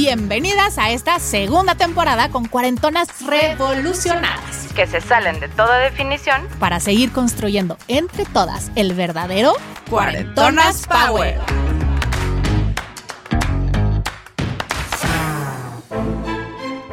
Bienvenidas 0.00 0.78
a 0.78 0.92
esta 0.92 1.18
segunda 1.18 1.74
temporada 1.74 2.28
con 2.28 2.44
cuarentonas 2.44 3.08
revolucionadas. 3.26 4.72
que 4.76 4.86
se 4.86 5.00
salen 5.00 5.40
de 5.40 5.48
toda 5.48 5.76
definición. 5.78 6.42
Para 6.60 6.78
seguir 6.78 7.10
construyendo 7.10 7.76
entre 7.88 8.24
todas 8.24 8.70
el 8.76 8.94
verdadero 8.94 9.54
Cuarentonas 9.90 10.86
Power. 10.86 11.40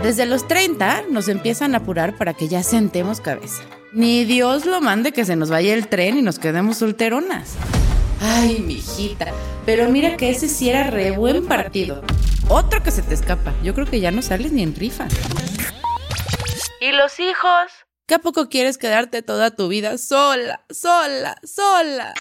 Desde 0.01 0.25
los 0.25 0.47
30 0.47 1.03
nos 1.11 1.27
empiezan 1.27 1.75
a 1.75 1.77
apurar 1.77 2.17
para 2.17 2.33
que 2.33 2.47
ya 2.47 2.63
sentemos 2.63 3.21
cabeza. 3.21 3.61
Ni 3.93 4.25
Dios 4.25 4.65
lo 4.65 4.81
mande 4.81 5.11
que 5.11 5.25
se 5.25 5.35
nos 5.35 5.51
vaya 5.51 5.75
el 5.75 5.89
tren 5.89 6.17
y 6.17 6.23
nos 6.23 6.39
quedemos 6.39 6.77
solteronas. 6.77 7.53
Ay, 8.19 8.63
mijita. 8.65 9.27
Pero 9.63 9.91
mira 9.91 10.17
que 10.17 10.31
ese 10.31 10.47
sí 10.47 10.71
era 10.71 10.89
re 10.89 11.11
buen 11.11 11.45
partido. 11.45 12.01
Otro 12.49 12.83
que 12.83 12.91
se 12.91 13.01
te 13.01 13.15
escapa. 13.15 13.53
Yo 13.63 13.73
creo 13.73 13.87
que 13.87 13.99
ya 13.99 14.11
no 14.11 14.21
sales 14.21 14.51
ni 14.51 14.61
en 14.61 14.75
rifa. 14.75 15.07
¿Y 16.79 16.91
los 16.91 17.19
hijos? 17.19 17.71
¿Qué 18.07 18.15
a 18.15 18.19
poco 18.19 18.49
quieres 18.49 18.77
quedarte 18.77 19.23
toda 19.23 19.49
tu 19.49 19.67
vida 19.67 19.97
sola, 19.97 20.63
sola, 20.69 21.37
sola? 21.43 22.13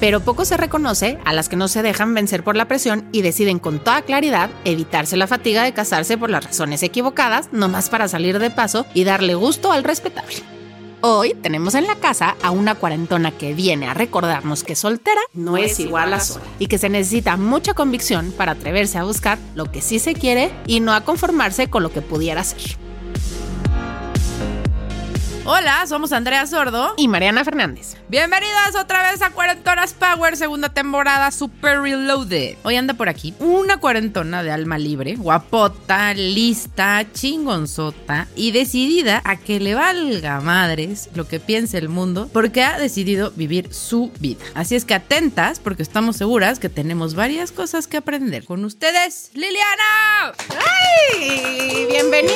Pero 0.00 0.20
poco 0.20 0.44
se 0.44 0.58
reconoce 0.58 1.18
a 1.24 1.32
las 1.32 1.48
que 1.48 1.56
no 1.56 1.66
se 1.66 1.82
dejan 1.82 2.12
vencer 2.12 2.44
por 2.44 2.56
la 2.56 2.68
presión 2.68 3.08
y 3.10 3.22
deciden 3.22 3.58
con 3.58 3.82
toda 3.82 4.02
claridad 4.02 4.50
evitarse 4.64 5.16
la 5.16 5.26
fatiga 5.26 5.64
de 5.64 5.72
casarse 5.72 6.18
por 6.18 6.28
las 6.28 6.44
razones 6.44 6.82
equivocadas, 6.82 7.48
nomás 7.52 7.88
para 7.88 8.06
salir 8.06 8.38
de 8.38 8.50
paso 8.50 8.84
y 8.92 9.04
darle 9.04 9.34
gusto 9.34 9.72
al 9.72 9.82
respetable. 9.82 10.36
Hoy 11.00 11.34
tenemos 11.34 11.76
en 11.76 11.86
la 11.86 11.94
casa 11.94 12.36
a 12.42 12.50
una 12.50 12.74
cuarentona 12.74 13.30
que 13.30 13.54
viene 13.54 13.86
a 13.86 13.94
recordarnos 13.94 14.64
que 14.64 14.74
soltera 14.74 15.20
no 15.32 15.56
es 15.56 15.78
igual 15.78 16.12
a 16.12 16.18
sola 16.18 16.44
y 16.58 16.66
que 16.66 16.76
se 16.76 16.88
necesita 16.88 17.36
mucha 17.36 17.72
convicción 17.72 18.32
para 18.36 18.52
atreverse 18.52 18.98
a 18.98 19.04
buscar 19.04 19.38
lo 19.54 19.70
que 19.70 19.80
sí 19.80 20.00
se 20.00 20.14
quiere 20.14 20.50
y 20.66 20.80
no 20.80 20.92
a 20.92 21.02
conformarse 21.02 21.70
con 21.70 21.84
lo 21.84 21.92
que 21.92 22.02
pudiera 22.02 22.42
ser. 22.42 22.87
Hola, 25.50 25.86
somos 25.86 26.12
Andrea 26.12 26.46
Sordo. 26.46 26.92
Y 26.98 27.08
Mariana 27.08 27.42
Fernández. 27.42 27.96
Bienvenidas 28.10 28.76
otra 28.78 29.10
vez 29.10 29.22
a 29.22 29.30
Cuarentonas 29.30 29.94
Power, 29.94 30.36
segunda 30.36 30.68
temporada 30.68 31.30
Super 31.30 31.80
Reloaded. 31.80 32.58
Hoy 32.64 32.76
anda 32.76 32.92
por 32.92 33.08
aquí 33.08 33.32
una 33.38 33.78
cuarentona 33.78 34.42
de 34.42 34.50
alma 34.50 34.76
libre, 34.76 35.16
guapota, 35.16 36.12
lista, 36.12 37.06
chingonzota 37.14 38.28
y 38.36 38.50
decidida 38.50 39.22
a 39.24 39.36
que 39.36 39.58
le 39.58 39.74
valga 39.74 40.42
madres 40.42 41.08
lo 41.14 41.26
que 41.26 41.40
piense 41.40 41.78
el 41.78 41.88
mundo 41.88 42.28
porque 42.30 42.62
ha 42.62 42.78
decidido 42.78 43.30
vivir 43.30 43.72
su 43.72 44.12
vida. 44.20 44.44
Así 44.52 44.74
es 44.74 44.84
que 44.84 44.92
atentas 44.92 45.60
porque 45.60 45.82
estamos 45.82 46.16
seguras 46.16 46.58
que 46.58 46.68
tenemos 46.68 47.14
varias 47.14 47.52
cosas 47.52 47.86
que 47.86 47.96
aprender. 47.96 48.44
Con 48.44 48.66
ustedes, 48.66 49.30
Liliana. 49.32 50.34
¡Ay! 51.16 51.86
¡Bienvenida! 51.88 52.34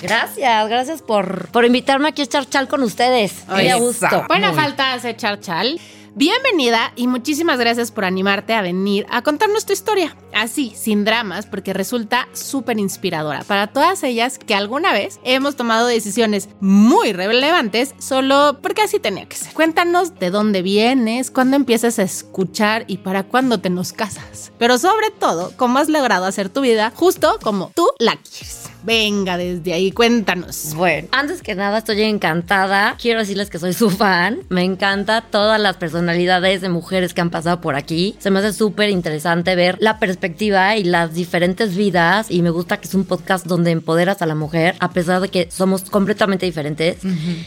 Gracias, 0.00 0.68
gracias 0.68 1.02
por, 1.02 1.48
por 1.48 1.66
invitarme 1.66 2.13
aquí 2.14 2.22
echar 2.22 2.48
chal 2.48 2.68
con 2.68 2.84
ustedes. 2.84 3.42
A 3.48 3.76
gusto. 3.76 4.24
Buena 4.28 4.52
Muy. 4.52 4.60
falta 4.60 4.92
hace 4.92 5.16
charchal. 5.16 5.80
Bienvenida 6.14 6.92
y 6.94 7.08
muchísimas 7.08 7.58
gracias 7.58 7.90
por 7.90 8.04
animarte 8.04 8.54
a 8.54 8.62
venir 8.62 9.04
a 9.10 9.22
contarnos 9.22 9.66
tu 9.66 9.72
historia. 9.72 10.16
Así, 10.32 10.72
sin 10.76 11.04
dramas, 11.04 11.46
porque 11.46 11.72
resulta 11.72 12.28
súper 12.32 12.78
inspiradora 12.78 13.42
para 13.42 13.66
todas 13.66 14.04
ellas 14.04 14.38
que 14.38 14.54
alguna 14.54 14.92
vez 14.92 15.18
hemos 15.24 15.56
tomado 15.56 15.88
decisiones 15.88 16.48
muy 16.60 17.12
relevantes 17.12 17.96
solo 17.98 18.60
porque 18.62 18.82
así 18.82 19.00
tenía 19.00 19.26
que 19.26 19.36
ser. 19.36 19.52
Cuéntanos 19.52 20.14
de 20.20 20.30
dónde 20.30 20.62
vienes, 20.62 21.32
cuándo 21.32 21.56
empiezas 21.56 21.98
a 21.98 22.04
escuchar 22.04 22.84
y 22.86 22.98
para 22.98 23.24
cuándo 23.24 23.58
te 23.58 23.70
nos 23.70 23.92
casas. 23.92 24.52
Pero 24.56 24.78
sobre 24.78 25.10
todo, 25.10 25.52
cómo 25.56 25.80
has 25.80 25.88
logrado 25.88 26.26
hacer 26.26 26.48
tu 26.48 26.60
vida 26.60 26.92
justo 26.94 27.40
como 27.42 27.72
tú 27.74 27.88
la 27.98 28.12
quieres. 28.12 28.73
Venga, 28.84 29.38
desde 29.38 29.72
ahí, 29.72 29.92
cuéntanos. 29.92 30.74
Bueno, 30.74 31.08
antes 31.10 31.40
que 31.42 31.54
nada 31.54 31.78
estoy 31.78 32.02
encantada. 32.02 32.96
Quiero 33.00 33.20
decirles 33.20 33.48
que 33.48 33.58
soy 33.58 33.72
su 33.72 33.88
fan. 33.88 34.40
Me 34.50 34.62
encanta 34.62 35.22
todas 35.22 35.58
las 35.58 35.76
personalidades 35.76 36.60
de 36.60 36.68
mujeres 36.68 37.14
que 37.14 37.22
han 37.22 37.30
pasado 37.30 37.62
por 37.62 37.76
aquí. 37.76 38.14
Se 38.18 38.30
me 38.30 38.40
hace 38.40 38.52
súper 38.52 38.90
interesante 38.90 39.56
ver 39.56 39.78
la 39.80 39.98
perspectiva 39.98 40.76
y 40.76 40.84
las 40.84 41.14
diferentes 41.14 41.74
vidas. 41.74 42.30
Y 42.30 42.42
me 42.42 42.50
gusta 42.50 42.76
que 42.76 42.86
es 42.86 42.94
un 42.94 43.04
podcast 43.04 43.46
donde 43.46 43.70
empoderas 43.70 44.20
a 44.20 44.26
la 44.26 44.34
mujer, 44.34 44.76
a 44.80 44.90
pesar 44.90 45.22
de 45.22 45.28
que 45.28 45.48
somos 45.50 45.84
completamente 45.88 46.44
diferentes. 46.44 46.98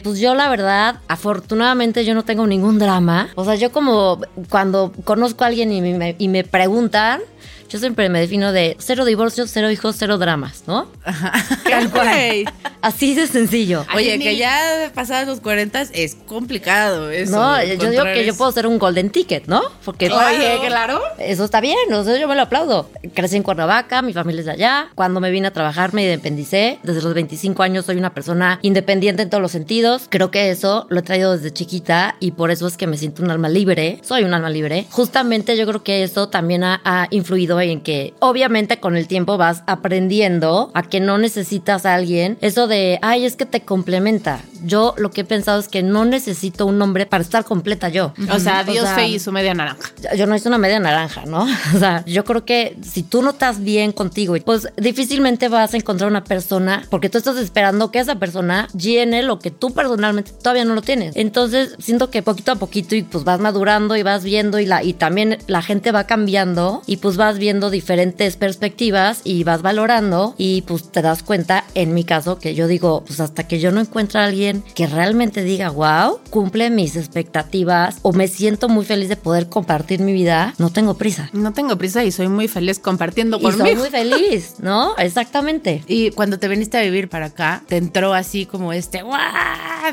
Pues 0.04 0.20
yo 0.20 0.34
la 0.34 0.50
verdad, 0.50 1.02
afortunadamente 1.08 2.04
yo 2.04 2.16
no 2.16 2.24
tengo 2.26 2.48
ningún 2.48 2.80
drama. 2.80 3.30
O 3.36 3.46
sea, 3.46 3.54
yo 3.54 3.72
como 3.72 4.22
cuando 4.50 4.92
conozco 5.04 5.44
a 5.44 5.48
alguien 5.48 5.72
y 5.72 5.82
me, 5.82 6.16
y 6.18 6.28
me 6.30 6.44
preguntan... 6.44 7.22
Yo 7.70 7.80
siempre 7.80 8.08
me 8.10 8.20
defino 8.22 8.52
de 8.52 8.76
cero 8.80 9.04
divorcios, 9.06 9.50
cero 9.52 9.70
hijos, 9.70 9.96
cero 10.00 10.18
dramas, 10.18 10.64
¿no? 10.68 10.88
Tal 11.70 11.90
cual. 11.92 12.08
Güey. 12.08 12.46
Así 12.82 13.14
de 13.16 13.28
sencillo. 13.28 13.86
Oye, 13.96 14.14
Ay, 14.14 14.20
que 14.20 14.32
ni- 14.34 14.38
ya 14.38 14.92
pasadas 14.94 15.28
los 15.28 15.42
40 15.42 15.82
es 15.94 16.16
complicado 16.26 17.10
eso. 17.10 17.32
no, 17.38 17.62
yo 17.64 17.90
digo 17.90 18.04
que 18.04 18.26
yo 18.26 18.36
puedo 18.36 18.52
ser 18.52 18.68
un 18.68 18.78
golden 18.80 19.10
ticket, 19.10 19.48
¿no? 19.48 19.62
Porque 19.84 20.10
Oye, 20.10 20.60
claro. 20.68 21.02
eso 21.20 21.44
está 21.44 21.60
bien, 21.60 21.92
o 21.92 22.04
sea, 22.04 22.18
yo 22.18 22.28
me 22.28 22.36
lo 22.36 22.44
aplaudo. 22.44 22.90
Crecí 23.14 23.36
en 23.36 23.44
Cuernavaca, 23.44 24.02
mi 24.02 24.14
familia 24.14 24.40
es 24.42 24.46
de 24.46 24.52
allá. 24.54 24.90
Cuando 24.96 25.20
me 25.20 25.30
vine 25.32 25.48
a 25.48 25.52
trabajar 25.52 25.94
me 25.94 26.04
independicé. 26.04 26.80
Desde 26.84 27.02
los 27.02 27.14
25 27.14 27.64
años 27.64 27.86
soy 27.86 27.98
una 27.98 28.14
persona 28.14 28.60
independiente 28.62 29.24
en 29.24 29.30
todos 29.30 29.42
los 29.42 29.52
sentidos. 29.52 30.08
Creo 30.10 30.32
que 30.32 30.52
eso 30.52 30.86
lo 30.90 31.00
he 31.00 31.04
traído 31.04 31.34
desde 31.36 31.52
chiquita 31.52 32.16
y 32.20 32.32
por 32.32 32.52
eso 32.52 32.68
es 32.68 32.78
que 32.78 32.88
me 32.88 32.98
siento 32.98 33.24
un 33.24 33.32
alma 33.32 33.50
libre. 33.50 34.00
Soy 34.04 34.24
un 34.24 34.34
alma 34.34 34.50
libre. 34.50 34.86
Justamente 34.92 35.58
yo 35.58 35.66
creo 35.68 35.84
que 35.84 36.04
eso 36.04 36.30
también 36.30 36.64
ha, 36.64 36.82
ha 36.86 37.08
influido 37.12 37.57
en 37.60 37.82
que 37.82 38.14
obviamente 38.20 38.80
con 38.80 38.96
el 38.96 39.08
tiempo 39.08 39.38
vas 39.38 39.64
aprendiendo 39.68 40.72
a 40.74 40.84
que 40.84 41.00
no 41.00 41.18
necesitas 41.18 41.86
a 41.86 41.96
alguien. 41.96 42.38
Eso 42.42 42.68
de, 42.68 43.00
ay, 43.02 43.26
es 43.26 43.36
que 43.36 43.46
te 43.46 43.62
complementa. 43.62 44.42
Yo 44.66 44.94
lo 44.98 45.12
que 45.12 45.22
he 45.22 45.26
pensado 45.26 45.60
es 45.60 45.68
que 45.68 45.84
no 45.84 46.06
necesito 46.06 46.66
un 46.66 46.82
hombre 46.82 47.06
para 47.06 47.24
estar 47.24 47.44
completa 47.46 47.90
yo. 47.90 48.14
O 48.32 48.40
sea, 48.40 48.62
O 48.68 48.72
Dios 48.72 48.86
sea, 48.86 48.96
fe 48.96 49.08
y 49.08 49.20
su 49.20 49.32
media 49.32 49.54
naranja. 49.54 49.92
yo 50.16 50.28
no 50.28 50.36
hice 50.36 50.48
una 50.48 50.58
media 50.58 50.80
naranja, 50.80 51.26
¿no? 51.26 51.48
O 51.76 51.80
sea, 51.80 52.04
yo 52.06 52.24
creo 52.24 52.46
que 52.46 52.78
si 52.82 53.04
tú 53.04 53.22
no 53.22 53.32
estás 53.32 53.62
bien 53.62 53.92
contigo, 53.92 54.36
pues 54.46 54.68
difícilmente 54.78 55.48
vas 55.50 55.74
a 55.74 55.78
encontrar 55.78 56.10
una 56.10 56.24
persona 56.24 56.84
porque 56.90 57.10
tú 57.10 57.18
estás 57.18 57.38
esperando 57.38 57.92
que 57.92 58.00
esa 58.00 58.16
persona 58.16 58.68
llene 58.76 59.24
lo 59.24 59.40
que 59.40 59.52
tú 59.52 59.74
personalmente 59.74 60.32
todavía 60.32 60.66
no 60.66 60.74
lo 60.76 60.82
tienes. 60.82 61.16
Entonces, 61.16 61.76
siento 61.80 62.10
que 62.10 62.22
poquito 62.24 62.52
a 62.52 62.56
poquito 62.56 62.96
y 62.96 63.04
pues 63.04 63.24
vas 63.24 63.40
madurando 63.40 63.96
y 63.96 64.04
vas 64.04 64.24
viendo 64.24 64.60
y 64.60 64.66
la 64.66 64.84
y 64.84 64.94
también 64.94 65.38
la 65.48 65.62
gente 65.62 65.92
va 65.92 66.06
cambiando 66.06 66.82
y 66.88 66.98
pues 66.98 67.18
vas 67.18 67.38
viendo 67.38 67.70
diferentes 67.70 68.38
perspectivas 68.38 69.22
y 69.24 69.44
vas 69.44 69.62
valorando 69.62 70.34
y 70.38 70.62
pues 70.64 70.92
te 70.92 71.02
das 71.02 71.22
cuenta 71.24 71.66
en 71.76 71.94
mi 71.94 72.04
caso 72.04 72.40
que 72.40 72.56
yo 72.56 72.68
digo, 72.68 73.04
pues 73.06 73.20
hasta 73.20 73.48
que 73.48 73.60
yo 73.60 73.72
no 73.72 73.82
encuentre 73.82 74.20
a 74.20 74.26
alguien 74.26 74.47
que 74.76 74.88
realmente 74.88 75.44
diga, 75.44 75.70
"Wow, 75.70 76.20
cumple 76.30 76.70
mis 76.70 76.96
expectativas" 76.96 77.98
o 78.02 78.14
me 78.14 78.28
siento 78.28 78.70
muy 78.70 78.86
feliz 78.86 79.10
de 79.10 79.16
poder 79.16 79.50
compartir 79.50 80.00
mi 80.00 80.14
vida, 80.14 80.54
no 80.58 80.70
tengo 80.72 80.96
prisa. 80.96 81.30
No 81.34 81.54
tengo 81.54 81.78
prisa 81.78 82.04
y 82.04 82.12
soy 82.12 82.28
muy 82.28 82.48
feliz 82.48 82.80
compartiendo 82.80 83.38
Y 83.38 83.42
soy 83.44 83.52
conmigo. 83.58 83.80
muy 83.82 83.90
feliz, 83.92 84.56
¿no? 84.60 84.96
Exactamente. 84.98 85.84
Y 85.88 86.12
cuando 86.12 86.40
te 86.40 86.48
viniste 86.48 86.78
a 86.78 86.82
vivir 86.82 87.10
para 87.10 87.28
acá, 87.28 87.64
te 87.68 87.78
entró 87.78 88.14
así 88.14 88.46
como 88.46 88.74
este 88.74 89.02
¡guau! 89.04 89.22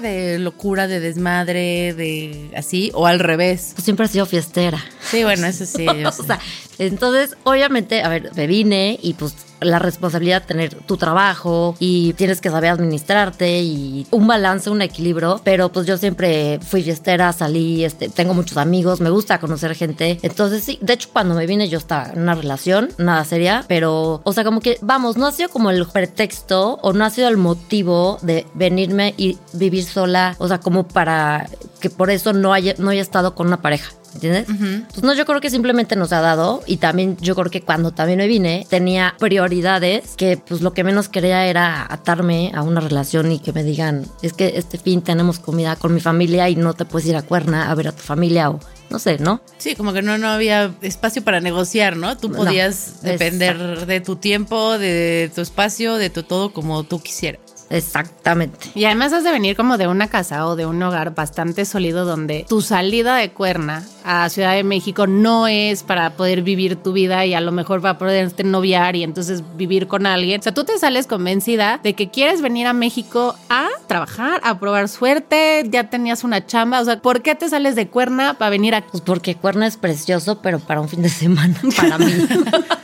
de 0.00 0.38
locura, 0.38 0.86
de 0.88 0.98
desmadre, 1.00 1.94
de 1.94 2.50
así, 2.56 2.90
o 2.94 3.06
al 3.06 3.20
revés. 3.20 3.72
Pues 3.74 3.84
siempre 3.84 4.06
he 4.06 4.08
sido 4.08 4.26
fiestera. 4.26 4.82
Sí, 5.10 5.22
bueno, 5.24 5.46
eso 5.46 5.66
sí. 5.66 5.86
o 6.06 6.12
sea, 6.12 6.38
entonces, 6.78 7.36
obviamente, 7.44 8.02
a 8.02 8.08
ver, 8.08 8.30
me 8.34 8.46
vine 8.46 8.98
y 9.02 9.14
pues 9.14 9.34
la 9.60 9.78
responsabilidad 9.78 10.42
de 10.42 10.48
tener 10.48 10.74
tu 10.74 10.96
trabajo 10.96 11.74
y 11.78 12.12
tienes 12.14 12.40
que 12.40 12.50
saber 12.50 12.70
administrarte 12.70 13.62
y 13.62 14.06
un 14.10 14.26
balance, 14.26 14.70
un 14.70 14.82
equilibrio, 14.82 15.40
pero 15.42 15.70
pues 15.70 15.86
yo 15.86 15.96
siempre 15.96 16.58
fui 16.60 16.82
fiestera, 16.82 17.32
salí, 17.32 17.84
este, 17.84 18.08
tengo 18.08 18.34
muchos 18.34 18.58
amigos, 18.58 19.00
me 19.00 19.10
gusta 19.10 19.40
conocer 19.40 19.74
gente, 19.74 20.18
entonces 20.22 20.64
sí, 20.64 20.78
de 20.80 20.94
hecho 20.94 21.08
cuando 21.12 21.34
me 21.34 21.46
vine 21.46 21.68
yo 21.68 21.78
estaba 21.78 22.10
en 22.12 22.22
una 22.22 22.34
relación, 22.34 22.90
nada 22.98 23.24
seria, 23.24 23.64
pero, 23.68 24.20
o 24.24 24.32
sea, 24.32 24.44
como 24.44 24.60
que, 24.60 24.78
vamos, 24.82 25.16
no 25.16 25.26
ha 25.26 25.32
sido 25.32 25.48
como 25.48 25.70
el 25.70 25.86
pretexto 25.86 26.78
o 26.82 26.92
no 26.92 27.04
ha 27.04 27.10
sido 27.10 27.28
el 27.28 27.36
motivo 27.36 28.18
de 28.22 28.46
venirme 28.54 29.14
y 29.16 29.38
vivir 29.52 29.84
sola, 29.84 30.36
o 30.38 30.48
sea, 30.48 30.60
como 30.60 30.86
para 30.86 31.48
que 31.80 31.90
por 31.90 32.10
eso 32.10 32.32
no 32.32 32.52
haya, 32.52 32.74
no 32.78 32.90
haya 32.90 33.02
estado 33.02 33.34
con 33.34 33.46
una 33.46 33.62
pareja. 33.62 33.92
¿Entiendes? 34.14 34.46
Pues 34.90 35.02
no, 35.02 35.14
yo 35.14 35.26
creo 35.26 35.40
que 35.40 35.50
simplemente 35.50 35.96
nos 35.96 36.12
ha 36.12 36.20
dado 36.20 36.62
y 36.66 36.78
también 36.78 37.16
yo 37.20 37.34
creo 37.34 37.50
que 37.50 37.60
cuando 37.60 37.92
también 37.92 38.18
me 38.18 38.26
vine 38.26 38.66
tenía 38.68 39.14
prioridades 39.18 40.14
que 40.16 40.36
pues 40.36 40.60
lo 40.60 40.72
que 40.72 40.84
menos 40.84 41.08
quería 41.08 41.46
era 41.46 41.86
atarme 41.92 42.52
a 42.54 42.62
una 42.62 42.80
relación 42.80 43.32
y 43.32 43.38
que 43.38 43.52
me 43.52 43.62
digan, 43.62 44.06
es 44.22 44.32
que 44.32 44.54
este 44.56 44.78
fin 44.78 45.02
tenemos 45.02 45.38
comida 45.38 45.76
con 45.76 45.94
mi 45.94 46.00
familia 46.00 46.48
y 46.48 46.56
no 46.56 46.74
te 46.74 46.84
puedes 46.84 47.08
ir 47.08 47.16
a 47.16 47.22
Cuerna 47.22 47.70
a 47.70 47.74
ver 47.74 47.88
a 47.88 47.92
tu 47.92 48.02
familia 48.02 48.50
o 48.50 48.60
no 48.90 48.98
sé, 48.98 49.18
¿no? 49.18 49.40
Sí, 49.58 49.74
como 49.74 49.92
que 49.92 50.02
no, 50.02 50.18
no 50.18 50.28
había 50.28 50.72
espacio 50.82 51.24
para 51.24 51.40
negociar, 51.40 51.96
¿no? 51.96 52.16
Tú 52.16 52.28
No, 52.28 52.36
podías 52.36 53.02
depender 53.02 53.86
de 53.86 54.00
tu 54.00 54.16
tiempo, 54.16 54.78
de 54.78 55.30
tu 55.34 55.40
espacio, 55.40 55.96
de 55.96 56.10
tu 56.10 56.22
todo 56.22 56.52
como 56.52 56.84
tú 56.84 57.00
quisieras. 57.00 57.40
Exactamente. 57.70 58.70
Y 58.74 58.84
además 58.84 59.12
has 59.12 59.24
de 59.24 59.32
venir 59.32 59.56
como 59.56 59.78
de 59.78 59.88
una 59.88 60.08
casa 60.08 60.46
o 60.46 60.56
de 60.56 60.66
un 60.66 60.82
hogar 60.82 61.14
bastante 61.14 61.64
sólido 61.64 62.04
donde 62.04 62.46
tu 62.48 62.60
salida 62.60 63.16
de 63.16 63.30
Cuerna 63.30 63.84
a 64.04 64.28
Ciudad 64.28 64.52
de 64.52 64.64
México 64.64 65.06
no 65.06 65.48
es 65.48 65.82
para 65.82 66.10
poder 66.10 66.42
vivir 66.42 66.76
tu 66.76 66.92
vida 66.92 67.24
y 67.24 67.34
a 67.34 67.40
lo 67.40 67.52
mejor 67.52 67.84
va 67.84 67.90
a 67.90 67.98
poderte 67.98 68.44
noviar 68.44 68.96
y 68.96 69.02
entonces 69.02 69.42
vivir 69.56 69.86
con 69.86 70.06
alguien. 70.06 70.40
O 70.40 70.42
sea, 70.42 70.52
tú 70.52 70.64
te 70.64 70.78
sales 70.78 71.06
convencida 71.06 71.80
de 71.82 71.94
que 71.94 72.10
quieres 72.10 72.42
venir 72.42 72.66
a 72.66 72.72
México 72.72 73.34
a 73.48 73.68
trabajar, 73.86 74.40
a 74.44 74.58
probar 74.58 74.88
suerte, 74.88 75.64
ya 75.70 75.88
tenías 75.88 76.22
una 76.24 76.46
chamba. 76.46 76.80
O 76.80 76.84
sea, 76.84 77.00
¿por 77.00 77.22
qué 77.22 77.34
te 77.34 77.48
sales 77.48 77.76
de 77.76 77.88
Cuerna 77.88 78.34
para 78.34 78.50
venir 78.50 78.74
aquí? 78.74 78.88
Pues 78.92 79.02
porque 79.02 79.36
Cuerna 79.36 79.66
es 79.66 79.76
precioso, 79.76 80.40
pero 80.42 80.58
para 80.58 80.80
un 80.80 80.88
fin 80.88 81.02
de 81.02 81.08
semana, 81.08 81.58
para 81.76 81.98
mí. 81.98 82.12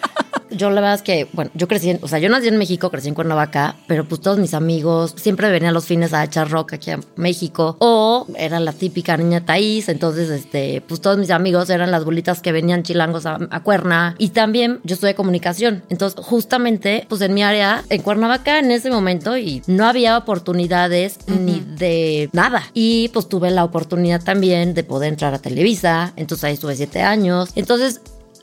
Yo 0.51 0.71
la 0.71 0.81
verdad 0.81 0.95
es 0.95 1.03
que, 1.03 1.29
bueno, 1.33 1.51
yo 1.55 1.69
crecí, 1.69 1.91
en, 1.91 1.99
o 2.03 2.09
sea, 2.09 2.19
yo 2.19 2.29
nací 2.29 2.49
en 2.49 2.59
México, 2.59 2.91
crecí 2.91 3.09
en 3.09 3.15
Cuernavaca, 3.15 3.77
pero 3.87 4.05
pues 4.05 4.21
todos 4.21 4.39
mis 4.39 4.55
amigos 4.55 5.15
siempre 5.17 5.51
venían 5.51 5.75
los 5.75 5.87
fines 5.87 6.13
a 6.13 6.25
echar 6.25 6.51
rock 6.51 6.75
aquí 6.75 6.91
a 6.91 7.01
México. 7.17 7.77
O 7.79 8.27
era 8.37 8.61
la 8.61 8.73
típica 8.73 9.17
niña 9.17 9.45
Taís, 9.45 9.89
entonces, 9.89 10.31
este, 10.31 10.83
pues 10.87 11.01
todos 11.01 11.19
mis 11.19 11.31
amigos 11.31 11.71
eran 11.71 11.91
las 11.91 12.05
bolitas 12.05 12.41
que 12.41 12.53
venían 12.53 12.83
chilangos 12.83 13.27
a, 13.27 13.39
a 13.51 13.63
Cuerna. 13.63 14.15
Y 14.19 14.31
también 14.31 14.81
yo 14.85 14.95
estudié 14.95 15.15
comunicación. 15.15 15.83
Entonces, 15.89 16.23
justamente, 16.25 17.07
pues 17.09 17.21
en 17.21 17.35
mi 17.35 17.43
área, 17.43 17.85
en 17.89 18.03
Cuernavaca 18.03 18.59
en 18.59 18.71
ese 18.71 18.91
momento, 18.91 19.37
y 19.37 19.63
no 19.67 19.87
había 19.87 20.17
oportunidades 20.17 21.19
ni 21.27 21.61
de 21.61 22.29
nada. 22.33 22.65
Y 22.75 23.09
pues 23.09 23.29
tuve 23.29 23.51
la 23.51 23.65
oportunidad 23.65 24.23
también 24.23 24.75
de 24.75 24.85
poder 24.85 25.11
entrar 25.11 25.35
a 25.35 25.39
Televisa. 25.39 26.13
Entonces 26.17 26.45
ahí 26.45 26.55
estuve 26.55 26.77
siete 26.77 27.03
años. 27.03 27.51
Entonces, 27.55 28.01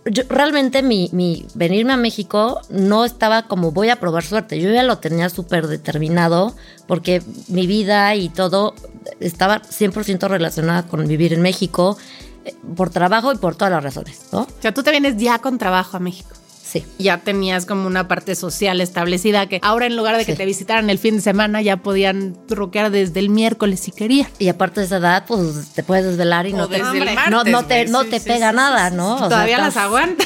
yo, 0.09 0.23
realmente 0.29 0.83
mi, 0.83 1.09
mi 1.11 1.45
venirme 1.53 1.93
a 1.93 1.97
México 1.97 2.61
no 2.69 3.05
estaba 3.05 3.43
como 3.43 3.71
voy 3.71 3.89
a 3.89 3.97
probar 3.97 4.23
suerte. 4.23 4.59
Yo 4.59 4.71
ya 4.71 4.83
lo 4.83 4.97
tenía 4.99 5.29
súper 5.29 5.67
determinado 5.67 6.55
porque 6.87 7.21
mi 7.47 7.67
vida 7.67 8.15
y 8.15 8.29
todo 8.29 8.73
estaba 9.19 9.61
100% 9.61 10.27
relacionada 10.27 10.83
con 10.83 11.07
vivir 11.07 11.33
en 11.33 11.41
México 11.41 11.97
eh, 12.45 12.55
por 12.75 12.89
trabajo 12.89 13.31
y 13.33 13.37
por 13.37 13.55
todas 13.55 13.71
las 13.71 13.83
razones, 13.83 14.21
¿no? 14.31 14.41
O 14.41 14.61
sea, 14.61 14.73
tú 14.73 14.83
te 14.83 14.91
vienes 14.91 15.17
ya 15.17 15.39
con 15.39 15.57
trabajo 15.57 15.97
a 15.97 15.99
México. 15.99 16.29
Sí. 16.67 16.83
ya 16.97 17.19
tenías 17.19 17.65
como 17.65 17.87
una 17.87 18.07
parte 18.07 18.35
social 18.35 18.81
establecida 18.81 19.47
que 19.47 19.59
ahora 19.63 19.85
en 19.85 19.95
lugar 19.95 20.17
de 20.17 20.25
que 20.25 20.33
Sí. 20.33 20.37
te 20.37 20.45
visitaran 20.45 20.89
el 20.89 20.99
fin 20.99 21.15
de 21.17 21.21
semana 21.21 21.61
ya 21.61 21.77
podían 21.77 22.35
roquear 22.49 22.91
desde 22.91 23.19
el 23.19 23.29
miércoles 23.29 23.79
si 23.79 23.91
querían. 23.91 24.27
Y 24.39 24.49
aparte 24.49 24.81
de 24.81 24.85
esa 24.87 24.97
edad, 24.97 25.23
pues 25.27 25.69
te 25.73 25.83
puedes 25.83 26.05
desvelar 26.05 26.45
y 26.47 26.53
O 26.53 26.57
no 26.57 26.67
te, 26.67 26.79
martes, 26.79 27.15
no, 27.29 27.43
no 27.45 27.65
te, 27.65 27.85
no 27.85 28.03
Sí, 28.03 28.09
te 28.09 28.19
pega 28.19 28.49
sí, 28.49 28.55
nada, 28.55 28.89
¿no? 28.89 29.15
O 29.15 29.19
sea, 29.19 29.29
Todavía 29.29 29.57
las 29.59 29.69
estás- 29.69 29.83
aguanta. 29.85 30.25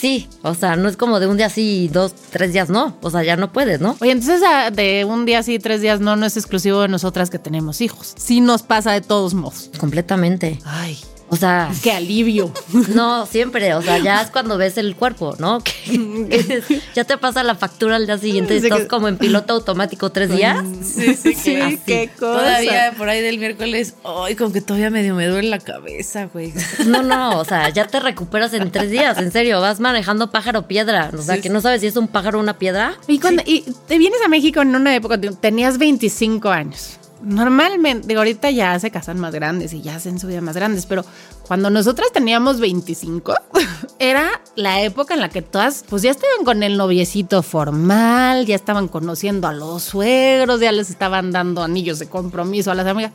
Sí, 0.00 0.28
o 0.42 0.54
sea, 0.54 0.76
no 0.76 0.88
es 0.88 0.96
como 0.96 1.18
de 1.18 1.26
un 1.26 1.36
día 1.36 1.50
sí 1.50 1.84
y 1.84 1.88
dos, 1.88 2.14
tres 2.30 2.52
días 2.52 2.68
no. 2.68 2.96
O 3.02 3.10
sea, 3.10 3.24
ya 3.24 3.36
no 3.36 3.52
puedes, 3.52 3.80
¿no? 3.80 3.96
Oye, 4.00 4.12
entonces 4.12 4.42
ah, 4.46 4.70
de 4.70 5.04
un 5.04 5.26
día 5.26 5.42
sí, 5.42 5.58
tres 5.58 5.80
días 5.80 5.98
no, 6.00 6.14
no 6.14 6.24
es 6.24 6.36
exclusivo 6.36 6.82
de 6.82 6.88
nosotras 6.88 7.30
que 7.30 7.40
tenemos 7.40 7.80
hijos. 7.80 8.14
Sí 8.16 8.40
nos 8.40 8.62
pasa 8.62 8.92
de 8.92 9.00
todos 9.00 9.34
modos. 9.34 9.70
Completamente. 9.78 10.60
Ay, 10.64 10.98
O 11.30 11.36
sea, 11.36 11.70
qué 11.82 11.92
alivio. 11.92 12.52
no, 12.94 13.26
siempre. 13.26 13.74
O 13.74 13.82
sea, 13.82 13.98
ya 13.98 14.22
es 14.22 14.30
cuando 14.30 14.56
ves 14.56 14.78
el 14.78 14.96
cuerpo, 14.96 15.36
¿no? 15.38 15.58
Que, 15.62 16.62
que 16.66 16.80
ya 16.94 17.04
te 17.04 17.18
pasa 17.18 17.42
la 17.42 17.54
factura 17.54 17.96
al 17.96 18.06
día 18.06 18.18
siguiente 18.18 18.54
y 18.54 18.58
estás 18.58 18.80
que- 18.80 18.86
como 18.88 19.08
en 19.08 19.18
piloto 19.18 19.52
automático 19.52 20.10
tres 20.10 20.30
días. 20.30 20.64
Sí, 20.82 21.14
sí, 21.14 21.34
Sí, 21.34 21.78
qué 21.86 22.10
cosa. 22.18 22.38
Todavía 22.38 22.94
por 22.96 23.08
ahí 23.08 23.20
del 23.20 23.38
miércoles, 23.38 23.94
ay, 24.04 24.34
como 24.36 24.52
que 24.52 24.60
todavía 24.60 24.90
medio 24.90 25.14
me 25.14 25.26
duele 25.26 25.48
la 25.48 25.58
cabeza, 25.58 26.28
güey. 26.32 26.52
No, 26.86 27.02
no, 27.02 27.38
o 27.38 27.44
sea, 27.44 27.68
ya 27.70 27.86
te 27.86 28.00
recuperas 28.00 28.52
en 28.54 28.70
tres 28.70 28.90
días, 28.90 29.18
en 29.18 29.30
serio. 29.32 29.60
Vas 29.60 29.80
manejando 29.80 30.30
pájaro 30.30 30.66
piedra. 30.66 31.10
O 31.16 31.22
sea, 31.22 31.36
Sí, 31.36 31.42
que 31.42 31.48
no 31.50 31.60
sabes 31.60 31.80
si 31.82 31.86
es 31.88 31.96
un 31.96 32.08
pájaro 32.08 32.38
o 32.38 32.42
una 32.42 32.58
piedra. 32.58 32.94
Y, 33.06 33.18
cuando, 33.18 33.42
y 33.46 33.64
te 33.86 33.98
vienes 33.98 34.20
a 34.24 34.28
México 34.28 34.60
en 34.62 34.74
una 34.74 34.94
época, 34.94 35.20
te- 35.20 35.30
tenías 35.32 35.78
25 35.78 36.48
años. 36.50 36.98
Normalmente, 37.22 38.06
digo, 38.06 38.20
ahorita 38.20 38.50
ya 38.50 38.78
se 38.78 38.90
casan 38.90 39.18
más 39.18 39.34
grandes 39.34 39.72
y 39.72 39.82
ya 39.82 39.96
hacen 39.96 40.18
su 40.18 40.26
vida 40.26 40.40
más 40.40 40.54
grandes, 40.54 40.86
pero 40.86 41.04
cuando 41.46 41.68
nosotras 41.70 42.12
teníamos 42.12 42.60
25, 42.60 43.34
era 43.98 44.40
la 44.54 44.82
época 44.82 45.14
en 45.14 45.20
la 45.20 45.28
que 45.28 45.42
todas, 45.42 45.84
pues 45.88 46.02
ya 46.02 46.10
estaban 46.10 46.44
con 46.44 46.62
el 46.62 46.76
noviecito 46.76 47.42
formal, 47.42 48.46
ya 48.46 48.54
estaban 48.54 48.88
conociendo 48.88 49.48
a 49.48 49.52
los 49.52 49.82
suegros, 49.82 50.60
ya 50.60 50.70
les 50.72 50.90
estaban 50.90 51.32
dando 51.32 51.62
anillos 51.62 51.98
de 51.98 52.08
compromiso 52.08 52.70
a 52.70 52.74
las 52.74 52.86
amigas. 52.86 53.12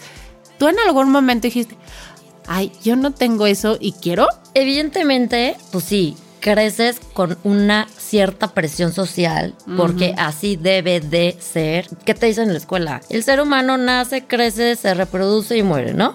Tú 0.57 0.67
en 0.67 0.79
algún 0.79 1.09
momento 1.09 1.47
dijiste, 1.47 1.77
ay, 2.47 2.71
yo 2.83 2.95
no 2.95 3.11
tengo 3.11 3.45
eso 3.45 3.77
y 3.79 3.93
quiero. 3.93 4.27
Evidentemente, 4.53 5.55
pues 5.71 5.85
sí, 5.85 6.15
creces 6.43 6.99
con 7.13 7.37
una 7.45 7.87
cierta 7.97 8.49
presión 8.53 8.91
social, 8.91 9.55
porque 9.77 10.13
así 10.17 10.57
debe 10.57 10.99
de 10.99 11.37
ser. 11.39 11.87
¿Qué 12.03 12.13
te 12.13 12.25
dicen 12.25 12.47
en 12.47 12.51
la 12.51 12.57
escuela? 12.59 13.01
El 13.09 13.23
ser 13.23 13.39
humano 13.39 13.77
nace, 13.77 14.25
crece, 14.25 14.75
se 14.75 14.93
reproduce 14.93 15.57
y 15.57 15.63
muere, 15.63 15.93
¿no? 15.93 16.13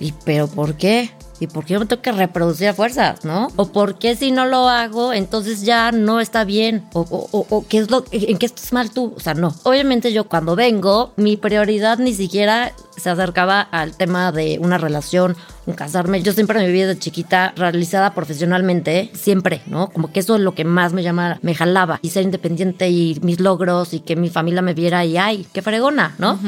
¿Y 0.00 0.12
pero 0.24 0.48
por 0.48 0.76
qué? 0.78 1.10
¿Y 1.40 1.46
por 1.48 1.64
qué 1.64 1.74
yo 1.74 1.80
me 1.80 1.86
tengo 1.86 2.00
que 2.02 2.12
reproducir 2.12 2.68
a 2.68 2.74
fuerzas, 2.74 3.24
no? 3.24 3.48
¿O 3.56 3.66
por 3.72 3.98
qué 3.98 4.16
si 4.16 4.30
no 4.30 4.46
lo 4.46 4.68
hago, 4.68 5.12
entonces 5.12 5.62
ya 5.62 5.92
no 5.92 6.20
está 6.20 6.44
bien? 6.44 6.84
¿O, 6.94 7.00
o- 7.00 7.28
o- 7.30 7.46
o 7.50 7.66
qué 7.68 7.78
es 7.78 7.90
lo, 7.90 8.04
en 8.10 8.38
qué 8.38 8.46
estás 8.46 8.72
mal 8.72 8.90
tú? 8.90 9.12
O 9.16 9.20
sea, 9.20 9.34
no. 9.34 9.54
Obviamente 9.64 10.12
yo 10.12 10.24
cuando 10.24 10.56
vengo, 10.56 11.12
mi 11.16 11.36
prioridad 11.36 11.98
ni 11.98 12.14
siquiera 12.14 12.72
se 12.96 13.10
acercaba 13.10 13.60
al 13.60 13.94
tema 13.96 14.32
de 14.32 14.58
una 14.60 14.78
relación, 14.78 15.36
un 15.66 15.74
casarme. 15.74 16.22
Yo 16.22 16.32
siempre 16.32 16.58
me 16.58 16.66
viví 16.66 16.80
de 16.82 16.98
chiquita 16.98 17.52
realizada 17.56 18.14
profesionalmente, 18.14 19.10
siempre, 19.14 19.60
¿no? 19.66 19.88
Como 19.90 20.12
que 20.12 20.20
eso 20.20 20.36
es 20.36 20.40
lo 20.40 20.54
que 20.54 20.64
más 20.64 20.92
me 20.92 21.02
llama, 21.02 21.38
me 21.42 21.54
jalaba. 21.54 21.98
Y 22.02 22.10
ser 22.10 22.22
independiente 22.22 22.88
y 22.88 23.18
mis 23.22 23.40
logros 23.40 23.92
y 23.92 24.00
que 24.00 24.16
mi 24.16 24.30
familia 24.30 24.62
me 24.62 24.72
viera 24.74 25.04
y 25.04 25.16
ay, 25.18 25.46
qué 25.52 25.60
fregona, 25.62 26.14
¿no? 26.18 26.38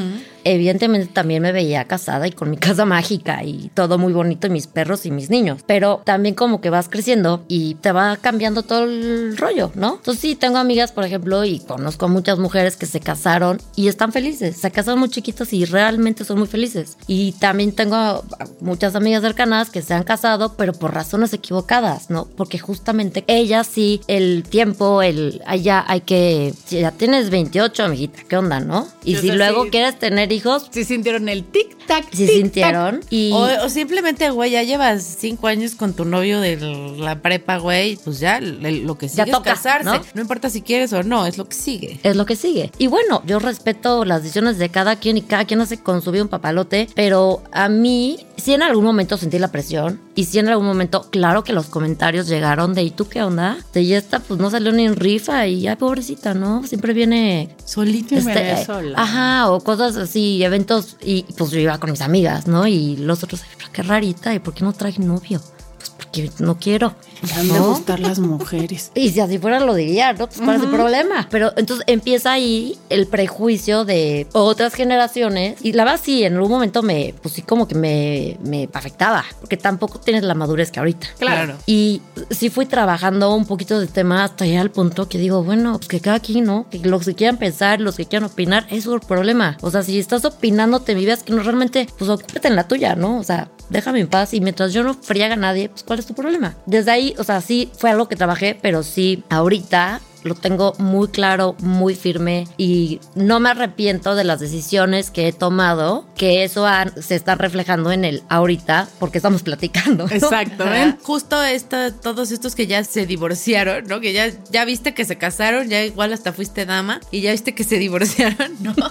Evidentemente 0.51 1.13
también 1.13 1.43
me 1.43 1.51
veía 1.51 1.85
casada 1.85 2.27
y 2.27 2.31
con 2.31 2.49
mi 2.49 2.57
casa 2.69 2.83
mágica 2.85 3.43
y 3.43 3.69
todo 3.75 3.97
muy 3.99 4.13
bonito 4.13 4.47
y 4.47 4.49
mis 4.49 4.65
perros 4.65 5.05
y 5.05 5.11
mis 5.11 5.29
niños. 5.29 5.61
Pero 5.67 6.01
también 6.05 6.33
como 6.33 6.59
que 6.59 6.71
vas 6.71 6.89
creciendo 6.89 7.43
y 7.47 7.75
te 7.75 7.91
va 7.91 8.17
cambiando 8.17 8.63
todo 8.63 8.85
el 8.85 9.37
rollo, 9.37 9.71
¿no? 9.75 9.95
Entonces 9.97 10.21
sí, 10.21 10.35
tengo 10.35 10.57
amigas, 10.57 10.91
por 10.91 11.03
ejemplo, 11.05 11.45
y 11.45 11.59
conozco 11.59 12.05
a 12.05 12.09
muchas 12.09 12.39
mujeres 12.39 12.77
que 12.77 12.87
se 12.87 12.99
casaron 12.99 13.61
y 13.75 13.89
están 13.89 14.11
felices. 14.11 14.57
Se 14.57 14.71
casaron 14.71 14.99
muy 14.99 15.09
chiquitos 15.09 15.53
y 15.53 15.65
realmente 15.65 16.25
son 16.25 16.39
muy 16.39 16.47
felices. 16.47 16.97
Y 17.05 17.33
también 17.33 17.73
tengo 17.73 18.23
muchas 18.59 18.95
amigas 18.95 19.21
cercanas 19.21 19.69
que 19.69 19.81
se 19.83 19.93
han 19.93 20.03
casado, 20.03 20.55
pero 20.57 20.73
por 20.73 20.93
razones 20.93 21.31
equivocadas, 21.33 22.09
¿no? 22.09 22.27
Porque 22.35 22.57
justamente 22.57 23.23
ellas 23.27 23.67
sí, 23.71 24.01
el 24.07 24.43
tiempo, 24.49 25.03
el 25.03 25.41
allá 25.45 25.85
hay 25.87 26.01
que, 26.01 26.53
si 26.65 26.79
ya 26.79 26.91
tienes 26.91 27.29
28, 27.29 27.83
amiguita, 27.83 28.19
¿qué 28.27 28.37
onda, 28.37 28.59
no? 28.59 28.87
Y 29.03 29.15
O 29.15 29.21
si 29.21 29.31
luego 29.31 29.65
sí. 29.65 29.69
quieres 29.69 29.99
tener 29.99 30.31
hijos, 30.31 30.38
Si 30.71 30.83
sintieron 30.83 31.29
el 31.29 31.45
tic-tac. 31.51 32.05
si 32.11 32.25
tic-tac. 32.25 32.35
sintieron 32.35 32.99
y... 33.09 33.31
O, 33.33 33.65
o 33.65 33.69
simplemente, 33.69 34.29
güey, 34.29 34.51
ya 34.51 34.63
llevas 34.63 35.03
cinco 35.19 35.47
años 35.47 35.75
con 35.75 35.93
tu 35.93 36.05
novio 36.05 36.39
de 36.41 36.57
la 36.97 37.21
prepa, 37.21 37.57
güey, 37.57 37.97
pues 37.97 38.19
ya 38.19 38.37
el- 38.37 38.85
lo 38.85 38.97
que 38.97 39.09
sigue 39.09 39.23
es 39.23 39.31
toca, 39.31 39.51
casarse. 39.53 39.85
¿no? 39.85 40.01
¿no? 40.13 40.21
importa 40.21 40.49
si 40.49 40.61
quieres 40.61 40.93
o 40.93 41.03
no, 41.03 41.25
es 41.25 41.37
lo 41.37 41.47
que 41.47 41.55
sigue. 41.55 41.99
es 42.03 42.15
lo 42.15 42.25
que 42.25 42.35
sigue. 42.35 42.71
Y 42.77 42.87
bueno, 42.87 43.21
yo 43.25 43.39
respeto 43.39 44.05
las 44.05 44.21
decisiones 44.23 44.57
de 44.57 44.69
cada 44.69 44.95
quien 44.97 45.17
y 45.17 45.21
cada 45.21 45.45
quien 45.45 45.61
hace 45.61 45.77
con 45.79 46.01
su 46.01 46.11
vida 46.11 46.23
un 46.23 46.29
papalote, 46.29 46.87
pero 46.95 47.41
a 47.51 47.69
mí 47.69 48.25
sí 48.37 48.53
en 48.53 48.63
algún 48.63 48.85
momento 48.85 49.17
sentí 49.17 49.37
la 49.39 49.51
presión 49.51 49.99
y 50.15 50.25
sí 50.25 50.39
en 50.39 50.47
algún 50.49 50.65
momento, 50.65 51.07
claro 51.09 51.43
que 51.43 51.53
los 51.53 51.67
comentarios 51.67 52.27
llegaron 52.27 52.73
de 52.73 52.83
¿y 52.83 52.91
tú 52.91 53.07
qué 53.07 53.21
onda? 53.23 53.57
De 53.73 53.81
y 53.81 53.93
esta 53.93 54.19
pues 54.19 54.39
no 54.39 54.49
salió 54.51 54.71
ni 54.71 54.85
en 54.85 54.95
rifa 54.95 55.47
y 55.47 55.67
ay 55.67 55.75
pobrecita, 55.75 56.33
¿no? 56.33 56.65
Siempre 56.67 56.93
viene... 56.93 57.49
Solito. 57.65 58.15
Sí, 58.19 58.21
me 58.25 58.33
este, 58.33 58.65
sola. 58.65 59.01
ajá, 59.01 59.51
o 59.51 59.59
cosas 59.61 59.95
así, 59.97 60.18
eventos, 60.43 60.97
y 61.01 61.23
pues 61.37 61.51
yo 61.51 61.59
iba 61.59 61.77
con 61.79 61.91
mis 61.91 62.01
amigas, 62.01 62.47
¿no? 62.47 62.67
Y 62.67 62.95
los 62.97 63.23
otros, 63.23 63.41
"Ay, 63.43 63.49
pero 63.57 63.69
qué 63.71 63.83
rarita, 63.83 64.33
¿y 64.33 64.39
por 64.39 64.53
qué 64.53 64.63
no 64.63 64.73
traje 64.73 65.01
novio? 65.01 65.41
Pues 65.77 65.89
porque 65.91 66.31
no 66.39 66.57
quiero. 66.59 66.95
Han 67.35 67.47
de 67.47 67.53
¿No? 67.59 67.69
gustar 67.69 67.99
las 67.99 68.19
mujeres. 68.19 68.91
Y 68.95 69.09
si 69.09 69.19
así 69.19 69.37
fuera 69.37 69.59
lo 69.59 69.73
diría, 69.73 70.13
¿no? 70.13 70.27
Pues 70.27 70.39
cuál 70.41 70.57
es 70.57 70.63
el 70.63 70.69
problema. 70.69 71.27
Pero 71.29 71.51
entonces 71.57 71.83
empieza 71.87 72.31
ahí 72.31 72.77
el 72.89 73.07
prejuicio 73.07 73.85
de 73.85 74.27
otras 74.33 74.73
generaciones. 74.73 75.57
Y 75.63 75.73
la 75.73 75.83
verdad 75.83 75.99
sí, 76.01 76.23
en 76.23 76.35
algún 76.35 76.51
momento 76.51 76.81
me, 76.81 77.13
pues 77.21 77.35
sí 77.35 77.41
como 77.41 77.67
que 77.67 77.75
me, 77.75 78.37
me 78.43 78.69
afectaba. 78.73 79.25
Porque 79.39 79.57
tampoco 79.57 79.99
tienes 79.99 80.23
la 80.23 80.33
madurez 80.33 80.71
que 80.71 80.79
ahorita. 80.79 81.07
Claro. 81.17 81.55
Y 81.65 82.01
sí 82.29 82.49
fui 82.49 82.65
trabajando 82.65 83.33
un 83.35 83.45
poquito 83.45 83.79
de 83.79 83.87
tema 83.87 84.23
hasta 84.23 84.45
llegar 84.45 84.61
al 84.61 84.71
punto 84.71 85.07
que 85.09 85.17
digo, 85.17 85.43
bueno, 85.43 85.77
pues 85.77 85.87
que 85.87 85.99
cada 85.99 86.19
quien, 86.19 86.45
¿no? 86.45 86.67
Que 86.69 86.79
los 86.79 87.05
que 87.05 87.15
quieran 87.15 87.37
pensar, 87.37 87.81
los 87.81 87.95
que 87.95 88.05
quieran 88.05 88.29
opinar, 88.29 88.67
es 88.69 88.83
su 88.83 88.99
problema. 88.99 89.57
O 89.61 89.71
sea, 89.71 89.83
si 89.83 89.99
estás 89.99 90.25
opinando, 90.25 90.79
te 90.79 90.93
vivías 90.93 91.23
que 91.23 91.33
no 91.33 91.43
realmente, 91.43 91.87
pues 91.97 92.09
ocúpate 92.09 92.47
en 92.47 92.55
la 92.55 92.67
tuya, 92.67 92.95
¿no? 92.95 93.17
O 93.17 93.23
sea, 93.23 93.49
déjame 93.69 93.99
en 93.99 94.07
paz 94.07 94.33
y 94.33 94.41
mientras 94.41 94.73
yo 94.73 94.83
no 94.83 94.93
friega 94.93 95.33
a 95.33 95.37
nadie, 95.37 95.69
pues 95.69 95.83
¿cuál 95.83 95.99
es 95.99 96.05
tu 96.05 96.13
problema? 96.13 96.55
Desde 96.65 96.91
ahí, 96.91 97.08
o 97.17 97.23
sea, 97.23 97.41
sí 97.41 97.71
fue 97.77 97.89
algo 97.89 98.07
que 98.07 98.15
trabajé, 98.15 98.57
pero 98.61 98.83
sí, 98.83 99.23
ahorita 99.29 100.01
lo 100.23 100.35
tengo 100.35 100.73
muy 100.77 101.07
claro, 101.07 101.55
muy 101.59 101.95
firme 101.95 102.47
y 102.57 102.99
no 103.15 103.39
me 103.39 103.49
arrepiento 103.49 104.15
de 104.15 104.23
las 104.23 104.39
decisiones 104.39 105.11
que 105.11 105.27
he 105.27 105.33
tomado, 105.33 106.05
que 106.15 106.43
eso 106.43 106.65
se 107.01 107.15
está 107.15 107.35
reflejando 107.35 107.91
en 107.91 108.05
el 108.05 108.23
ahorita 108.29 108.87
porque 108.99 109.17
estamos 109.17 109.43
platicando. 109.43 110.07
¿no? 110.07 110.13
Exactamente. 110.13 110.99
Justo 111.03 111.41
esta, 111.43 111.91
todos 111.91 112.31
estos 112.31 112.55
que 112.55 112.67
ya 112.67 112.83
se 112.83 113.05
divorciaron, 113.05 113.85
¿no? 113.87 113.99
Que 113.99 114.13
ya, 114.13 114.29
ya 114.51 114.65
viste 114.65 114.93
que 114.93 115.05
se 115.05 115.17
casaron, 115.17 115.69
ya 115.69 115.83
igual 115.83 116.13
hasta 116.13 116.33
fuiste 116.33 116.65
dama 116.65 116.99
y 117.11 117.21
ya 117.21 117.31
viste 117.31 117.55
que 117.55 117.63
se 117.63 117.77
divorciaron, 117.77 118.55
¿no? 118.59 118.75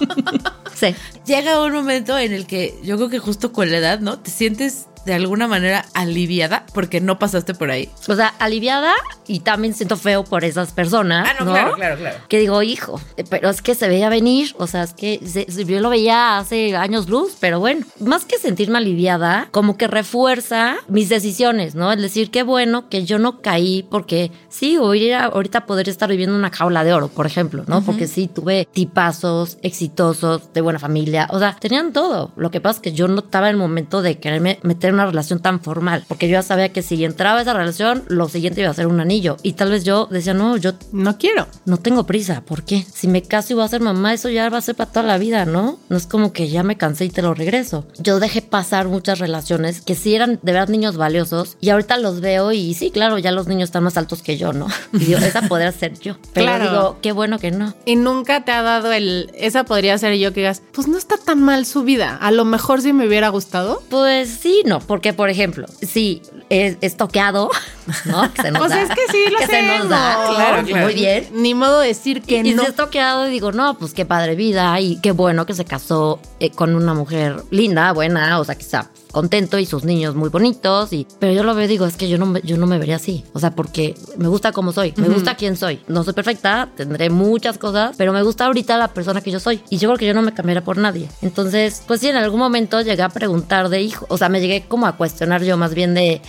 Sí. 0.75 0.95
Llega 1.27 1.61
un 1.61 1.73
momento 1.73 2.17
en 2.17 2.33
el 2.33 2.47
que 2.47 2.79
yo 2.85 2.97
creo 2.97 3.09
que 3.09 3.19
justo 3.19 3.53
con 3.53 3.69
la 3.69 3.79
edad, 3.79 3.99
¿no? 3.99 4.21
Te 4.21 4.31
sientes 4.31 4.87
de 5.09 5.15
alguna 5.15 5.49
manera 5.49 5.85
aliviada 5.95 6.65
porque 6.75 7.01
no 7.01 7.19
pasaste 7.19 7.55
por 7.55 7.71
ahí. 7.71 7.89
O 8.09 8.15
sea, 8.15 8.29
aliviada 8.39 8.93
y 9.27 9.41
también 9.41 9.75
siento 9.75 9.97
feo 9.97 10.25
por 10.25 10.45
esas 10.45 10.73
personas. 10.73 11.29
Ah, 11.31 11.43
no, 11.45 11.51
claro, 11.51 11.75
claro, 11.75 11.97
claro. 11.97 12.17
Que 12.29 12.39
digo, 12.39 12.63
hijo, 12.63 13.01
eh, 13.17 13.25
pero 13.29 13.49
es 13.51 13.63
que 13.63 13.75
se 13.75 13.89
veía 13.89 14.09
venir. 14.09 14.55
O 14.59 14.67
sea, 14.67 14.83
es 14.85 14.93
que 14.93 15.21
se- 15.27 15.47
yo 15.65 15.81
lo 15.81 15.91
veía 15.91 16.39
hace 16.39 16.77
años 16.77 17.09
luz, 17.09 17.37
pero 17.41 17.59
bueno, 17.61 17.85
más 18.01 18.25
que 18.25 18.39
sentirme 18.39 18.79
aliviada, 18.79 19.49
como 19.51 19.77
que 19.77 19.87
refuerza 19.89 20.77
mis 20.89 21.09
decisiones, 21.09 21.75
¿no? 21.75 21.91
Es 21.93 22.01
decir, 22.01 22.31
qué 22.31 22.43
bueno 22.43 22.89
que 22.89 23.05
yo 23.05 23.19
no 23.19 23.41
caí 23.43 23.87
porque 23.91 24.31
sí, 24.49 24.79
hubiera 24.79 25.25
ahorita 25.27 25.67
podría 25.67 25.91
estar 25.91 26.09
viviendo 26.09 26.37
una 26.37 26.51
jaula 26.51 26.85
de 26.85 26.93
oro, 26.93 27.09
por 27.09 27.27
ejemplo, 27.27 27.65
¿no? 27.67 27.83
Porque 27.83 28.07
sí, 28.07 28.29
tuve 28.33 28.69
tipazos 28.73 29.59
exitosos, 29.63 30.53
de 30.53 30.61
buena 30.61 30.79
familia. 30.79 31.29
O 31.31 31.39
sea, 31.39 31.57
tenían 31.59 31.93
todo. 31.93 32.33
Lo 32.37 32.51
que 32.51 32.61
pasa 32.61 32.79
es 32.79 32.83
que 32.83 32.93
yo 32.93 33.09
no 33.09 33.21
estaba 33.21 33.49
en 33.49 33.57
el 33.57 33.57
momento 33.59 34.03
de 34.03 34.19
quererme 34.19 34.59
meter 34.63 34.91
en 34.91 34.98
una 34.99 35.07
relación 35.07 35.41
tan 35.41 35.61
formal, 35.61 36.05
porque 36.09 36.29
yo 36.29 36.33
ya 36.33 36.43
sabía 36.43 36.71
que 36.71 36.83
si 36.83 37.05
entraba 37.05 37.39
a 37.39 37.43
esa 37.43 37.53
relación, 37.55 38.05
lo 38.09 38.29
siguiente 38.29 38.61
iba 38.61 38.71
a 38.71 38.75
ser 38.75 38.87
un 38.87 39.01
anillo. 39.01 39.37
Y 39.43 39.53
tal 39.55 39.71
vez 39.71 39.85
yo 39.85 40.07
decía, 40.11 40.35
no, 40.35 40.57
yo 40.57 40.73
No 40.93 41.19
quiero. 41.19 41.47
no 41.65 41.77
tengo 41.79 42.05
prisa. 42.07 42.43
¿Por 42.45 42.63
qué? 42.65 42.85
Si 42.93 43.09
me 43.09 43.23
caso 43.23 43.53
y 43.53 43.57
voy 43.57 43.65
a 43.65 43.69
ser 43.69 43.81
mamá, 43.81 44.13
eso 44.15 44.29
ya 44.29 44.49
va 44.51 44.59
a 44.59 44.63
ser 44.63 44.75
para 44.75 44.91
toda 44.91 45.07
la 45.07 45.19
vida, 45.19 45.45
¿no? 45.45 45.79
No 45.89 45.97
es 45.97 46.07
como 46.07 46.33
que 46.33 46.49
ya 46.49 46.63
me 46.63 46.77
cansé 46.77 47.05
y 47.07 47.11
te 47.11 47.23
lo 47.23 47.35
regreso. 47.35 47.87
Yo 47.99 48.21
dejé 48.21 48.43
pasar 48.43 48.89
muchas 48.89 49.19
relaciones 49.19 49.81
que 49.81 49.95
sí 49.95 50.15
eran 50.15 50.39
de 50.43 50.53
verdad 50.53 50.69
niños 50.69 50.97
valiosos 50.97 51.57
y 51.61 51.71
ahorita 51.71 51.97
los 51.99 52.21
veo 52.21 52.53
y 52.53 52.75
sí, 52.75 52.91
claro, 52.91 53.19
ya 53.19 53.33
los 53.33 53.47
niños 53.47 53.69
están 53.69 53.85
más 53.85 53.97
altos 53.97 54.23
que 54.23 54.37
yo, 54.37 54.53
¿no? 54.53 54.67
Y 54.93 54.99
digo, 55.05 55.19
esa 55.21 55.43
podría 55.43 55.71
ser 55.73 55.99
yo. 55.99 56.17
Pero 56.33 56.47
Claro. 56.47 56.65
digo, 56.71 56.99
qué 57.03 57.13
bueno 57.13 57.39
que 57.39 57.51
no. 57.51 57.75
Y 57.85 57.97
nunca 57.97 58.45
te 58.45 58.53
ha 58.53 58.63
dado 58.63 58.93
el. 58.93 59.31
Esa 59.35 59.65
podría 59.65 59.97
ser 59.99 60.15
yo 60.17 60.33
que 60.33 60.41
digas, 60.41 60.63
pues 60.73 60.89
no 60.89 60.99
está 60.99 61.17
tan 61.17 61.43
mal 61.43 61.67
su 61.67 61.83
vida. 61.85 62.17
A 62.17 62.31
lo 62.31 62.45
mejor 62.45 62.81
si 62.83 62.93
me 62.93 63.07
hubiera 63.07 63.29
gustado. 63.29 63.83
Pues 63.89 64.29
sí, 64.31 64.63
no, 64.67 64.81
porque 64.89 65.13
por 65.13 65.31
ejemplo, 65.31 65.67
sí, 65.81 66.23
es, 66.49 66.77
es 66.81 66.97
toqueado, 66.97 67.49
¿no? 68.07 68.33
Que 68.33 68.43
se 68.43 68.51
nos 68.51 68.59
Pues 68.61 68.71
da. 68.73 68.83
es 68.83 68.89
que 68.89 69.13
sí 69.13 69.31
lo 69.31 69.39
que 69.39 69.47
se 69.47 69.63
nos 69.63 69.89
da. 69.89 70.17
Claro, 70.35 70.67
claro. 70.67 70.85
Muy 70.87 70.95
bien. 70.95 71.29
Ni 71.33 71.55
modo 71.55 71.79
de 71.81 71.89
decir 71.89 72.23
que 72.23 72.39
y 72.39 72.55
no. 72.55 72.65
si 72.65 72.71
esto 72.71 72.91
quedado 72.91 73.29
y 73.29 73.31
digo, 73.31 73.53
no, 73.53 73.79
pues 73.79 73.93
qué 73.95 74.05
padre 74.05 74.35
vida 74.35 74.81
y 74.81 75.01
qué 75.01 75.13
bueno 75.13 75.47
que 75.47 75.55
se 75.55 75.65
casó 75.65 76.19
eh, 76.41 76.51
con 76.51 76.75
una 76.75 76.95
mujer 76.95 77.37
linda, 77.51 77.93
buena, 77.93 78.41
o 78.41 78.45
sea, 78.45 78.57
está 78.59 78.91
contento 79.19 79.59
y 79.59 79.67
sus 79.67 79.83
niños 79.85 80.15
muy 80.15 80.29
bonitos. 80.29 80.93
Y, 80.93 81.07
pero 81.19 81.33
yo 81.33 81.43
lo 81.43 81.55
veo 81.55 81.65
y 81.65 81.69
digo, 81.69 81.87
es 81.87 81.97
que 81.97 82.09
yo 82.09 82.19
no, 82.19 82.27
me- 82.27 82.41
yo 82.43 82.57
no 82.57 82.67
me 82.67 82.79
vería 82.79 82.97
así. 82.97 83.25
O 83.33 83.41
sea, 83.41 83.51
porque 83.51 83.95
me 84.17 84.29
gusta 84.29 84.53
como 84.53 84.71
soy, 84.73 84.95
me 84.97 85.09
gusta 85.09 85.35
quién 85.35 85.57
soy. 85.57 85.81
No 85.89 86.05
soy 86.05 86.13
perfecta, 86.15 86.69
tendré 86.77 87.11
muchas 87.11 87.59
cosas, 87.59 87.97
pero 87.99 88.13
me 88.13 88.23
gusta 88.23 88.47
ahorita 88.47 88.79
la 88.79 88.89
persona 88.95 89.21
que 89.21 89.31
yo 89.33 89.41
soy. 89.41 89.61
Y 89.71 89.79
yo 89.79 89.89
creo 89.89 89.99
que 89.99 90.07
yo 90.07 90.15
no 90.15 90.23
me 90.23 90.33
cambiaría 90.33 90.63
por 90.63 90.77
nadie. 90.79 91.09
Entonces, 91.21 91.83
pues 91.87 92.01
sí, 92.01 92.09
en 92.09 92.17
algún 92.17 92.39
momento 92.39 92.81
llegué 92.81 93.03
a 93.03 93.09
preguntar 93.09 93.69
de 93.69 93.83
hijo, 93.83 94.07
o 94.09 94.17
sea, 94.19 94.29
me 94.29 94.41
llegué 94.41 94.65
como 94.69 94.87
a 94.87 94.97
cuestionar 94.97 95.43
yo 95.43 95.57
más 95.57 95.75
bien 95.75 95.95
de... 95.95 96.23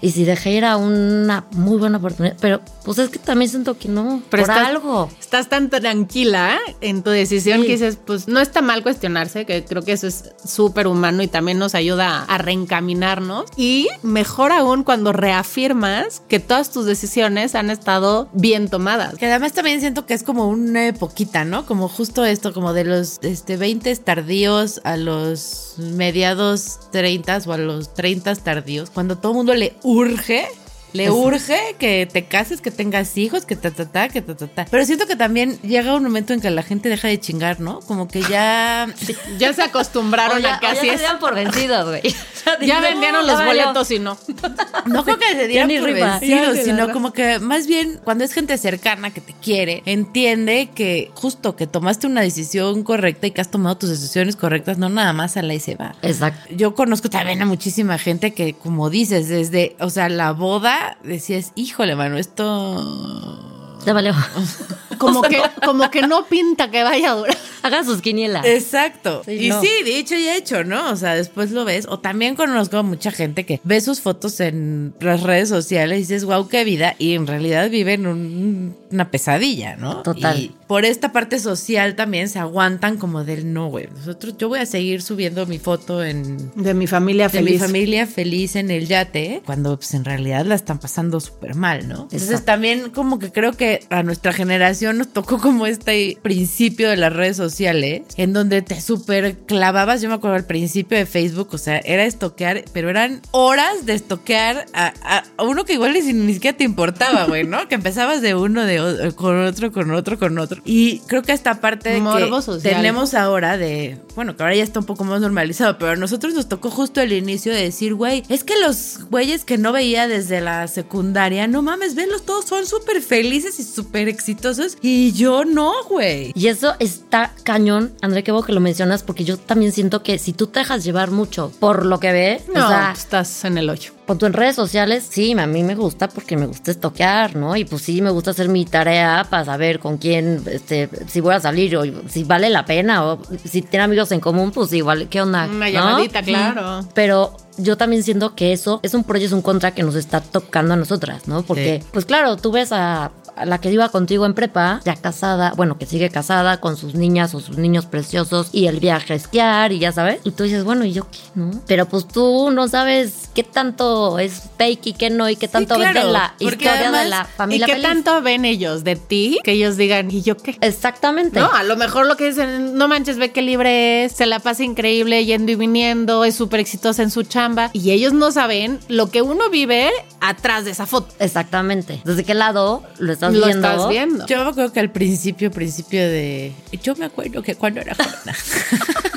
Y 0.00 0.10
si 0.12 0.24
dejé 0.24 0.52
ir 0.52 0.64
a 0.64 0.76
una 0.76 1.44
muy 1.52 1.76
buena 1.78 1.98
oportunidad, 1.98 2.36
pero 2.40 2.60
pues 2.84 2.98
es 2.98 3.08
que 3.10 3.18
también 3.18 3.50
siento 3.50 3.76
que 3.78 3.88
no, 3.88 4.22
Pero 4.30 4.44
por 4.44 4.50
estás- 4.54 4.68
algo. 4.68 5.10
Estás 5.20 5.48
tan 5.48 5.68
tranquila 5.70 6.56
en 6.80 7.02
tu 7.02 7.10
decisión 7.10 7.60
Sí. 7.60 7.66
que 7.66 7.72
dices, 7.72 7.98
pues 8.04 8.28
no 8.28 8.40
está 8.40 8.62
mal 8.62 8.82
cuestionarse, 8.82 9.44
que 9.44 9.64
creo 9.64 9.82
que 9.82 9.92
eso 9.92 10.06
es 10.06 10.30
súper 10.44 10.86
humano 10.86 11.22
y 11.22 11.28
también 11.28 11.58
nos 11.58 11.74
ayuda 11.74 12.24
a 12.24 12.38
reencaminarnos. 12.38 13.44
Y 13.56 13.88
mejor 14.02 14.52
aún 14.52 14.84
cuando 14.84 15.12
reafirmas 15.12 16.22
que 16.28 16.38
todas 16.40 16.70
tus 16.70 16.86
decisiones 16.86 17.54
han 17.54 17.70
estado 17.70 18.28
bien 18.32 18.68
tomadas. 18.68 19.14
Que 19.16 19.26
además 19.26 19.52
también 19.52 19.80
siento 19.80 20.06
que 20.06 20.14
es 20.14 20.22
como 20.22 20.48
una 20.48 20.92
poquita, 20.94 21.44
¿no? 21.44 21.66
Como 21.66 21.88
justo 21.88 22.24
esto, 22.24 22.52
como 22.54 22.72
de 22.72 22.84
los 22.84 23.18
este, 23.22 23.56
20 23.56 23.94
tardíos 23.96 24.80
a 24.84 24.96
los 24.96 25.74
mediados 25.78 26.78
30 26.92 27.38
o 27.46 27.52
a 27.52 27.58
los 27.58 27.92
30 27.94 28.34
tardíos, 28.36 28.90
cuando 28.90 29.18
todo 29.18 29.32
el 29.32 29.36
mundo 29.38 29.54
le 29.54 29.74
urge. 29.88 30.48
Le 30.98 31.10
urge 31.10 31.76
que 31.78 32.06
te 32.10 32.26
cases, 32.26 32.60
que 32.60 32.70
tengas 32.70 33.16
hijos, 33.16 33.44
que 33.44 33.56
ta, 33.56 33.70
ta, 33.70 33.86
ta, 33.86 34.08
que 34.08 34.20
ta, 34.22 34.36
ta, 34.36 34.46
ta. 34.46 34.66
Pero 34.70 34.84
siento 34.84 35.06
que 35.06 35.16
también 35.16 35.58
llega 35.62 35.94
un 35.94 36.02
momento 36.02 36.32
en 36.32 36.40
que 36.40 36.50
la 36.50 36.62
gente 36.62 36.88
deja 36.88 37.08
de 37.08 37.18
chingar, 37.20 37.60
¿no? 37.60 37.80
Como 37.80 38.08
que 38.08 38.22
ya... 38.22 38.86
Ya 39.38 39.52
se 39.52 39.62
acostumbraron 39.62 40.44
O 40.44 40.48
a 40.48 40.58
que 40.60 40.66
así 40.66 40.86
se 40.88 40.94
es. 40.94 40.98
dieron 41.00 41.18
por 41.18 41.34
vencidos, 41.34 41.88
güey. 41.88 42.02
Ya 42.66 42.80
vendieron 42.80 43.26
los 43.26 43.38
Ya 43.38 43.44
boletos 43.44 43.90
y 43.90 43.98
no. 43.98 44.16
No 44.86 45.04
creo 45.04 45.18
que 45.18 45.26
se 45.32 45.52
Ya 45.52 45.66
dieran 45.66 45.68
por 45.84 45.92
vencidos, 45.92 46.56
Ya, 46.56 46.62
sino 46.64 46.86
ya. 46.86 46.92
como 46.92 47.12
que 47.12 47.38
más 47.38 47.66
bien 47.66 48.00
cuando 48.04 48.24
es 48.24 48.32
gente 48.32 48.56
cercana 48.58 49.10
que 49.12 49.20
te 49.20 49.34
quiere, 49.34 49.82
entiende 49.86 50.70
que 50.74 51.10
justo 51.14 51.56
que 51.56 51.66
tomaste 51.66 52.06
una 52.06 52.20
decisión 52.22 52.82
correcta 52.82 53.26
y 53.26 53.30
que 53.32 53.40
has 53.40 53.50
tomado 53.50 53.76
tus 53.76 53.90
decisiones 53.90 54.36
correctas, 54.36 54.78
no 54.78 54.88
nada 54.88 55.12
más 55.12 55.36
a 55.36 55.42
la 55.42 55.54
y 55.54 55.60
se 55.60 55.76
va. 55.76 55.94
Exacto. 56.02 56.54
Yo 56.54 56.74
conozco 56.74 57.10
también 57.10 57.42
a 57.42 57.46
muchísima 57.46 57.98
gente 57.98 58.32
que, 58.32 58.54
como 58.54 58.88
dices, 58.90 59.28
desde, 59.28 59.76
o 59.80 59.90
sea, 59.90 60.08
la 60.08 60.32
boda, 60.32 60.87
decías, 61.02 61.52
híjole, 61.54 61.94
mano, 61.96 62.18
esto... 62.18 63.44
Ya 63.86 63.92
valió. 63.92 64.12
Como 64.98 65.22
que, 65.22 65.40
como 65.64 65.88
que 65.92 66.02
no 66.02 66.26
pinta 66.26 66.72
que 66.72 66.82
vaya 66.82 67.12
a 67.12 67.14
durar. 67.14 67.38
Hagan 67.62 67.84
sus 67.84 68.02
quinielas. 68.02 68.44
Exacto. 68.44 69.22
Sí, 69.24 69.46
y 69.46 69.48
no. 69.48 69.60
sí, 69.60 69.68
dicho 69.84 70.16
y 70.16 70.28
hecho, 70.28 70.64
¿no? 70.64 70.90
O 70.90 70.96
sea, 70.96 71.14
después 71.14 71.52
lo 71.52 71.64
ves. 71.64 71.86
O 71.88 72.00
también 72.00 72.34
conozco 72.34 72.78
a 72.78 72.82
mucha 72.82 73.12
gente 73.12 73.46
que 73.46 73.60
ve 73.62 73.80
sus 73.80 74.00
fotos 74.00 74.40
en 74.40 74.94
las 74.98 75.22
redes 75.22 75.48
sociales 75.50 75.98
y 75.98 76.00
dices, 76.00 76.24
wow, 76.24 76.48
qué 76.48 76.64
vida. 76.64 76.96
Y 76.98 77.14
en 77.14 77.28
realidad 77.28 77.70
viven 77.70 78.08
un- 78.08 78.76
una 78.90 79.10
pesadilla, 79.10 79.76
¿no? 79.76 80.02
Total. 80.02 80.38
Y 80.38 80.54
por 80.66 80.84
esta 80.84 81.12
parte 81.12 81.38
social 81.38 81.94
también 81.96 82.28
se 82.28 82.38
aguantan 82.38 82.96
como 82.98 83.24
del 83.24 83.52
no, 83.52 83.68
güey. 83.68 83.88
Nosotros, 83.94 84.34
yo 84.38 84.48
voy 84.48 84.58
a 84.60 84.66
seguir 84.66 85.02
subiendo 85.02 85.46
mi 85.46 85.58
foto 85.58 86.04
en. 86.04 86.50
De 86.56 86.74
mi 86.74 86.86
familia 86.86 87.24
De 87.28 87.38
feliz. 87.38 87.52
mi 87.54 87.58
familia 87.58 88.06
feliz 88.06 88.56
en 88.56 88.70
el 88.70 88.86
yate, 88.86 89.42
cuando 89.46 89.76
pues 89.76 89.94
en 89.94 90.04
realidad 90.04 90.44
la 90.46 90.54
están 90.54 90.78
pasando 90.78 91.20
súper 91.20 91.54
mal, 91.54 91.88
¿no? 91.88 92.02
Entonces 92.02 92.22
Exacto. 92.24 92.44
también 92.46 92.90
como 92.90 93.18
que 93.18 93.32
creo 93.32 93.52
que 93.52 93.80
a 93.90 94.02
nuestra 94.02 94.32
generación 94.32 94.98
nos 94.98 95.08
tocó 95.08 95.38
como 95.38 95.66
este 95.66 96.18
principio 96.22 96.90
de 96.90 96.96
las 96.96 97.12
redes 97.12 97.36
sociales, 97.36 98.02
en 98.16 98.32
donde 98.32 98.62
te 98.62 98.80
súper 98.80 99.36
clavabas, 99.38 100.02
yo 100.02 100.08
me 100.08 100.14
acuerdo 100.16 100.36
al 100.36 100.44
principio 100.44 100.96
de 100.98 101.06
Facebook, 101.06 101.48
o 101.52 101.58
sea, 101.58 101.78
era 101.78 102.04
estoquear, 102.04 102.64
pero 102.72 102.90
eran 102.90 103.20
horas 103.30 103.86
de 103.86 103.94
estoquear 103.94 104.66
a, 104.72 104.92
a- 105.02 105.24
a 105.36 105.42
uno 105.44 105.64
que 105.64 105.74
igual 105.74 105.92
ni 105.94 106.32
siquiera 106.34 106.56
te 106.56 106.64
importaba, 106.64 107.24
güey, 107.24 107.44
¿no? 107.44 107.68
Que 107.68 107.74
empezabas 107.76 108.20
de 108.22 108.34
uno, 108.34 108.64
de 108.64 108.77
o- 108.80 109.16
con 109.16 109.38
otro, 109.44 109.72
con 109.72 109.90
otro, 109.90 110.18
con 110.18 110.38
otro. 110.38 110.60
Y 110.64 111.00
creo 111.00 111.22
que 111.22 111.32
esta 111.32 111.60
parte 111.60 111.90
de 111.90 112.00
Morbo 112.00 112.36
que 112.36 112.42
social. 112.42 112.74
tenemos 112.74 113.14
ahora 113.14 113.56
de, 113.58 113.98
bueno, 114.14 114.36
que 114.36 114.42
ahora 114.42 114.54
ya 114.54 114.62
está 114.64 114.80
un 114.80 114.86
poco 114.86 115.04
más 115.04 115.20
normalizado, 115.20 115.78
pero 115.78 115.92
a 115.92 115.96
nosotros 115.96 116.34
nos 116.34 116.48
tocó 116.48 116.70
justo 116.70 117.00
el 117.00 117.12
inicio 117.12 117.52
de 117.52 117.62
decir, 117.62 117.94
güey, 117.94 118.22
es 118.28 118.44
que 118.44 118.54
los 118.60 119.00
güeyes 119.10 119.44
que 119.44 119.58
no 119.58 119.72
veía 119.72 120.08
desde 120.08 120.40
la 120.40 120.66
secundaria, 120.68 121.46
no 121.46 121.62
mames, 121.62 121.94
venlos 121.94 122.22
todos, 122.24 122.44
son 122.46 122.66
súper 122.66 123.02
felices 123.02 123.58
y 123.60 123.64
súper 123.64 124.08
exitosos 124.08 124.76
y 124.82 125.12
yo 125.12 125.44
no, 125.44 125.72
güey. 125.88 126.32
Y 126.34 126.48
eso 126.48 126.74
está 126.78 127.32
cañón, 127.44 127.92
André, 128.02 128.22
qué 128.24 128.32
bueno 128.32 128.46
que 128.46 128.52
lo 128.52 128.60
mencionas, 128.60 129.02
porque 129.02 129.24
yo 129.24 129.36
también 129.36 129.72
siento 129.72 130.02
que 130.02 130.18
si 130.18 130.32
tú 130.32 130.46
te 130.46 130.60
dejas 130.60 130.84
llevar 130.84 131.10
mucho 131.10 131.52
por 131.58 131.84
lo 131.86 132.00
que 132.00 132.12
ves, 132.12 132.42
No, 132.54 132.64
o 132.66 132.68
sea, 132.68 132.92
estás 132.96 133.44
en 133.44 133.58
el 133.58 133.70
hoyo. 133.70 133.92
Cuando 134.08 134.26
en 134.26 134.32
redes 134.32 134.56
sociales, 134.56 135.06
sí, 135.06 135.38
a 135.38 135.46
mí 135.46 135.62
me 135.62 135.74
gusta 135.74 136.08
porque 136.08 136.34
me 136.34 136.46
gusta 136.46 136.70
estoquear, 136.70 137.36
¿no? 137.36 137.54
Y 137.56 137.66
pues 137.66 137.82
sí, 137.82 138.00
me 138.00 138.08
gusta 138.08 138.30
hacer 138.30 138.48
mi 138.48 138.64
tarea 138.64 139.26
para 139.28 139.44
saber 139.44 139.80
con 139.80 139.98
quién, 139.98 140.42
este, 140.50 140.88
si 141.06 141.20
voy 141.20 141.34
a 141.34 141.40
salir 141.40 141.76
o 141.76 141.82
si 142.08 142.24
vale 142.24 142.48
la 142.48 142.64
pena 142.64 143.04
o 143.04 143.20
si 143.44 143.60
tiene 143.60 143.84
amigos 143.84 144.10
en 144.12 144.20
común, 144.20 144.50
pues 144.50 144.72
igual, 144.72 145.10
¿qué 145.10 145.20
onda? 145.20 145.44
Una 145.44 145.66
¿no? 145.66 145.72
llamadita, 145.72 146.22
claro. 146.22 146.88
Pero 146.94 147.36
yo 147.58 147.76
también 147.76 148.02
siento 148.02 148.34
que 148.34 148.54
eso 148.54 148.80
es 148.82 148.94
un 148.94 149.04
pro 149.04 149.18
y 149.18 149.24
es 149.24 149.32
un 149.32 149.42
contra 149.42 149.72
que 149.72 149.82
nos 149.82 149.94
está 149.94 150.22
tocando 150.22 150.72
a 150.72 150.78
nosotras, 150.78 151.28
¿no? 151.28 151.42
Porque, 151.42 151.82
pues 151.92 152.06
claro, 152.06 152.38
tú 152.38 152.50
ves 152.50 152.72
a 152.72 153.10
la 153.44 153.58
que 153.60 153.70
iba 153.70 153.88
contigo 153.88 154.26
en 154.26 154.34
prepa, 154.34 154.80
ya 154.84 154.96
casada, 154.96 155.52
bueno, 155.56 155.78
que 155.78 155.86
sigue 155.86 156.10
casada 156.10 156.60
con 156.60 156.76
sus 156.76 156.94
niñas 156.94 157.34
o 157.34 157.40
sus 157.40 157.58
niños 157.58 157.86
preciosos 157.86 158.48
y 158.52 158.66
el 158.66 158.80
viaje 158.80 159.12
a 159.12 159.16
esquiar 159.16 159.72
y 159.72 159.78
ya 159.78 159.92
sabes. 159.92 160.20
Y 160.24 160.30
tú 160.32 160.44
dices, 160.44 160.64
bueno, 160.64 160.84
¿y 160.84 160.92
yo 160.92 161.08
qué, 161.10 161.18
no? 161.34 161.50
Pero 161.66 161.86
pues 161.88 162.06
tú 162.06 162.50
no 162.50 162.68
sabes 162.68 163.30
qué 163.34 163.42
tanto 163.42 164.18
es 164.18 164.42
fake 164.58 164.86
y 164.88 164.92
qué 164.92 165.10
no 165.10 165.28
y 165.28 165.36
qué 165.36 165.48
tanto 165.48 165.78
ves 165.78 165.90
claro, 165.90 166.06
de 166.06 166.12
la 166.12 166.34
historia 166.38 166.90
de 166.90 167.08
la 167.08 167.28
¿Y 167.28 167.36
familia 167.36 167.66
qué 167.66 167.72
feliz. 167.72 167.88
tanto 167.88 168.22
ven 168.22 168.44
ellos 168.44 168.84
de 168.84 168.96
ti 168.96 169.38
que 169.44 169.52
ellos 169.52 169.76
digan, 169.76 170.10
¿y 170.10 170.22
yo 170.22 170.36
qué? 170.36 170.56
Exactamente. 170.60 171.40
No, 171.40 171.50
a 171.52 171.62
lo 171.62 171.76
mejor 171.76 172.06
lo 172.06 172.16
que 172.16 172.26
dicen, 172.26 172.76
no 172.76 172.88
manches, 172.88 173.18
ve 173.18 173.30
qué 173.32 173.42
libre 173.42 174.04
es, 174.04 174.12
se 174.12 174.26
la 174.26 174.38
pasa 174.40 174.64
increíble 174.64 175.24
yendo 175.24 175.52
y 175.52 175.54
viniendo, 175.54 176.24
es 176.24 176.34
súper 176.34 176.60
exitosa 176.60 177.02
en 177.02 177.10
su 177.10 177.22
chamba. 177.22 177.70
Y 177.72 177.90
ellos 177.90 178.12
no 178.12 178.30
saben 178.32 178.78
lo 178.88 179.10
que 179.10 179.22
uno 179.22 179.50
vive 179.50 179.90
atrás 180.20 180.64
de 180.64 180.72
esa 180.72 180.86
foto. 180.86 181.14
Exactamente. 181.18 182.00
¿Desde 182.04 182.24
qué 182.24 182.34
lado 182.34 182.82
lo 182.98 183.12
estás 183.12 183.27
lo 183.34 183.46
viendo? 183.46 183.68
estás 183.68 183.88
viendo. 183.88 184.26
Yo 184.26 184.44
me 184.44 184.50
acuerdo 184.50 184.72
que 184.72 184.80
al 184.80 184.90
principio, 184.90 185.50
principio 185.50 186.00
de. 186.00 186.52
Yo 186.82 186.94
me 186.96 187.06
acuerdo 187.06 187.42
que 187.42 187.54
cuando 187.54 187.80
era 187.80 187.94
joven. 187.94 188.34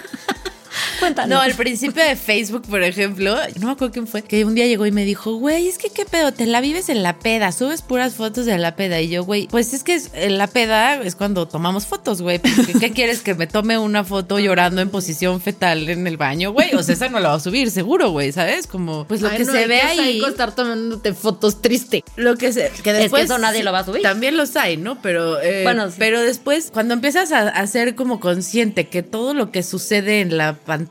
Cuéntanos. 1.02 1.30
No, 1.30 1.42
al 1.42 1.54
principio 1.56 2.02
de 2.04 2.16
Facebook, 2.16 2.62
por 2.70 2.82
ejemplo, 2.84 3.36
no 3.60 3.66
me 3.68 3.74
acuerdo 3.74 3.92
quién 3.92 4.08
fue, 4.08 4.22
que 4.22 4.46
un 4.46 4.56
día 4.56 4.68
llegó 4.68 4.86
y 4.86 4.92
me 4.94 5.04
dijo, 5.04 5.34
güey, 5.36 5.68
es 5.68 5.78
que 5.78 5.90
qué 5.90 6.06
pedo, 6.06 6.32
te 6.32 6.46
la 6.46 6.62
vives 6.62 6.88
en 6.88 7.04
la 7.04 7.20
peda, 7.20 7.52
subes 7.52 7.82
puras 7.82 8.14
fotos 8.14 8.46
de 8.46 8.58
la 8.58 8.76
peda. 8.76 9.02
Y 9.02 9.10
yo, 9.10 9.24
güey, 9.26 9.48
pues 9.48 9.74
es 9.74 9.84
que 9.84 9.96
es- 9.96 10.12
en 10.14 10.38
la 10.38 10.48
peda 10.48 11.02
es 11.02 11.16
cuando 11.16 11.48
tomamos 11.48 11.86
fotos, 11.88 12.22
güey. 12.22 12.40
porque 12.40 12.74
¿Qué 12.80 12.92
quieres 12.94 13.22
que 13.22 13.34
me 13.36 13.48
tome 13.48 13.78
una 13.78 14.04
foto 14.04 14.40
llorando 14.40 14.82
en 14.82 14.90
posición 14.90 15.42
fetal 15.42 15.90
en 15.90 16.06
el 16.08 16.18
baño, 16.18 16.52
güey? 16.54 16.74
O 16.76 16.84
sea, 16.84 16.94
esa 16.94 17.10
no 17.10 17.20
la 17.20 17.30
va 17.30 17.36
a 17.36 17.40
subir, 17.40 17.72
seguro, 17.72 18.12
güey, 18.12 18.32
¿sabes? 18.32 18.68
Como, 18.68 19.06
pues 19.08 19.22
lo 19.22 19.30
Ay, 19.30 19.38
que 19.38 19.46
no, 19.46 19.52
se 19.52 19.68
ve 19.68 19.82
ahí. 19.82 20.22
estar 20.24 20.54
tomándote 20.56 21.14
fotos 21.16 21.62
triste. 21.62 22.04
Lo 22.16 22.36
que 22.38 22.54
se, 22.54 22.70
que 22.84 22.94
después 22.94 23.26
eso 23.26 23.38
nadie 23.40 23.64
lo 23.64 23.72
va 23.72 23.80
a 23.80 23.86
subir. 23.86 24.04
También 24.04 24.38
los 24.38 24.56
hay, 24.56 24.78
¿no? 24.78 25.02
Pero 25.02 25.42
eh, 25.42 25.64
Bueno, 25.64 25.90
sí. 25.90 25.96
pero 25.98 26.22
después 26.22 26.70
cuando 26.72 26.94
empiezas 26.94 27.32
a, 27.32 27.48
a 27.50 27.66
ser 27.68 27.96
como 27.96 28.20
consciente 28.20 28.88
que 28.88 29.02
todo 29.02 29.34
lo 29.34 29.52
que 29.52 29.64
sucede 29.64 30.22
en 30.22 30.38
la 30.38 30.54
pantalla 30.54 30.91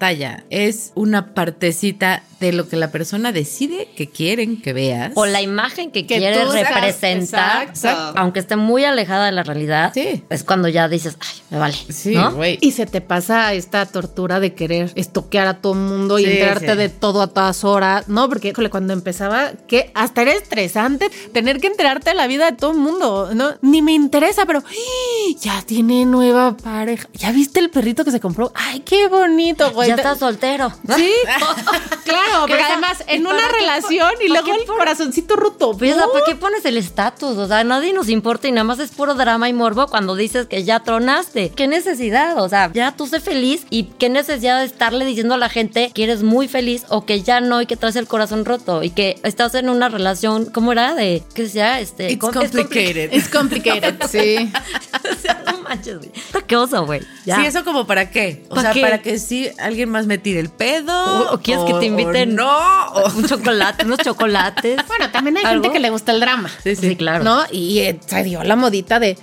es 0.50 0.90
una 0.97 1.35
partecita 1.35 2.25
de 2.40 2.52
lo 2.52 2.68
que 2.68 2.76
la 2.76 2.90
persona 2.90 3.32
decide 3.32 3.88
que 3.97 4.09
quieren 4.09 4.61
que 4.62 4.73
veas. 4.73 5.12
O 5.14 5.26
la 5.26 5.42
imagen 5.42 5.90
que, 5.90 6.06
Que 6.06 6.16
estás- 6.16 6.52
representar, 6.52 7.68
exacto. 7.68 8.18
aunque 8.18 8.40
esté 8.40 8.56
muy 8.56 8.85
alejada 8.85 9.26
de 9.26 9.32
la 9.32 9.42
realidad, 9.42 9.92
Sí. 9.94 10.25
es 10.30 10.42
cuando 10.44 10.68
ya 10.68 10.88
dices, 10.88 11.16
ay, 11.20 11.37
me 11.50 11.59
vale. 11.59 11.75
Sí, 11.90 12.14
¿no? 12.14 12.32
güey. 12.32 12.59
Y 12.61 12.73
se 12.73 12.87
te 12.87 13.00
pasa 13.00 13.52
esta 13.52 13.85
tortura 13.87 14.40
de 14.40 14.54
querer 14.54 14.90
estoquear 14.94 15.47
a 15.47 15.61
todo 15.61 15.75
mundo 15.75 16.18
y 16.18 16.25
enterarte 16.25 16.73
sí. 16.73 16.76
de 16.78 16.88
todo 16.88 17.23
a 17.23 17.26
todas 17.28 17.64
horas. 17.64 18.09
No, 18.09 18.28
porque 18.28 18.49
híjole, 18.49 18.70
cuando 18.70 18.92
empezaba, 18.92 19.52
que 19.68 19.90
hasta 19.94 20.23
era 20.23 20.32
estresante 20.32 21.11
tener 21.32 21.61
que 21.61 21.66
enterarte 21.66 22.11
de 22.11 22.16
la 22.16 22.26
vida 22.26 22.50
de 22.50 22.56
todo 22.56 22.70
el 22.73 22.78
mundo. 22.78 23.30
No, 23.35 23.54
ni 23.62 23.82
me 23.82 23.92
interesa, 23.92 24.47
pero 24.47 24.62
¡ay! 24.66 25.37
ya 25.40 25.62
tiene 25.62 26.06
nueva 26.06 26.56
pareja. 26.56 27.09
¿Ya 27.12 27.32
viste 27.32 27.61
el 27.61 27.70
perrito 27.70 28.04
que 28.04 28.11
se 28.11 28.20
compró? 28.20 28.50
Ay, 28.54 28.80
qué 28.80 29.09
bonito, 29.09 29.70
güey. 29.73 29.88
ya 29.88 29.97
estás 29.97 30.18
soltero. 30.18 30.73
Sí, 30.97 31.12
claro, 32.04 32.30
¿Qué 32.47 32.53
pero 32.55 32.59
pa- 32.61 32.67
además 32.73 33.05
en 33.07 33.27
una 33.27 33.49
relación 33.49 34.11
y 34.25 34.29
luego 34.29 34.55
el 34.55 34.65
corazoncito 34.67 35.37
roto. 35.37 35.77
Pues, 35.77 35.93
o 35.93 35.99
sea, 35.99 36.07
¿para 36.13 36.25
qué 36.25 36.37
pones 36.37 36.65
el 36.65 36.77
estatus? 36.77 37.37
O 37.37 37.47
sea, 37.47 37.65
nadie 37.65 37.93
nos 37.93 38.09
importa 38.09 38.49
y 38.49 38.53
nada 38.53 38.65
más 38.65 38.79
es 38.79 38.91
puro 38.91 39.15
drama 39.15 39.49
y 39.49 39.53
morbo 39.53 39.87
cuando 39.89 40.15
dices 40.17 40.47
que 40.47 40.65
ya 40.65 40.81
tronaste. 40.81 41.51
¿Qué 41.51 41.67
necesidad? 41.69 42.39
O 42.43 42.49
sea, 42.49 42.71
ya 42.73 42.93
tú 42.97 43.07
sé 43.07 43.21
feliz 43.21 43.67
y 43.71 43.85
qué 43.99 44.09
necesidad 44.09 44.59
de 44.61 44.67
estarle 44.67 45.05
diciendo 45.05 45.35
a 45.35 45.39
la 45.39 45.49
gente 45.49 45.91
que 45.95 46.05
eres 46.05 46.23
muy 46.23 46.49
feliz 46.49 46.85
o 46.89 47.05
que 47.07 47.23
ya 47.23 47.41
no 47.41 47.61
y 47.63 47.67
que 47.67 47.77
traes 47.77 47.97
el 47.97 48.07
corazón 48.07 48.45
roto 48.45 48.83
y 48.83 48.91
que 48.91 49.19
estás 49.23 49.55
en 49.55 49.69
una 49.69 49.89
relación, 49.89 50.47
¿cómo 50.47 50.73
era? 50.73 50.95
De, 50.95 51.23
¿qué 51.35 51.43
decía? 51.45 51.81
Este, 51.81 52.11
It's 52.13 52.21
com- 52.21 52.33
complicated. 52.33 53.11
Es 53.13 53.29
complicated, 53.29 53.95
sí. 54.11 54.51
o 55.11 55.15
sea, 55.21 55.43
no 55.47 55.59
manches, 55.63 55.99
güey. 55.99 56.11
Está 56.15 56.41
qué 56.43 56.57
oso, 56.57 56.85
güey. 56.87 57.01
Sí, 57.25 57.31
eso 57.47 57.65
como 57.65 57.87
para 57.87 58.11
qué? 58.11 58.45
O 58.49 58.55
¿Pa' 58.55 58.63
sea, 58.63 58.73
qué? 58.73 58.81
para 58.81 59.03
que 59.03 59.19
sí 59.19 59.49
alguien 59.59 59.91
más 59.91 60.07
me 60.07 60.19
tire 60.19 60.41
el 60.41 60.49
pedo. 60.51 60.93
O- 61.31 61.35
o 61.35 61.39
quieres 61.41 61.65
que 61.65 61.75
te 61.75 61.87
inviten- 61.87 62.20
o 62.23 62.27
no. 62.27 62.87
o- 62.93 63.11
Un 63.17 63.25
chocolate, 63.27 63.85
unos 63.85 63.99
chocolates. 63.99 64.79
Bueno, 64.87 65.11
también 65.11 65.37
hay 65.39 65.45
¿Algo? 65.45 65.62
gente 65.65 65.75
que 65.75 65.81
le 65.81 65.91
gusta 65.91 66.12
el 66.12 66.21
drama. 66.21 66.50
Sí, 66.62 66.75
sí. 66.77 66.89
Sí, 66.91 66.97
claro. 66.97 67.25
¿No? 67.25 67.43
Y 67.50 67.79
eh, 67.81 67.99
se 68.07 68.23
dio 68.25 68.43
la 68.45 68.57
modita 68.57 68.99
de 68.99 69.17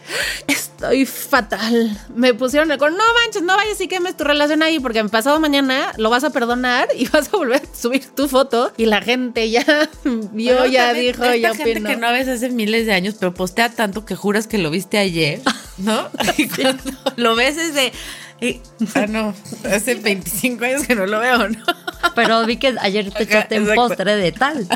estoy 0.47 1.05
fatal. 1.05 1.97
Me 2.15 2.33
pusieron 2.33 2.71
el 2.71 2.77
con 2.77 2.93
no 2.95 3.03
manches, 3.23 3.41
no 3.43 3.55
vayas 3.55 3.79
y 3.81 3.87
quemes 3.87 4.15
tu 4.15 4.23
relación 4.23 4.63
ahí, 4.63 4.79
porque 4.79 4.99
en 4.99 5.09
pasado 5.09 5.39
mañana 5.39 5.91
lo 5.97 6.09
vas 6.09 6.23
a 6.23 6.29
perdonar 6.29 6.87
y 6.97 7.07
vas 7.09 7.27
a 7.33 7.37
volver 7.37 7.61
a 7.61 7.75
subir 7.75 8.05
tu 8.15 8.27
foto. 8.27 8.71
Y 8.77 8.85
la 8.85 9.01
gente 9.01 9.49
ya 9.49 9.63
vio, 10.03 10.53
Bueno, 10.57 10.65
ya 10.67 10.93
dijo, 10.93 11.23
ya 11.35 11.53
gente 11.53 11.71
opinó. 11.73 11.89
que 11.89 11.97
no 11.97 12.11
ves 12.11 12.27
hace 12.27 12.49
miles 12.49 12.85
de 12.85 12.93
años, 12.93 13.15
pero 13.19 13.33
postea 13.33 13.69
tanto 13.69 14.05
que 14.05 14.15
juras 14.15 14.47
que 14.47 14.57
lo 14.57 14.69
viste 14.69 14.97
ayer, 14.97 15.41
¿no? 15.77 16.07
Y 16.37 16.47
cuando 16.47 16.83
lo 17.17 17.35
ves 17.35 17.57
es 17.57 17.73
de... 17.73 17.91
y- 18.41 18.61
ah, 18.95 19.05
no, 19.07 19.33
hace 19.71 19.95
25 19.95 20.63
años 20.65 20.87
que 20.87 20.95
no 20.95 21.05
lo 21.05 21.19
veo, 21.19 21.49
¿no? 21.49 21.63
Pero 22.17 22.45
vi 22.45 22.57
que 22.57 22.75
ayer 22.79 23.09
te 23.11 23.23
echaste 23.29 23.59
un 23.61 23.73
postre 23.75 24.15
de 24.15 24.31
tal. 24.31 24.67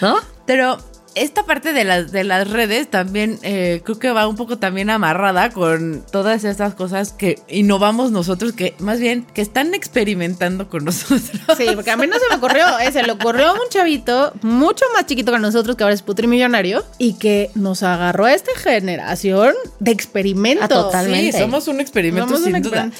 ¿No? 0.00 0.16
Pero 0.46 0.78
esta 1.16 1.44
parte 1.44 1.72
de 1.72 1.84
las, 1.84 2.12
de 2.12 2.24
las 2.24 2.48
redes 2.50 2.90
también 2.90 3.38
eh, 3.42 3.80
creo 3.84 3.98
que 3.98 4.10
va 4.10 4.28
un 4.28 4.36
poco 4.36 4.58
también 4.58 4.90
amarrada 4.90 5.48
con 5.48 6.04
todas 6.12 6.44
estas 6.44 6.74
cosas 6.74 7.14
que 7.14 7.40
innovamos 7.48 8.10
nosotros, 8.10 8.52
que 8.52 8.74
más 8.80 9.00
bien 9.00 9.26
que 9.32 9.40
están 9.40 9.74
experimentando 9.74 10.68
con 10.68 10.84
nosotros. 10.84 11.22
Sí, 11.56 11.66
porque 11.74 11.90
a 11.90 11.96
mí 11.96 12.06
no 12.06 12.18
se 12.18 12.28
me 12.28 12.36
ocurrió, 12.36 12.78
eh, 12.80 12.92
se 12.92 13.02
le 13.02 13.12
ocurrió 13.12 13.48
a 13.48 13.52
un 13.54 13.68
chavito 13.70 14.34
mucho 14.42 14.84
más 14.92 15.06
chiquito 15.06 15.32
que 15.32 15.38
nosotros, 15.38 15.74
que 15.74 15.84
ahora 15.84 15.94
es 15.94 16.02
putrimillonario, 16.02 16.84
y 16.98 17.14
que 17.14 17.50
nos 17.54 17.82
agarró 17.82 18.26
a 18.26 18.34
esta 18.34 18.52
generación 18.54 19.54
de 19.80 19.92
experimento. 19.92 20.64
Ah, 20.64 20.68
totalmente. 20.68 21.32
Sí, 21.32 21.38
somos 21.38 21.66
un 21.66 21.80
experimento 21.80 22.26
Somos 22.26 22.46
un 22.46 22.52
sin 22.52 22.62
duda. 22.62 22.84
experimento. 22.84 22.96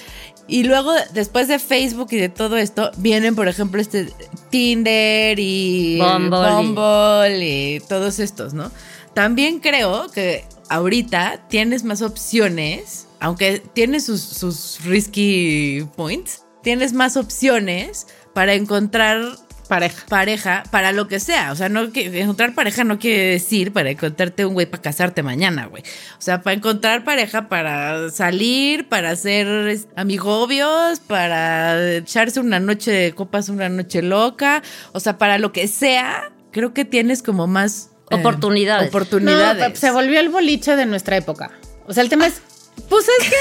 Y 0.49 0.63
luego, 0.65 0.93
después 1.13 1.49
de 1.49 1.59
Facebook 1.59 2.09
y 2.13 2.17
de 2.19 2.29
todo 2.29 2.57
esto, 2.57 2.91
vienen, 2.99 3.35
por 3.35 3.49
ejemplo, 3.49 3.81
este 3.81 4.13
Tinder 4.51 5.39
y 5.39 5.99
Bumble 5.99 6.39
y- 6.39 6.53
Bumble 6.67 7.47
y 7.77 7.81
todos 7.81 8.19
estos, 8.19 8.55
¿no? 8.55 8.71
También 9.15 9.61
creo 9.61 10.09
que 10.11 10.45
ahorita 10.69 11.47
tienes 11.49 11.85
más 11.85 12.03
opciones, 12.03 13.07
aunque 13.19 13.63
tienes 13.73 14.05
sus, 14.07 14.21
sus 14.21 14.79
risky 14.85 15.87
points, 15.97 16.43
tienes 16.63 16.93
más 16.93 17.17
opciones 17.17 18.07
para 18.35 18.55
encontrar 18.55 19.37
Pareja. 19.69 20.05
pareja 20.09 20.63
para 20.71 20.93
lo 20.93 21.09
que 21.09 21.21
sea. 21.21 21.53
O 21.53 21.57
sea, 21.57 21.69
no 21.69 21.93
que 21.93 22.07
encontrar 22.21 22.55
pareja 22.55 22.85
no 22.85 22.99
quiere 22.99 23.33
decir 23.33 23.73
para 23.73 23.91
encontrarte 23.91 24.47
un 24.47 24.55
güey 24.55 24.67
para 24.67 24.83
casarte 24.83 25.23
mañana, 25.23 25.67
güey. 25.67 25.83
O 26.19 26.23
sea, 26.23 26.43
para 26.43 26.55
encontrar 26.55 27.05
pareja 27.05 27.49
para 27.49 28.11
salir, 28.11 28.89
para 28.89 29.11
hacer 29.11 29.47
es, 29.69 29.89
amigobios, 29.97 31.01
para 31.01 31.97
echarse 31.97 32.41
una 32.41 32.61
noche 32.61 32.91
de 32.91 33.13
copas, 33.13 33.49
una 33.49 33.69
noche 33.69 34.03
loca. 34.03 34.63
O 34.93 35.01
sea, 35.01 35.19
para 35.19 35.39
lo 35.39 35.53
que 35.53 35.69
sea, 35.69 36.31
creo 36.53 36.73
que 36.73 36.85
tienes 36.85 37.23
como 37.23 37.47
más 37.47 37.91
eh, 38.11 38.15
Oportunidades. 38.17 38.89
Oportunidades. 38.89 39.69
No, 39.69 39.77
se 39.77 39.91
volvió 39.91 40.21
el 40.21 40.29
boliche 40.29 40.77
de 40.77 40.87
nuestra 40.87 41.17
época. 41.17 41.51
O 41.87 41.93
sea, 41.93 42.03
el 42.03 42.09
tema 42.09 42.27
es, 42.27 42.41
pues 42.89 43.07
es 43.09 43.29
que... 43.29 43.37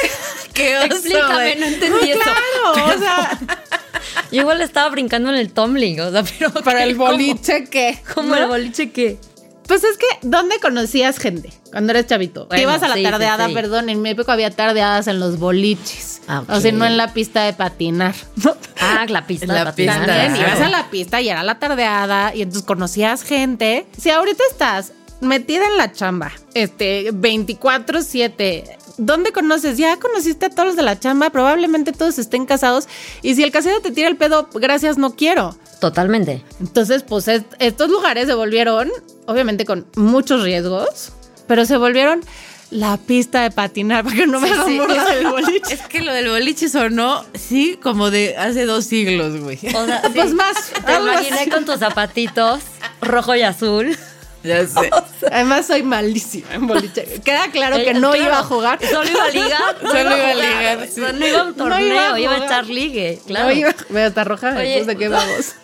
Qué 0.54 0.78
oso, 0.78 0.86
Explícame, 0.86 1.56
no 1.58 1.66
entendí 1.66 2.12
eso. 2.12 2.22
Claro, 2.22 2.96
o 2.96 3.00
sea, 3.00 3.40
Yo 4.32 4.42
igual 4.42 4.62
estaba 4.62 4.90
brincando 4.90 5.30
en 5.30 5.36
el 5.36 5.52
tumbling, 5.52 6.00
o 6.02 6.12
sea, 6.12 6.24
pero. 6.24 6.52
para 6.64 6.84
el 6.84 6.96
¿cómo? 6.98 7.12
boliche, 7.12 7.66
¿qué? 7.66 8.00
¿Cómo 8.14 8.30
¿No? 8.36 8.42
el 8.44 8.48
boliche 8.48 8.92
qué? 8.92 9.18
Pues 9.68 9.84
es 9.84 9.98
que, 9.98 10.06
¿dónde 10.22 10.60
conocías 10.60 11.18
gente 11.18 11.50
cuando 11.72 11.92
eres 11.92 12.06
chavito? 12.06 12.46
Bueno, 12.46 12.62
Ibas 12.62 12.84
a 12.84 12.88
la 12.88 12.96
sí, 12.96 13.04
tardeada, 13.04 13.48
sí. 13.48 13.54
perdón, 13.56 13.90
en 13.90 14.00
mi 14.02 14.12
época 14.12 14.34
había 14.34 14.52
tardeadas 14.52 15.08
en 15.08 15.20
los 15.20 15.40
boliches. 15.40 16.22
Ah, 16.28 16.42
ok. 16.42 16.50
O 16.52 16.60
sea, 16.60 16.72
no 16.72 16.86
en 16.86 16.98
la 16.98 17.14
pista 17.14 17.44
de 17.44 17.54
patinar. 17.54 18.14
Ah, 18.88 19.06
la 19.08 19.26
pista. 19.26 19.48
La 19.48 19.60
de 19.60 19.66
patinar. 19.66 20.00
pista. 20.02 20.14
También 20.14 20.36
ibas 20.36 20.62
a 20.62 20.70
la 20.70 20.90
pista 20.92 21.20
y 21.20 21.30
era 21.30 21.42
la 21.42 21.58
tardeada 21.58 22.36
y 22.36 22.44
entonces 22.44 22.68
conocías 22.68 23.24
gente. 23.24 23.88
Si 23.98 24.12
ahorita 24.12 24.44
estás 24.52 24.92
metida 25.22 25.66
en 25.66 25.78
la 25.78 25.92
chamba, 25.92 26.32
este, 26.54 27.12
24-7, 27.12 28.75
¿dónde 28.98 29.32
conoces? 29.32 29.78
Ya 29.78 29.98
conociste 29.98 30.48
a 30.48 30.50
todos 30.50 30.68
los 30.68 30.76
de 30.76 30.84
la 30.84 31.00
chamba, 31.00 31.30
probablemente 31.30 31.92
todos 31.92 32.18
estén 32.20 32.46
casados 32.46 32.88
y 33.22 33.36
si 33.36 33.44
el 33.44 33.52
casero 33.52 33.80
te 33.82 33.92
tira 33.92 34.08
el 34.08 34.18
pedo, 34.18 34.50
gracias, 34.54 34.98
no 34.98 35.16
quiero. 35.16 35.56
Totalmente. 35.80 36.44
Entonces, 36.60 37.04
pues 37.04 37.28
est- 37.28 37.46
estos 37.60 37.90
lugares 37.90 38.28
se 38.28 38.34
volvieron, 38.34 38.90
obviamente 39.26 39.66
con 39.66 39.86
muchos 39.96 40.42
riesgos, 40.44 41.12
pero 41.48 41.66
se 41.66 41.78
volvieron 41.78 42.22
la 42.72 42.98
pista 42.98 43.44
de 43.44 43.52
patinar 43.52 44.04
para 44.06 44.16
que 44.16 44.26
no 44.28 44.40
me 44.40 44.48
Sí, 44.48 44.54
hagan 44.54 44.68
sí. 44.68 44.80
burla 44.80 45.06
del 45.14 45.28
boliche. 45.28 45.74
Es 45.74 45.82
que 45.82 46.02
lo 46.02 46.12
del 46.14 46.30
boliche 46.30 46.68
sonó, 46.70 47.24
sí, 47.36 47.78
como 47.84 48.10
de 48.10 48.36
hace 48.38 48.66
dos 48.66 48.86
siglos, 48.86 49.40
güey. 49.42 49.60
O 49.76 49.86
sea, 49.86 50.02
Pues 50.16 50.34
más, 50.34 50.56
Te 50.86 50.96
imaginé 50.96 51.42
así. 51.42 51.50
con 51.50 51.66
tus 51.66 51.78
zapatitos 51.80 52.62
rojo 53.02 53.36
y 53.36 53.44
azul. 53.44 53.96
Ya 54.46 54.66
sé. 54.68 54.90
Además 55.32 55.68
soy 55.68 55.84
malísima 55.84 56.54
en 56.54 56.68
boliche. 56.68 57.22
Queda 57.24 57.50
claro 57.52 57.78
que 57.78 57.90
Eh, 57.92 57.94
no 57.96 58.12
claro, 58.12 58.24
iba 58.24 58.40
a 58.40 58.44
jugar. 58.44 58.80
Solo 58.86 59.10
iba 59.10 59.24
a 59.26 59.30
ligar. 59.30 59.76
no 59.84 59.90
Solo 59.92 60.18
iba 60.18 60.30
a 60.30 60.34
ligar, 60.36 60.88
sí. 60.88 61.02
No 61.02 61.28
iba 61.28 61.40
a 61.40 61.44
un 61.44 61.50
No 61.58 61.64
torneo, 61.64 61.88
iba 61.88 62.14
a 62.14 62.20
iba 62.20 62.34
a 62.34 62.46
echar 62.46 62.66
ligue. 62.68 63.20
Claro. 63.26 63.48
No 63.48 63.52
iba. 63.54 63.74
Veo, 63.90 64.08
está 64.08 64.24
roja. 64.24 64.52
Oye, 64.52 64.78
Entonces, 64.78 64.88
¿de 64.88 64.98
qué 64.98 65.10
vamos? 65.10 65.56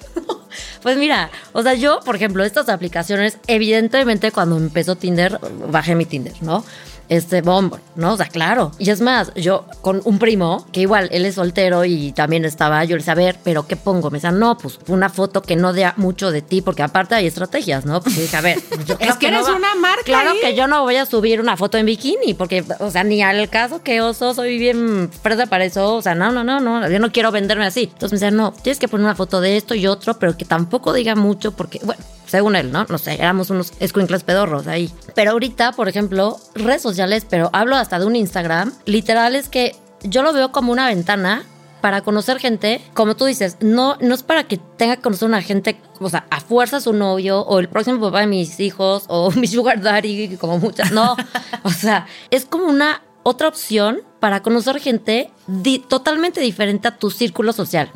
Pues 0.82 0.98
mira, 0.98 1.30
o 1.54 1.62
sea, 1.64 1.76
yo, 1.76 2.00
por 2.02 2.16
ejemplo, 2.16 2.44
estas 2.44 2.68
aplicaciones, 2.68 3.38
evidentemente 3.48 4.32
cuando 4.32 4.58
empezó 4.58 4.96
Tinder, 4.96 5.40
bajé 5.70 5.96
mi 5.96 6.06
Tinder, 6.06 6.34
¿no? 6.42 6.66
Este 7.12 7.42
Bumble, 7.42 7.82
¿no? 7.98 8.14
O 8.14 8.18
sea, 8.18 8.28
claro. 8.28 8.72
Y 8.80 8.90
es 8.90 9.02
más, 9.02 9.34
yo 9.36 9.66
con 9.82 10.02
un 10.06 10.18
primo, 10.18 10.66
que 10.72 10.80
igual 10.80 11.10
él 11.12 11.26
es 11.26 11.36
soltero 11.36 11.84
y 11.84 12.14
también 12.14 12.46
estaba, 12.46 12.86
yo 12.86 12.96
le 12.96 13.00
decía, 13.02 13.12
a 13.12 13.18
ver, 13.18 13.38
¿pero 13.44 13.68
qué 13.68 13.76
pongo? 13.76 14.10
Me 14.10 14.18
decía, 14.18 14.32
no, 14.32 14.58
pues 14.58 14.80
una 14.88 15.10
foto 15.10 15.42
que 15.42 15.58
no 15.58 15.74
dé 15.74 15.92
mucho 15.98 16.32
de 16.32 16.42
ti, 16.42 16.62
porque 16.62 16.84
aparte 16.84 17.14
hay 17.16 17.28
estrategias, 17.28 17.86
¿no? 17.86 18.02
Porque 18.02 18.22
dije, 18.22 18.38
a 18.38 18.42
ver, 18.42 18.60
yo 18.88 18.96
Es 18.98 19.18
que 19.18 19.28
eres 19.28 19.46
no 19.46 19.58
una 19.58 19.76
marca 19.76 20.04
Claro 20.06 20.32
ahí. 20.32 20.38
que 20.42 20.56
yo 20.56 20.68
no 20.68 20.84
voy 20.84 20.96
a 20.96 21.06
subir 21.06 21.42
una 21.42 21.58
foto 21.58 21.78
en 21.78 21.86
bikini, 21.86 22.34
porque, 22.34 22.64
o 22.80 22.90
sea, 22.90 23.04
ni 23.04 23.22
al 23.22 23.50
caso 23.50 23.84
que 23.84 24.00
oso, 24.00 24.34
soy 24.34 24.58
bien 24.58 25.10
fresa 25.22 25.48
para 25.48 25.66
eso. 25.66 25.96
O 25.96 26.02
sea, 26.02 26.16
no, 26.16 26.32
no, 26.32 26.46
no, 26.46 26.62
no, 26.62 26.90
yo 26.90 27.00
no 27.00 27.12
quiero 27.12 27.30
venderme 27.32 27.66
así. 27.66 27.90
Entonces 27.92 28.12
me 28.22 28.26
decía, 28.26 28.32
no, 28.32 28.54
tienes 28.54 28.80
que 28.80 28.88
poner 28.88 29.04
una 29.06 29.16
foto 29.16 29.42
de 29.42 29.58
esto 29.58 29.76
y 29.76 29.86
otro, 29.86 30.18
pero 30.18 30.38
que 30.38 30.46
tampoco 30.46 30.94
diga 30.94 31.16
mucho, 31.16 31.52
porque, 31.52 31.82
bueno, 31.84 32.02
según 32.26 32.56
él, 32.56 32.72
¿no? 32.72 32.86
No 32.88 32.98
sé, 32.98 33.16
éramos 33.16 33.50
unos 33.50 33.74
escuincles 33.82 34.24
pedorros 34.24 34.66
ahí. 34.68 34.90
Pero 35.16 35.32
ahorita, 35.32 35.74
por 35.74 35.90
ejemplo, 35.90 36.40
redes 36.56 36.82
sociales, 36.82 37.01
pero 37.30 37.50
hablo 37.54 37.76
hasta 37.76 38.00
de 38.00 38.06
un 38.06 38.16
Instagram, 38.16 38.74
literal 38.86 39.36
es 39.36 39.50
que 39.50 39.76
yo 40.04 40.24
lo 40.24 40.34
veo 40.34 40.52
como 40.52 40.72
una 40.72 40.88
ventana 40.88 41.44
para 41.82 42.02
conocer 42.02 42.38
gente, 42.40 42.80
como 42.94 43.16
tú 43.16 43.26
dices, 43.26 43.58
no, 43.60 43.98
no 44.02 44.14
es 44.14 44.22
para 44.22 44.44
que 44.44 44.58
tenga 44.78 44.98
que 44.98 45.02
conocer 45.02 45.28
una 45.28 45.42
gente, 45.42 45.80
o 46.00 46.10
sea, 46.10 46.26
a 46.30 46.40
fuerza 46.40 46.80
su 46.80 46.94
novio 46.94 47.42
o 47.42 47.58
el 47.60 47.70
próximo 47.70 48.00
papá 48.00 48.20
de 48.20 48.28
mis 48.28 48.60
hijos 48.60 49.06
o 49.08 49.32
mi 49.36 49.48
sugar 49.48 49.82
daddy, 49.82 50.38
como 50.38 50.60
muchas, 50.60 50.92
no, 50.92 51.16
o 51.64 51.70
sea, 51.72 52.06
es 52.30 52.46
como 52.46 52.66
una 52.66 53.02
otra 53.24 53.48
opción 53.48 54.02
para 54.20 54.42
conocer 54.44 54.80
gente 54.80 55.32
di- 55.48 55.80
totalmente 55.80 56.40
diferente 56.42 56.88
a 56.88 56.98
tu 56.98 57.10
círculo 57.12 57.52
social. 57.54 57.92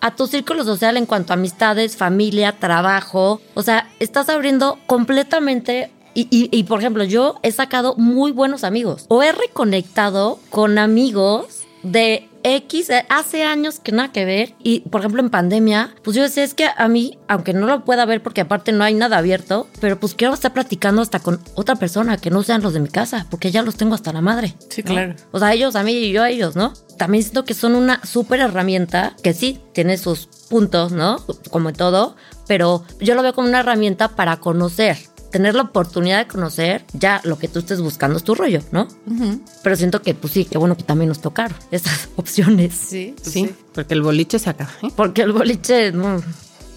A 0.00 0.14
tu 0.14 0.26
círculo 0.26 0.62
social 0.64 0.96
en 0.96 1.06
cuanto 1.06 1.32
a 1.32 1.34
amistades, 1.34 1.96
familia, 1.96 2.52
trabajo. 2.52 3.40
O 3.54 3.62
sea, 3.62 3.88
estás 3.98 4.28
abriendo 4.28 4.78
completamente 4.86 5.90
y, 6.16 6.28
y- 6.30 6.48
y, 6.50 6.64
por 6.64 6.80
ejemplo, 6.80 7.04
yo 7.04 7.36
he 7.42 7.52
sacado 7.52 7.94
muy 7.96 8.32
buenos 8.32 8.64
amigos 8.64 9.04
o 9.08 9.22
he 9.22 9.30
reconectado 9.32 10.38
con 10.50 10.78
amigos 10.78 11.62
de 11.82 12.28
X 12.42 12.90
eh, 12.90 13.04
hace 13.08 13.42
años 13.44 13.80
que 13.80 13.90
nada 13.92 14.12
que 14.12 14.24
ver. 14.24 14.54
Y 14.62 14.80
por 14.80 15.00
ejemplo, 15.00 15.20
en 15.20 15.30
pandemia, 15.30 15.94
pues 16.02 16.16
yo 16.16 16.22
decía, 16.22 16.42
es 16.44 16.54
que 16.54 16.66
a 16.76 16.88
mí, 16.88 17.18
aunque 17.28 17.52
no 17.52 17.66
lo 17.66 17.84
pueda 17.84 18.04
ver 18.06 18.22
porque 18.22 18.40
aparte 18.40 18.72
no 18.72 18.82
hay 18.84 18.94
nada 18.94 19.18
abierto, 19.18 19.66
pero 19.80 19.98
pues 20.00 20.14
quiero 20.14 20.32
estar 20.34 20.52
platicando 20.52 21.02
hasta 21.02 21.18
con 21.20 21.40
otra 21.54 21.74
persona 21.76 22.16
que 22.18 22.30
no 22.30 22.42
sean 22.44 22.62
los 22.62 22.72
de 22.72 22.80
mi 22.80 22.88
casa, 22.88 23.26
porque 23.30 23.50
ya 23.50 23.62
los 23.62 23.76
tengo 23.76 23.94
hasta 23.94 24.12
la 24.12 24.20
madre. 24.20 24.54
Sí, 24.70 24.82
¿no? 24.84 24.92
claro. 24.92 25.14
O 25.32 25.38
sea, 25.40 25.52
ellos 25.54 25.74
a 25.76 25.82
mí 25.82 25.92
y 25.92 26.12
yo 26.12 26.22
a 26.22 26.30
ellos, 26.30 26.54
¿no? 26.56 26.72
También 26.98 27.22
siento 27.24 27.44
que 27.44 27.54
son 27.54 27.74
una 27.74 28.00
súper 28.04 28.40
herramienta 28.40 29.14
que 29.22 29.34
sí 29.34 29.60
tiene 29.72 29.98
sus 29.98 30.26
puntos, 30.48 30.92
¿no? 30.92 31.18
Como 31.50 31.68
en 31.70 31.74
todo, 31.76 32.16
pero 32.46 32.84
yo 33.00 33.14
lo 33.16 33.22
veo 33.22 33.34
como 33.34 33.48
una 33.48 33.60
herramienta 33.60 34.08
para 34.08 34.38
conocer. 34.38 34.96
Tener 35.30 35.54
la 35.54 35.62
oportunidad 35.62 36.18
de 36.18 36.26
conocer, 36.28 36.84
ya 36.92 37.20
lo 37.24 37.38
que 37.38 37.48
tú 37.48 37.58
estés 37.58 37.80
buscando 37.80 38.16
es 38.16 38.24
tu 38.24 38.34
rollo, 38.34 38.60
¿no? 38.70 38.88
Pero 39.62 39.76
siento 39.76 40.00
que, 40.02 40.14
pues 40.14 40.32
sí, 40.32 40.44
qué 40.44 40.56
bueno 40.56 40.76
que 40.76 40.82
también 40.82 41.08
nos 41.08 41.20
tocaron 41.20 41.56
esas 41.70 42.08
opciones. 42.16 42.74
Sí, 42.74 43.14
pues 43.16 43.32
Sí, 43.32 43.50
porque 43.74 43.94
el 43.94 44.02
boliche 44.02 44.38
se 44.38 44.48
acaba. 44.50 44.70
¿eh? 44.82 44.88
Porque 44.96 45.22
el 45.22 45.32
boliche, 45.32 45.92
no. 45.92 46.22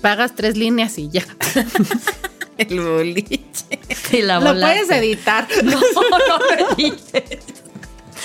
Pagas 0.01 0.33
tres 0.35 0.57
líneas 0.57 0.97
y 0.97 1.09
ya. 1.09 1.25
El 2.57 2.81
boliche. 2.81 3.39
Sí, 4.09 4.21
la 4.21 4.39
Lo 4.41 4.51
puedes 4.51 4.89
editar. 4.89 5.47
No, 5.63 5.79
no 5.79 6.17
lo 6.19 6.75
edites. 6.75 7.39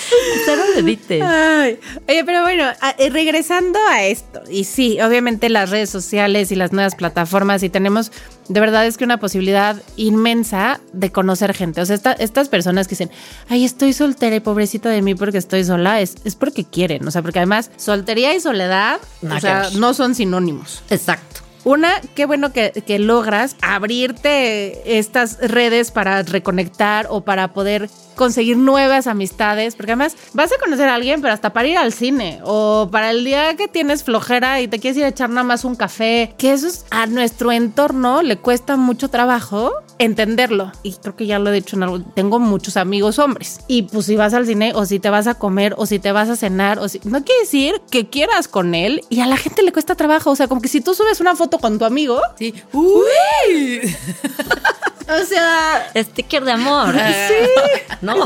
Cero 0.45 0.61
lo 0.73 0.79
edites. 0.81 1.21
Ay, 1.23 1.79
oye, 2.07 2.23
pero 2.25 2.41
bueno, 2.41 2.65
eh, 2.97 3.09
regresando 3.09 3.79
a 3.89 4.03
esto, 4.05 4.41
y 4.49 4.63
sí, 4.65 4.99
obviamente 5.01 5.49
las 5.49 5.69
redes 5.69 5.89
sociales 5.89 6.51
y 6.51 6.55
las 6.55 6.71
nuevas 6.71 6.95
plataformas, 6.95 7.63
y 7.63 7.69
tenemos 7.69 8.11
de 8.47 8.59
verdad 8.59 8.85
es 8.85 8.97
que 8.97 9.03
una 9.03 9.19
posibilidad 9.19 9.81
inmensa 9.95 10.79
de 10.93 11.11
conocer 11.11 11.53
gente. 11.55 11.81
O 11.81 11.85
sea, 11.85 11.95
esta- 11.95 12.11
estas 12.13 12.47
personas 12.47 12.87
que 12.87 12.91
dicen, 12.91 13.09
ay, 13.49 13.65
estoy 13.65 13.91
soltera 13.93 14.35
y 14.35 14.39
pobrecita 14.39 14.89
de 14.89 15.01
mí 15.01 15.15
porque 15.15 15.39
estoy 15.39 15.63
sola, 15.63 15.99
es, 16.01 16.15
es 16.25 16.35
porque 16.35 16.63
quieren. 16.63 17.07
O 17.07 17.11
sea, 17.11 17.23
porque 17.23 17.39
además 17.39 17.71
soltería 17.77 18.35
y 18.35 18.39
soledad, 18.39 18.99
Nada 19.23 19.37
o 19.37 19.39
sea, 19.41 19.69
no 19.79 19.95
son 19.95 20.13
sinónimos. 20.13 20.83
Exacto. 20.91 21.41
Una, 21.63 21.99
qué 22.13 22.27
bueno 22.27 22.53
que, 22.53 22.71
que 22.85 22.99
logras 22.99 23.55
abrirte 23.63 24.99
estas 24.99 25.39
redes 25.39 25.89
para 25.89 26.21
reconectar 26.21 27.07
o 27.09 27.21
para 27.21 27.53
poder 27.53 27.89
conseguir 28.15 28.57
nuevas 28.57 29.07
amistades, 29.07 29.75
porque 29.75 29.91
además 29.93 30.15
vas 30.33 30.51
a 30.51 30.57
conocer 30.63 30.89
a 30.89 30.95
alguien, 30.95 31.21
pero 31.21 31.33
hasta 31.33 31.53
para 31.53 31.67
ir 31.67 31.77
al 31.77 31.93
cine 31.93 32.39
o 32.43 32.89
para 32.91 33.11
el 33.11 33.23
día 33.23 33.55
que 33.55 33.67
tienes 33.67 34.03
flojera 34.03 34.61
y 34.61 34.67
te 34.67 34.79
quieres 34.79 34.97
ir 34.97 35.03
a 35.03 35.09
echar 35.09 35.29
nada 35.29 35.43
más 35.43 35.65
un 35.65 35.75
café, 35.75 36.33
que 36.37 36.53
eso 36.53 36.67
es 36.67 36.85
a 36.91 37.05
nuestro 37.05 37.51
entorno 37.51 38.21
le 38.21 38.37
cuesta 38.37 38.77
mucho 38.77 39.09
trabajo 39.09 39.71
entenderlo. 39.99 40.71
Y 40.83 40.93
creo 40.93 41.15
que 41.15 41.25
ya 41.25 41.39
lo 41.39 41.49
he 41.49 41.53
dicho 41.53 41.75
en 41.75 41.83
algo, 41.83 42.01
tengo 42.01 42.39
muchos 42.39 42.77
amigos 42.77 43.19
hombres. 43.19 43.59
Y 43.67 43.83
pues 43.83 44.05
si 44.05 44.15
vas 44.15 44.33
al 44.33 44.45
cine 44.45 44.73
o 44.75 44.85
si 44.85 44.99
te 44.99 45.09
vas 45.09 45.27
a 45.27 45.35
comer 45.35 45.75
o 45.77 45.85
si 45.85 45.99
te 45.99 46.11
vas 46.11 46.29
a 46.29 46.35
cenar 46.35 46.79
o 46.79 46.89
si 46.89 46.99
no 47.03 47.23
quiere 47.23 47.41
decir 47.41 47.81
que 47.89 48.09
quieras 48.09 48.47
con 48.47 48.75
él 48.75 49.01
y 49.09 49.21
a 49.21 49.27
la 49.27 49.37
gente 49.37 49.63
le 49.63 49.71
cuesta 49.71 49.95
trabajo, 49.95 50.31
o 50.31 50.35
sea, 50.35 50.47
como 50.47 50.61
que 50.61 50.67
si 50.67 50.81
tú 50.81 50.93
subes 50.93 51.19
una 51.21 51.35
foto 51.35 51.59
con 51.59 51.79
tu 51.79 51.85
amigo, 51.85 52.19
Sí. 52.37 52.53
Uy. 52.73 53.95
o 55.07 55.25
sea, 55.25 55.91
Sticker 55.95 56.43
de 56.43 56.51
amor. 56.53 56.95
Sí. 57.27 57.85
No. 58.01 58.25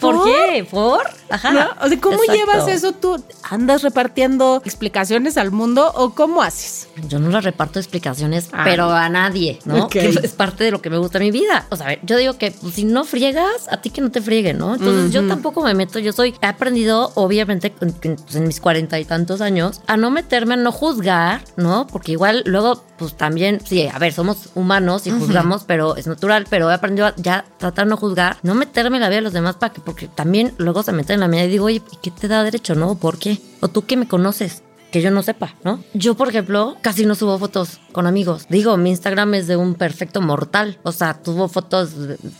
¿Por, 0.00 0.16
¿Por? 0.16 0.24
qué? 0.24 0.66
¿Por? 0.70 1.02
Ajá. 1.28 1.50
¿no? 1.52 1.60
O 1.84 1.88
sea, 1.88 2.00
¿cómo 2.00 2.22
Exacto. 2.22 2.32
llevas 2.32 2.68
eso 2.68 2.92
tú? 2.92 3.22
¿Andas 3.48 3.82
repartiendo 3.82 4.62
explicaciones 4.64 5.36
al 5.36 5.50
mundo 5.50 5.92
o 5.94 6.10
cómo 6.14 6.42
haces? 6.42 6.88
Yo 7.08 7.18
no 7.18 7.28
le 7.28 7.40
reparto 7.40 7.78
explicaciones, 7.78 8.48
Ah. 8.52 8.62
pero 8.64 8.90
a 8.90 9.08
nadie, 9.08 9.58
¿no? 9.64 9.88
Que 9.88 10.08
es 10.08 10.32
parte 10.32 10.64
de 10.64 10.70
lo 10.70 10.80
que 10.82 10.90
me 10.90 10.98
gusta 10.98 11.18
en 11.18 11.24
mi 11.24 11.30
vida. 11.30 11.66
O 11.70 11.76
sea, 11.76 12.00
yo 12.02 12.16
digo 12.16 12.36
que 12.38 12.50
pues, 12.50 12.74
si 12.74 12.84
no 12.84 13.04
friegas, 13.04 13.68
a 13.70 13.80
ti 13.80 13.90
que 13.90 14.00
no 14.00 14.10
te 14.10 14.20
frieguen, 14.20 14.58
¿no? 14.58 14.74
Entonces 14.74 15.12
yo 15.12 15.26
tampoco 15.26 15.62
me 15.62 15.74
meto, 15.74 15.98
yo 15.98 16.12
soy, 16.12 16.34
he 16.40 16.46
aprendido, 16.46 17.12
obviamente, 17.14 17.72
en, 17.80 18.46
mis 18.46 18.60
cuarenta 18.60 18.98
y 18.98 19.04
tantos 19.04 19.40
años, 19.40 19.80
a 19.86 19.96
no 19.96 20.10
meterme, 20.10 20.54
a 20.54 20.56
no 20.56 20.72
juzgar, 20.72 21.42
¿no? 21.56 21.86
Porque 21.86 22.12
igual 22.12 22.42
luego, 22.46 22.82
pues 22.98 23.16
también, 23.16 23.60
sí, 23.64 23.86
a 23.86 23.98
ver, 23.98 24.12
somos 24.12 24.50
humanos 24.54 25.06
y 25.06 25.10
juzgamos, 25.10 25.64
pero 25.64 25.96
es 25.96 26.06
natural, 26.06 26.46
pero 26.48 26.70
he 26.70 26.74
aprendido 26.74 27.06
a 27.08 27.14
ya 27.16 27.44
tratar 27.58 27.84
de 27.86 27.90
no 27.90 27.96
juzgar, 27.96 28.36
no 28.42 28.54
meterme 28.54 28.96
en 28.96 29.02
la 29.02 29.08
vida 29.08 29.16
de 29.16 29.22
los 29.22 29.32
demás 29.32 29.56
para 29.56 29.72
que, 29.72 29.80
porque 29.90 30.06
también 30.06 30.52
luego 30.56 30.84
se 30.84 30.92
meten 30.92 31.14
en 31.14 31.20
la 31.20 31.26
mía 31.26 31.44
y 31.44 31.48
digo, 31.48 31.64
oye, 31.64 31.82
¿y 31.90 31.96
qué 32.00 32.12
te 32.12 32.28
da 32.28 32.44
derecho, 32.44 32.76
no? 32.76 32.94
¿Por 32.94 33.18
qué? 33.18 33.40
O 33.58 33.66
tú 33.66 33.86
que 33.86 33.96
me 33.96 34.06
conoces 34.06 34.62
que 34.92 35.02
yo 35.02 35.10
no 35.10 35.20
sepa, 35.24 35.56
¿no? 35.64 35.82
Yo, 35.94 36.14
por 36.14 36.28
ejemplo, 36.28 36.76
casi 36.80 37.06
no 37.06 37.16
subo 37.16 37.36
fotos 37.40 37.80
con 37.90 38.06
amigos. 38.06 38.46
Digo, 38.48 38.76
mi 38.76 38.90
Instagram 38.90 39.34
es 39.34 39.48
de 39.48 39.56
un 39.56 39.74
perfecto 39.74 40.20
mortal. 40.20 40.78
O 40.84 40.92
sea, 40.92 41.14
tuvo 41.14 41.48
fotos 41.48 41.90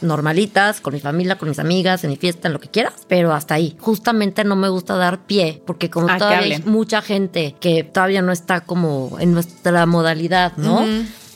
normalitas 0.01 0.81
con 0.81 0.95
mi 0.95 1.01
familia, 1.01 1.39
con 1.39 1.49
mis 1.49 1.59
amigas, 1.59 2.05
en 2.05 2.11
mi 2.11 2.17
fiesta, 2.17 2.47
en 2.47 2.55
lo 2.55 2.61
que 2.61 2.69
quieras, 2.69 2.95
pero 3.09 3.33
hasta 3.33 3.55
ahí. 3.55 3.77
Justamente 3.81 4.45
no 4.45 4.55
me 4.55 4.69
gusta 4.69 4.95
dar 4.95 5.27
pie, 5.27 5.61
porque 5.67 5.91
como 5.91 6.07
todavía 6.07 6.57
hay 6.57 6.63
mucha 6.63 7.03
gente 7.03 7.57
que 7.59 7.83
todavía 7.83 8.23
no 8.23 8.31
está 8.31 8.61
como 8.61 9.17
en 9.19 9.33
nuestra 9.33 9.87
modalidad, 9.87 10.57
¿no? 10.57 10.87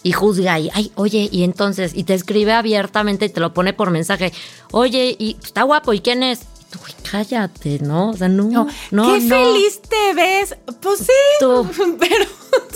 Y 0.05 0.13
juzga 0.13 0.61
y, 0.61 0.71
ay, 0.73 0.93
oye, 0.95 1.29
y 1.33 1.43
entonces, 1.43 1.93
y 1.97 2.05
te 2.05 2.15
escribe 2.15 2.53
abiertamente 2.53 3.25
y 3.25 3.31
te 3.31 3.41
lo 3.41 3.53
pone 3.53 3.73
por 3.73 3.91
mensaje, 3.91 4.33
oye, 4.71 5.17
y 5.19 5.37
está 5.43 5.63
guapo, 5.63 5.93
¿y 5.93 6.01
quién 6.01 6.23
es? 6.23 6.47
Y 6.75 6.77
tú, 6.77 6.81
güey, 6.81 6.95
cállate, 7.11 7.79
¿no? 7.81 8.11
O 8.11 8.17
sea, 8.17 8.29
no, 8.29 8.45
no, 8.45 8.67
no. 8.91 9.15
¡Qué 9.15 9.21
feliz 9.21 9.81
te 9.83 10.15
ves! 10.15 10.57
Pues 10.81 11.01
sí, 11.01 11.07
Tú. 11.41 11.67
pero... 12.01 12.25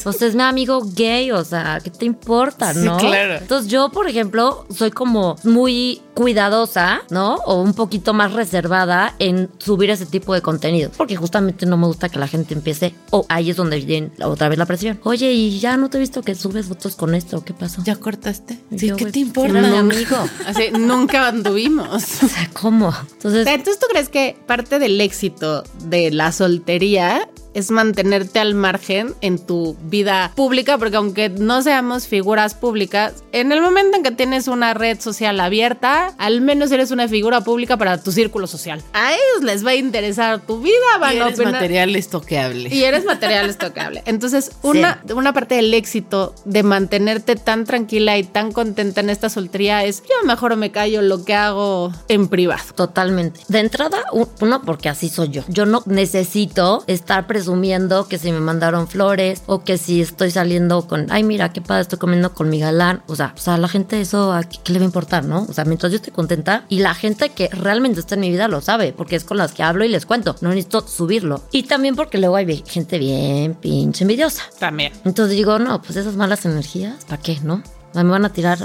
Pues 0.02 0.22
es 0.22 0.34
mi 0.34 0.42
amigo 0.42 0.80
gay, 0.94 1.30
o 1.30 1.44
sea, 1.44 1.80
¿qué 1.82 1.90
te 1.90 2.04
importa, 2.04 2.72
Sí, 2.74 2.80
no? 2.80 2.96
claro. 2.96 3.36
Entonces 3.36 3.70
yo, 3.70 3.90
por 3.90 4.08
ejemplo, 4.08 4.66
soy 4.74 4.90
como 4.90 5.36
muy 5.44 6.02
cuidadosa, 6.14 7.02
¿no? 7.10 7.36
O 7.46 7.62
un 7.62 7.74
poquito 7.74 8.12
más 8.12 8.32
reservada 8.32 9.14
en 9.18 9.50
subir 9.58 9.90
ese 9.90 10.06
tipo 10.06 10.34
de 10.34 10.42
contenido. 10.42 10.90
Porque 10.96 11.14
justamente 11.16 11.64
no 11.66 11.76
me 11.76 11.86
gusta 11.86 12.08
que 12.08 12.18
la 12.18 12.26
gente 12.26 12.54
empiece, 12.54 12.94
o 13.10 13.24
ahí 13.28 13.50
es 13.50 13.56
donde 13.56 13.78
viene 13.80 14.10
otra 14.24 14.48
vez 14.48 14.58
la 14.58 14.66
presión. 14.66 14.98
Oye, 15.04 15.32
y 15.32 15.60
ya 15.60 15.76
no 15.76 15.90
te 15.90 15.98
he 15.98 16.00
visto 16.00 16.22
que 16.22 16.34
subes 16.34 16.66
fotos 16.66 16.96
con 16.96 17.14
esto, 17.14 17.44
¿qué 17.44 17.54
pasó? 17.54 17.82
¿Ya 17.84 17.96
cortaste? 17.96 18.58
Sí, 18.76 18.88
yo, 18.88 18.96
¿qué 18.96 19.06
te 19.06 19.20
importa? 19.20 19.58
era 19.58 19.68
mi 19.68 19.76
amigo. 19.76 20.16
Así, 20.46 20.70
nunca 20.72 21.28
anduvimos. 21.28 22.04
O 22.28 22.28
sea, 22.28 22.50
¿cómo? 22.52 22.92
Entonces, 23.12 23.46
Entonces, 23.46 23.78
¿tú 23.78 23.86
crees 23.88 24.08
que 24.08 24.36
parte 24.46 24.78
del 24.78 25.00
éxito 25.00 25.64
de 25.84 26.10
la 26.10 26.32
soltería 26.32 27.28
es 27.54 27.70
mantenerte 27.70 28.38
al 28.38 28.54
margen 28.54 29.14
en 29.20 29.38
tu 29.38 29.76
vida 29.82 30.32
pública, 30.34 30.78
porque 30.78 30.96
aunque 30.96 31.28
no 31.28 31.62
seamos 31.62 32.06
figuras 32.06 32.54
públicas, 32.54 33.14
en 33.32 33.52
el 33.52 33.60
momento 33.60 33.96
en 33.96 34.02
que 34.02 34.10
tienes 34.10 34.48
una 34.48 34.74
red 34.74 35.00
social 35.00 35.38
abierta, 35.40 36.14
al 36.18 36.40
menos 36.40 36.70
eres 36.72 36.90
una 36.90 37.08
figura 37.08 37.40
pública 37.40 37.76
para 37.76 38.02
tu 38.02 38.12
círculo 38.12 38.46
social. 38.46 38.82
A 38.92 39.12
ellos 39.12 39.42
les 39.44 39.64
va 39.66 39.70
a 39.70 39.74
interesar 39.74 40.40
tu 40.40 40.60
vida, 40.60 40.74
van 41.00 41.16
Y 41.16 41.20
a 41.20 41.26
eres 41.26 41.38
opinar- 41.38 41.52
material 41.52 41.96
estoqueable. 41.96 42.68
y 42.74 42.84
eres 42.84 43.04
material 43.04 43.48
estocable. 43.48 44.02
Entonces, 44.06 44.52
una, 44.62 45.02
una 45.14 45.32
parte 45.32 45.56
del 45.56 45.72
éxito 45.74 46.34
de 46.44 46.62
mantenerte 46.62 47.36
tan 47.36 47.64
tranquila 47.64 48.18
y 48.18 48.24
tan 48.24 48.52
contenta 48.52 49.00
en 49.00 49.10
esta 49.10 49.28
soltería 49.30 49.84
es 49.84 50.02
yo 50.02 50.26
mejor 50.26 50.56
me 50.56 50.70
callo 50.70 51.02
lo 51.02 51.24
que 51.24 51.34
hago 51.34 51.92
en 52.08 52.28
privado. 52.28 52.62
Totalmente. 52.74 53.40
De 53.48 53.58
entrada, 53.60 53.98
uno, 54.40 54.62
porque 54.62 54.88
así 54.88 55.08
soy 55.08 55.28
yo. 55.30 55.42
Yo 55.48 55.66
no 55.66 55.82
necesito 55.86 56.84
estar 56.86 57.26
presumiendo 57.38 58.08
que 58.08 58.18
si 58.18 58.32
me 58.32 58.40
mandaron 58.40 58.88
flores 58.88 59.42
o 59.46 59.62
que 59.62 59.78
si 59.78 60.00
estoy 60.00 60.32
saliendo 60.32 60.88
con, 60.88 61.06
ay, 61.12 61.22
mira, 61.22 61.52
qué 61.52 61.60
padre, 61.60 61.82
estoy 61.82 62.00
comiendo 62.00 62.34
con 62.34 62.50
mi 62.50 62.58
galán. 62.58 63.04
O 63.06 63.14
sea, 63.14 63.32
o 63.36 63.38
sea, 63.38 63.54
a 63.54 63.58
la 63.58 63.68
gente 63.68 64.00
eso, 64.00 64.32
¿a 64.32 64.42
qué, 64.42 64.58
qué 64.64 64.72
le 64.72 64.80
va 64.80 64.84
a 64.84 64.86
importar, 64.86 65.24
no? 65.24 65.46
O 65.48 65.52
sea, 65.52 65.64
mientras 65.64 65.92
yo 65.92 65.96
estoy 65.96 66.12
contenta 66.12 66.64
y 66.68 66.80
la 66.80 66.94
gente 66.94 67.28
que 67.28 67.48
realmente 67.50 68.00
está 68.00 68.16
en 68.16 68.22
mi 68.22 68.30
vida 68.30 68.48
lo 68.48 68.60
sabe, 68.60 68.92
porque 68.92 69.14
es 69.14 69.22
con 69.22 69.36
las 69.36 69.52
que 69.52 69.62
hablo 69.62 69.84
y 69.84 69.88
les 69.88 70.04
cuento. 70.04 70.34
No 70.40 70.48
necesito 70.48 70.80
subirlo. 70.80 71.44
Y 71.52 71.62
también 71.62 71.94
porque 71.94 72.18
luego 72.18 72.34
hay 72.34 72.64
gente 72.66 72.98
bien 72.98 73.54
pinche 73.54 74.02
envidiosa. 74.02 74.42
También. 74.58 74.92
Entonces 75.04 75.36
digo, 75.36 75.60
no, 75.60 75.80
pues 75.80 75.94
esas 75.94 76.16
malas 76.16 76.44
energías, 76.44 77.04
¿para 77.04 77.22
qué, 77.22 77.38
no? 77.44 77.62
Me 77.94 78.04
van 78.04 78.24
a 78.24 78.32
tirar, 78.32 78.58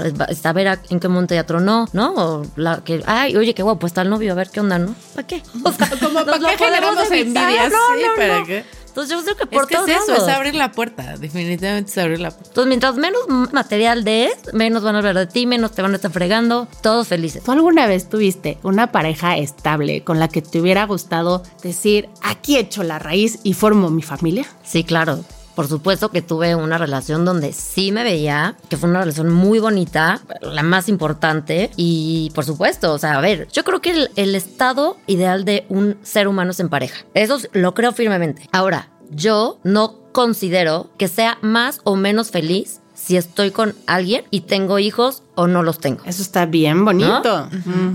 a 0.44 0.52
ver 0.52 0.68
a- 0.68 0.80
en 0.90 1.00
qué 1.00 1.08
monte 1.08 1.34
ya 1.34 1.44
tronó, 1.44 1.86
¿no? 1.92 2.14
O 2.14 2.42
la 2.56 2.84
que, 2.84 3.02
ay, 3.06 3.36
oye, 3.36 3.54
qué 3.54 3.62
guapo 3.62 3.86
está 3.86 4.02
el 4.02 4.10
novio, 4.10 4.32
a 4.32 4.34
ver 4.34 4.50
qué 4.50 4.60
onda, 4.60 4.78
¿no? 4.78 4.94
¿Para 5.14 5.26
qué? 5.26 5.42
O 5.64 5.72
sea, 5.72 5.90
Como, 5.98 6.24
¿para 6.24 6.38
qué 6.38 6.58
generamos? 6.58 6.94
No, 6.96 7.04
Sí, 7.06 7.24
no, 7.24 8.14
¿para 8.16 8.40
no. 8.40 8.46
qué? 8.46 8.64
Entonces 8.86 9.16
yo 9.18 9.24
creo 9.24 9.36
que 9.36 9.46
por 9.46 9.62
Es 9.62 9.68
que 9.68 9.74
todos 9.74 9.88
es 9.88 9.96
eso, 9.96 10.12
lados. 10.12 10.28
es 10.28 10.34
abrir 10.36 10.54
la 10.54 10.70
puerta. 10.70 11.16
Definitivamente 11.16 11.90
es 11.90 11.98
abrir 11.98 12.20
la 12.20 12.30
puerta. 12.30 12.48
Entonces, 12.50 12.68
mientras 12.68 12.94
menos 12.94 13.22
material 13.52 14.04
des, 14.04 14.30
menos 14.52 14.84
van 14.84 14.94
a 14.94 14.98
hablar 14.98 15.16
de 15.16 15.26
ti, 15.26 15.46
menos 15.46 15.72
te 15.72 15.82
van 15.82 15.90
a 15.92 15.96
estar 15.96 16.12
fregando, 16.12 16.68
todos 16.80 17.08
felices. 17.08 17.42
¿Tú 17.42 17.50
alguna 17.50 17.88
vez 17.88 18.08
tuviste 18.08 18.58
una 18.62 18.92
pareja 18.92 19.36
estable 19.36 20.04
con 20.04 20.20
la 20.20 20.28
que 20.28 20.42
te 20.42 20.60
hubiera 20.60 20.84
gustado 20.86 21.42
decir, 21.64 22.08
aquí 22.22 22.56
echo 22.56 22.84
la 22.84 23.00
raíz 23.00 23.40
y 23.42 23.54
formo 23.54 23.90
mi 23.90 24.02
familia? 24.02 24.46
Sí, 24.62 24.84
claro. 24.84 25.24
Por 25.54 25.68
supuesto 25.68 26.10
que 26.10 26.22
tuve 26.22 26.54
una 26.54 26.78
relación 26.78 27.24
donde 27.24 27.52
sí 27.52 27.92
me 27.92 28.02
veía, 28.02 28.56
que 28.68 28.76
fue 28.76 28.88
una 28.88 29.00
relación 29.00 29.32
muy 29.32 29.58
bonita, 29.58 30.20
la 30.40 30.62
más 30.62 30.88
importante. 30.88 31.70
Y 31.76 32.30
por 32.34 32.44
supuesto, 32.44 32.92
o 32.92 32.98
sea, 32.98 33.18
a 33.18 33.20
ver, 33.20 33.48
yo 33.52 33.64
creo 33.64 33.80
que 33.80 34.08
el, 34.16 34.34
estado 34.34 34.96
ideal 35.06 35.44
de 35.44 35.64
un 35.68 35.96
ser 36.02 36.26
humano 36.26 36.50
es 36.50 36.60
en 36.60 36.68
pareja. 36.68 37.04
Eso 37.14 37.38
lo 37.52 37.74
creo 37.74 37.92
firmemente. 37.92 38.48
Ahora, 38.52 38.88
yo 39.10 39.58
no 39.62 40.00
considero 40.12 40.90
que 40.96 41.08
sea 41.08 41.38
más 41.40 41.80
o 41.84 41.96
menos 41.96 42.30
feliz 42.30 42.80
si 43.04 43.16
estoy 43.16 43.50
con 43.50 43.74
alguien 43.86 44.24
y 44.30 44.42
tengo 44.42 44.78
hijos 44.78 45.22
o 45.34 45.46
no 45.46 45.62
los 45.62 45.78
tengo. 45.78 46.02
Eso 46.06 46.22
está 46.22 46.46
bien 46.46 46.84
bonito. 46.84 47.48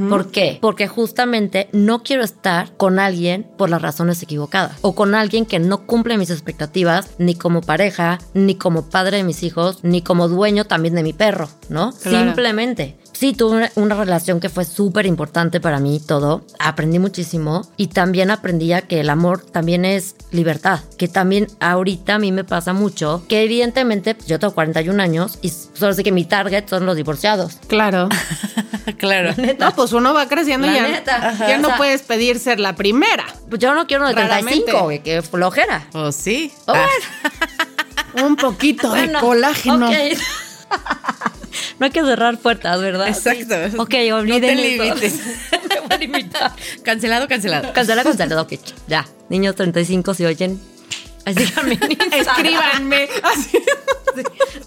¿Por 0.09 0.29
qué? 0.29 0.59
Porque 0.61 0.87
justamente 0.87 1.69
no 1.71 2.03
quiero 2.03 2.23
estar 2.23 2.75
con 2.77 2.99
alguien 2.99 3.47
por 3.57 3.69
las 3.69 3.81
razones 3.81 4.21
equivocadas 4.21 4.77
o 4.81 4.93
con 4.93 5.15
alguien 5.15 5.45
que 5.45 5.59
no 5.59 5.85
cumple 5.85 6.17
mis 6.17 6.29
expectativas 6.29 7.09
ni 7.17 7.33
como 7.33 7.61
pareja, 7.61 8.19
ni 8.33 8.55
como 8.55 8.89
padre 8.89 9.17
de 9.17 9.23
mis 9.23 9.41
hijos, 9.41 9.79
ni 9.83 10.01
como 10.01 10.27
dueño 10.27 10.65
también 10.65 10.93
de 10.95 11.03
mi 11.03 11.13
perro, 11.13 11.49
¿no? 11.69 11.91
Claro. 12.03 12.25
Simplemente. 12.25 12.97
Sí, 13.19 13.33
tuve 13.33 13.57
una, 13.57 13.71
una 13.75 13.95
relación 13.95 14.39
que 14.39 14.47
fue 14.47 14.63
súper 14.63 15.05
importante 15.05 15.59
para 15.59 15.81
mí, 15.81 15.99
todo. 15.99 16.45
Aprendí 16.57 16.99
muchísimo 16.99 17.67
y 17.75 17.87
también 17.87 18.31
aprendí 18.31 18.71
a 18.71 18.83
que 18.83 19.01
el 19.01 19.09
amor 19.09 19.41
también 19.41 19.83
es 19.83 20.15
libertad. 20.31 20.79
Que 20.97 21.09
también 21.09 21.47
ahorita 21.59 22.15
a 22.15 22.19
mí 22.19 22.31
me 22.31 22.45
pasa 22.45 22.71
mucho 22.71 23.21
que 23.27 23.43
evidentemente 23.43 24.15
pues, 24.15 24.27
yo 24.27 24.39
tengo 24.39 24.53
41 24.53 25.03
años 25.03 25.37
y 25.41 25.49
solo 25.49 25.91
sé 25.91 26.03
que 26.05 26.13
mi 26.13 26.23
target 26.23 26.69
son 26.69 26.85
los 26.85 26.95
divorciados. 26.95 27.57
Claro. 27.67 28.07
claro. 28.97 29.33
No, 29.59 29.75
pues 29.75 29.91
uno 29.91 30.13
va 30.13 30.29
creciendo 30.29 30.67
y 30.67 30.69
La 30.69 30.75
ya, 30.77 30.87
neta. 30.87 31.35
ya 31.45 31.57
no 31.57 31.67
O 31.67 31.71
sea- 31.71 31.77
puedes 31.77 32.01
pedir 32.03 32.39
ser 32.39 32.61
la 32.61 32.77
primera. 32.77 33.25
Pues 33.49 33.59
yo 33.59 33.73
no 33.75 33.85
quiero 33.85 34.03
uno 34.05 34.15
de 34.15 34.21
Raramente. 34.21 34.63
35, 34.63 34.83
güey, 34.85 35.03
que 35.03 35.21
flojera. 35.23 35.87
¿O 35.91 36.13
sí? 36.13 36.53
Oh, 36.67 36.73
Ah, 36.73 36.87
bueno, 38.13 38.27
Un 38.29 38.35
poquito 38.37 38.93
de 38.93 39.11
colágeno. 39.19 39.89
ok. 39.89 39.93
no 41.79 41.85
hay 41.85 41.91
que 41.91 42.01
cerrar 42.01 42.37
puertas, 42.37 42.81
¿verdad? 42.81 43.07
Exacto. 43.07 43.81
Ok, 43.81 43.93
No 44.25 44.39
te 44.39 44.55
limites. 44.55 45.19
Cancelado, 46.83 47.27
cancelado. 47.27 47.73
Cancela, 47.73 48.03
cancela, 48.03 48.41
ok, 48.41 48.53
ya. 48.87 49.05
Niños 49.29 49.55
35, 49.55 50.13
si 50.13 50.25
oyen, 50.25 50.59
así. 51.25 51.43
Escríbanme. 52.11 53.07
Así. 53.23 53.57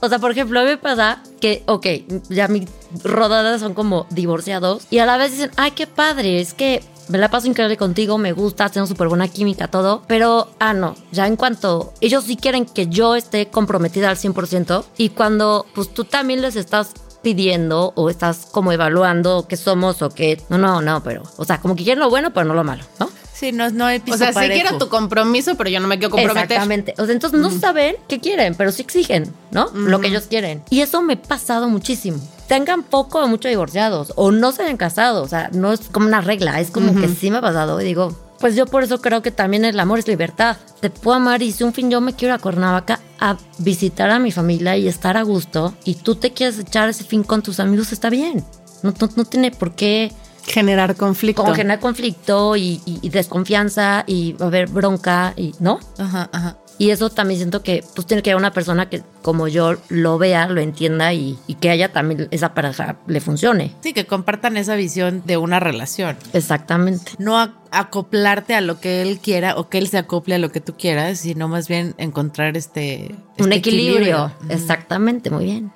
O 0.01 0.09
sea, 0.09 0.19
por 0.19 0.31
ejemplo, 0.31 0.61
a 0.61 0.63
mí 0.65 0.71
me 0.71 0.79
pasa 0.79 1.23
que, 1.41 1.63
ok, 1.67 1.87
ya 2.29 2.49
mis 2.49 2.69
rodadas 3.03 3.61
son 3.61 3.75
como 3.75 4.07
divorciados 4.11 4.85
y 4.91 4.99
a 4.99 5.07
la 5.07 5.17
vez 5.17 5.33
dicen, 5.33 5.51
ay, 5.57 5.73
qué 5.73 5.87
padre, 5.87 6.41
es 6.41 6.55
que 6.55 6.83
me 7.09 7.19
la 7.19 7.31
paso 7.31 7.47
increíble 7.47 7.77
contigo, 7.77 8.19
me 8.19 8.33
gusta, 8.33 8.69
tengo 8.69 8.87
súper 8.87 9.09
buena 9.09 9.29
química, 9.29 9.69
todo. 9.69 10.03
Pero, 10.07 10.51
ah, 10.59 10.73
no, 10.75 10.95
ya 11.11 11.27
en 11.27 11.37
cuanto 11.37 11.93
ellos 12.01 12.25
sí 12.25 12.37
quieren 12.37 12.65
que 12.67 12.87
yo 12.87 13.15
esté 13.15 13.47
comprometida 13.47 14.11
al 14.11 14.17
100% 14.17 14.85
y 14.99 15.11
cuando 15.11 15.67
pues 15.75 15.93
tú 15.93 16.05
también 16.05 16.43
les 16.43 16.57
estás 16.57 16.93
pidiendo 17.23 17.93
o 17.95 18.11
estás 18.11 18.49
como 18.51 18.73
evaluando 18.73 19.47
qué 19.49 19.57
somos 19.57 20.03
o 20.03 20.11
qué, 20.11 20.41
no, 20.49 20.59
no, 20.59 20.83
no, 20.83 21.03
pero, 21.03 21.23
o 21.37 21.45
sea, 21.45 21.61
como 21.61 21.77
que 21.77 21.85
quieren 21.85 22.01
lo 22.01 22.11
bueno, 22.11 22.33
pero 22.33 22.47
no 22.47 22.55
lo 22.55 22.65
malo, 22.65 22.85
¿no? 22.99 23.09
Sí, 23.33 23.51
no, 23.51 23.71
no 23.71 23.87
hay 23.87 23.99
piso 23.99 24.15
O 24.15 24.19
sea, 24.19 24.29
sí 24.29 24.35
parejo. 24.35 24.53
quiero 24.53 24.79
tu 24.79 24.89
compromiso, 24.89 25.57
pero 25.57 25.69
yo 25.69 25.81
no 25.81 25.89
me 25.89 25.99
quiero 25.99 26.11
comprometer. 26.11 26.45
Exactamente. 26.45 26.95
O 26.99 27.07
sea, 27.07 27.13
entonces 27.13 27.41
no 27.41 27.51
saben 27.51 27.97
qué 28.07 28.21
quieren, 28.21 28.55
pero 28.55 28.71
sí 28.71 28.83
exigen, 28.83 29.35
¿no? 29.51 29.69
Lo 29.75 30.01
que 30.01 30.09
ellos 30.09 30.27
quieren. 30.29 30.63
Y 30.71 30.81
eso 30.81 31.03
me 31.03 31.15
ha 31.15 31.23
pasado 31.23 31.69
muchísimo. 31.69 32.21
Tengan 32.53 32.83
poco 32.83 33.19
o 33.23 33.29
mucho 33.29 33.49
divorciados 33.49 34.13
o 34.17 34.31
no 34.31 34.53
se 34.53 34.63
hayan 34.63 34.77
casado. 34.77 35.23
O 35.23 35.29
sea, 35.29 35.49
no 35.55 35.73
es 35.73 35.81
como 35.91 36.07
una 36.07 36.21
regla, 36.21 36.61
es 36.61 36.71
como 36.71 36.95
que 36.95 37.09
sí 37.09 37.31
me 37.31 37.39
ha 37.39 37.41
pasado. 37.41 37.81
Y 37.81 37.85
digo, 37.85 38.15
pues 38.41 38.55
yo 38.55 38.67
por 38.67 38.83
eso 38.83 39.01
creo 39.01 39.23
que 39.23 39.31
también 39.31 39.65
el 39.65 39.81
amor 39.81 39.99
es 40.01 40.07
libertad. 40.07 40.59
Te 40.81 40.91
puedo 40.91 41.17
amar 41.17 41.43
y 41.43 41.51
si 41.53 41.65
un 41.65 41.73
fin 41.73 41.91
yo 41.91 42.03
me 42.03 42.13
quiero 42.13 42.35
ir 42.35 42.39
a 42.39 42.43
Cuernavaca 42.43 43.01
a 43.21 43.39
visitar 43.57 44.11
a 44.11 44.19
mi 44.19 44.33
familia 44.33 44.77
y 44.77 44.87
estar 44.87 45.17
a 45.17 45.23
gusto 45.23 45.73
y 45.85 45.95
tú 45.95 46.17
te 46.17 46.33
quieres 46.33 46.59
echar 46.59 46.91
ese 46.91 47.05
fin 47.05 47.23
con 47.23 47.41
tus 47.41 47.59
amigos, 47.59 47.91
está 47.91 48.11
bien. 48.11 48.45
No, 48.83 48.93
no, 49.01 49.09
no 49.17 49.25
tiene 49.25 49.51
por 49.51 49.75
qué 49.75 50.13
Generar 50.45 50.97
conflicto. 50.97 51.43
como 51.45 51.55
generar 51.55 51.79
conflicto 51.81 52.57
y, 52.57 52.83
y- 52.85 52.99
y 53.01 53.09
desconfianza 53.11 54.03
y 54.09 54.33
va 54.35 54.47
a 54.47 54.49
haber 54.49 54.69
bronca 54.69 55.33
y, 55.37 55.55
¿no? 55.61 55.79
Ajá, 55.99 56.29
ajá. 56.33 56.59
Y 56.79 56.91
eso 56.91 57.11
también 57.11 57.39
siento 57.39 57.63
que 57.63 57.85
pues 57.95 58.07
tiene 58.07 58.23
que 58.23 58.31
haber 58.31 58.41
una 58.41 58.53
persona 58.53 58.89
que 58.89 59.03
como 59.21 59.47
yo 59.47 59.75
lo 59.89 60.19
vea, 60.19 60.49
lo 60.49 60.61
entienda 60.61 61.13
y, 61.13 61.39
y 61.47 61.55
que 61.55 61.71
haya 61.71 61.93
también 61.93 62.27
esa 62.33 62.55
pareja 62.55 62.97
le 63.07 63.21
funcione. 63.21 63.73
Sí, 63.83 63.93
que 63.93 64.05
compartan 64.07 64.57
esa 64.57 64.75
visión 64.75 65.23
de 65.25 65.37
una 65.37 65.61
relación. 65.61 66.17
Exactamente. 66.33 67.13
No 67.19 67.39
a- 67.39 67.55
acoplarte 67.71 68.55
a 68.57 68.61
lo 68.61 68.81
que 68.81 69.01
él 69.03 69.21
quiera 69.21 69.55
o 69.57 69.69
que 69.69 69.79
él 69.79 69.87
se 69.89 69.99
acople 69.99 70.35
a 70.35 70.39
lo 70.39 70.51
que 70.51 70.61
tú 70.61 70.75
quieras, 70.77 71.19
sino 71.21 71.47
más 71.47 71.69
bien 71.69 71.95
encontrar 71.99 72.57
este... 72.57 73.15
Un 73.39 73.45
este 73.53 73.57
equilibrio. 73.57 74.33
Exactamente, 74.49 75.31
muy 75.31 75.45
bien. 75.45 75.73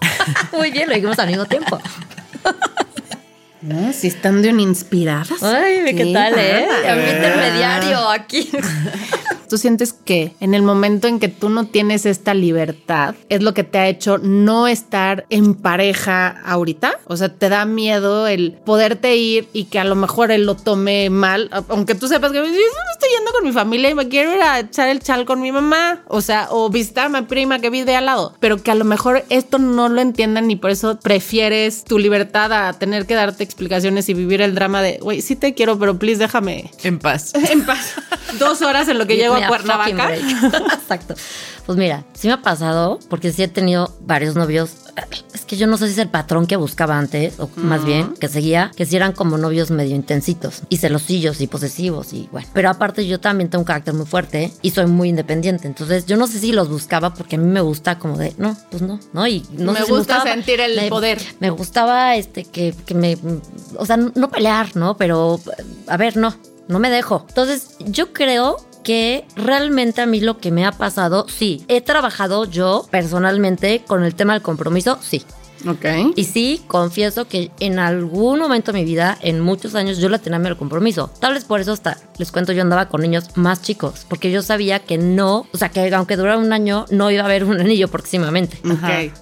muy 0.56 0.70
bien, 0.70 0.88
lo 0.88 0.94
dijimos 0.94 1.18
al 1.18 1.26
mismo 1.28 1.46
tiempo. 1.46 1.78
No, 3.62 3.92
si 3.92 4.06
están 4.06 4.40
de 4.42 4.50
un 4.50 4.60
inspiradas. 4.60 5.42
Ay, 5.42 5.82
¿qué, 5.86 5.94
Qué 5.96 6.12
tal, 6.12 6.34
eh? 6.38 6.66
bárbaro. 6.68 6.92
A 6.92 6.94
mi 7.04 7.10
intermediario 7.10 8.08
aquí. 8.10 8.50
¿Tú 9.50 9.58
sientes 9.58 9.92
que 9.92 10.32
en 10.38 10.54
el 10.54 10.62
momento 10.62 11.08
en 11.08 11.18
que 11.18 11.26
tú 11.26 11.48
no 11.48 11.66
tienes 11.66 12.06
esta 12.06 12.34
libertad 12.34 13.16
es 13.28 13.42
lo 13.42 13.52
que 13.52 13.64
te 13.64 13.78
ha 13.78 13.88
hecho 13.88 14.16
no 14.18 14.68
estar 14.68 15.26
en 15.28 15.56
pareja 15.56 16.40
ahorita? 16.44 17.00
O 17.06 17.16
sea, 17.16 17.30
¿te 17.30 17.48
da 17.48 17.64
miedo 17.64 18.28
el 18.28 18.52
poderte 18.64 19.16
ir 19.16 19.48
y 19.52 19.64
que 19.64 19.80
a 19.80 19.84
lo 19.84 19.96
mejor 19.96 20.30
él 20.30 20.46
lo 20.46 20.54
tome 20.54 21.10
mal? 21.10 21.50
Aunque 21.68 21.96
tú 21.96 22.06
sepas 22.06 22.30
que 22.30 22.36
yo 22.36 22.44
no 22.44 22.48
estoy 22.48 23.10
yendo 23.16 23.32
con 23.32 23.44
mi 23.44 23.50
familia 23.50 23.90
y 23.90 23.94
me 23.94 24.08
quiero 24.08 24.32
ir 24.32 24.40
a 24.40 24.60
echar 24.60 24.88
el 24.88 25.00
chal 25.00 25.24
con 25.24 25.40
mi 25.40 25.50
mamá. 25.50 26.04
O 26.06 26.20
sea, 26.20 26.46
o 26.50 26.70
visitar 26.70 27.06
a 27.06 27.08
mi 27.08 27.22
prima 27.22 27.58
que 27.58 27.70
vive 27.70 27.96
al 27.96 28.06
lado. 28.06 28.36
Pero 28.38 28.62
que 28.62 28.70
a 28.70 28.76
lo 28.76 28.84
mejor 28.84 29.24
esto 29.30 29.58
no 29.58 29.88
lo 29.88 30.00
entiendan 30.00 30.48
y 30.48 30.54
por 30.54 30.70
eso 30.70 31.00
prefieres 31.00 31.82
tu 31.82 31.98
libertad 31.98 32.52
a 32.52 32.72
tener 32.74 33.04
que 33.04 33.16
darte 33.16 33.42
explicaciones 33.42 34.08
y 34.08 34.14
vivir 34.14 34.42
el 34.42 34.54
drama 34.54 34.80
de, 34.80 34.98
güey, 34.98 35.22
sí 35.22 35.34
te 35.34 35.54
quiero, 35.54 35.76
pero 35.76 35.98
please 35.98 36.20
déjame 36.20 36.70
En 36.84 37.00
paz. 37.00 37.32
en 37.50 37.66
paz. 37.66 37.94
Dos 38.38 38.62
horas 38.62 38.88
en 38.88 38.96
lo 38.96 39.08
que 39.08 39.16
llego 39.16 39.39
a 39.44 39.50
me 39.50 39.56
Cuernavaca. 39.56 40.14
Exacto. 40.74 41.14
Pues 41.66 41.78
mira, 41.78 42.04
sí 42.14 42.26
me 42.26 42.34
ha 42.34 42.42
pasado, 42.42 42.98
porque 43.08 43.32
sí 43.32 43.42
he 43.42 43.48
tenido 43.48 43.94
varios 44.00 44.34
novios. 44.34 44.70
Es 45.32 45.44
que 45.44 45.56
yo 45.56 45.66
no 45.66 45.76
sé 45.76 45.86
si 45.86 45.92
es 45.92 45.98
el 45.98 46.08
patrón 46.08 46.46
que 46.46 46.56
buscaba 46.56 46.98
antes, 46.98 47.38
o 47.38 47.48
más 47.56 47.84
bien, 47.84 48.14
que 48.18 48.28
seguía, 48.28 48.72
que 48.76 48.86
sí 48.86 48.96
eran 48.96 49.12
como 49.12 49.38
novios 49.38 49.70
medio 49.70 49.94
intensitos, 49.94 50.62
y 50.68 50.78
celosillos 50.78 51.40
y 51.40 51.46
posesivos, 51.46 52.12
y 52.12 52.28
bueno. 52.32 52.48
Pero 52.52 52.70
aparte 52.70 53.06
yo 53.06 53.20
también 53.20 53.50
tengo 53.50 53.60
un 53.62 53.66
carácter 53.66 53.94
muy 53.94 54.06
fuerte 54.06 54.52
y 54.62 54.70
soy 54.70 54.86
muy 54.86 55.08
independiente. 55.10 55.68
Entonces 55.68 56.06
yo 56.06 56.16
no 56.16 56.26
sé 56.26 56.40
si 56.40 56.52
los 56.52 56.68
buscaba 56.68 57.14
porque 57.14 57.36
a 57.36 57.38
mí 57.38 57.46
me 57.46 57.60
gusta 57.60 57.98
como 57.98 58.16
de, 58.18 58.34
no, 58.36 58.56
pues 58.70 58.82
no, 58.82 58.98
¿no? 59.12 59.26
Y 59.28 59.46
no 59.52 59.72
Me 59.72 59.78
sé 59.80 59.86
si 59.86 59.92
gusta 59.92 60.14
gustaba- 60.16 60.32
sentir 60.34 60.60
el 60.60 60.76
me- 60.76 60.88
poder. 60.88 61.20
Me 61.38 61.50
gustaba 61.50 62.16
este 62.16 62.44
que, 62.44 62.74
que 62.84 62.94
me, 62.94 63.16
o 63.76 63.86
sea, 63.86 63.96
no 63.96 64.28
pelear, 64.28 64.74
¿no? 64.76 64.96
Pero, 64.96 65.40
a 65.86 65.96
ver, 65.96 66.16
no, 66.16 66.34
no 66.68 66.78
me 66.80 66.90
dejo. 66.90 67.24
Entonces, 67.28 67.76
yo 67.78 68.12
creo 68.12 68.56
que 68.82 69.24
realmente 69.36 70.00
a 70.00 70.06
mí 70.06 70.20
lo 70.20 70.38
que 70.38 70.50
me 70.50 70.66
ha 70.66 70.72
pasado, 70.72 71.26
sí, 71.28 71.64
he 71.68 71.80
trabajado 71.80 72.44
yo 72.44 72.86
personalmente 72.90 73.82
con 73.86 74.04
el 74.04 74.14
tema 74.14 74.34
del 74.34 74.42
compromiso, 74.42 74.98
sí. 75.00 75.24
Ok. 75.68 76.14
Y 76.16 76.24
sí, 76.24 76.62
confieso 76.66 77.28
que 77.28 77.50
en 77.60 77.78
algún 77.78 78.38
momento 78.38 78.72
de 78.72 78.78
mi 78.78 78.84
vida, 78.84 79.18
en 79.20 79.40
muchos 79.40 79.74
años, 79.74 79.98
yo 79.98 80.08
la 80.08 80.18
tenía 80.18 80.38
miedo 80.38 80.52
al 80.52 80.56
compromiso. 80.56 81.10
Tal 81.20 81.34
vez 81.34 81.44
por 81.44 81.60
eso 81.60 81.72
hasta, 81.72 81.98
les 82.18 82.32
cuento, 82.32 82.52
yo 82.52 82.62
andaba 82.62 82.88
con 82.88 83.02
niños 83.02 83.36
más 83.36 83.62
chicos, 83.62 84.06
porque 84.08 84.30
yo 84.30 84.42
sabía 84.42 84.78
que 84.80 84.98
no, 84.98 85.46
o 85.52 85.58
sea, 85.58 85.68
que 85.68 85.94
aunque 85.94 86.16
durara 86.16 86.38
un 86.38 86.52
año, 86.52 86.86
no 86.90 87.10
iba 87.10 87.22
a 87.22 87.26
haber 87.26 87.44
un 87.44 87.60
anillo 87.60 87.88
próximamente. 87.88 88.58
Ok. 88.64 89.12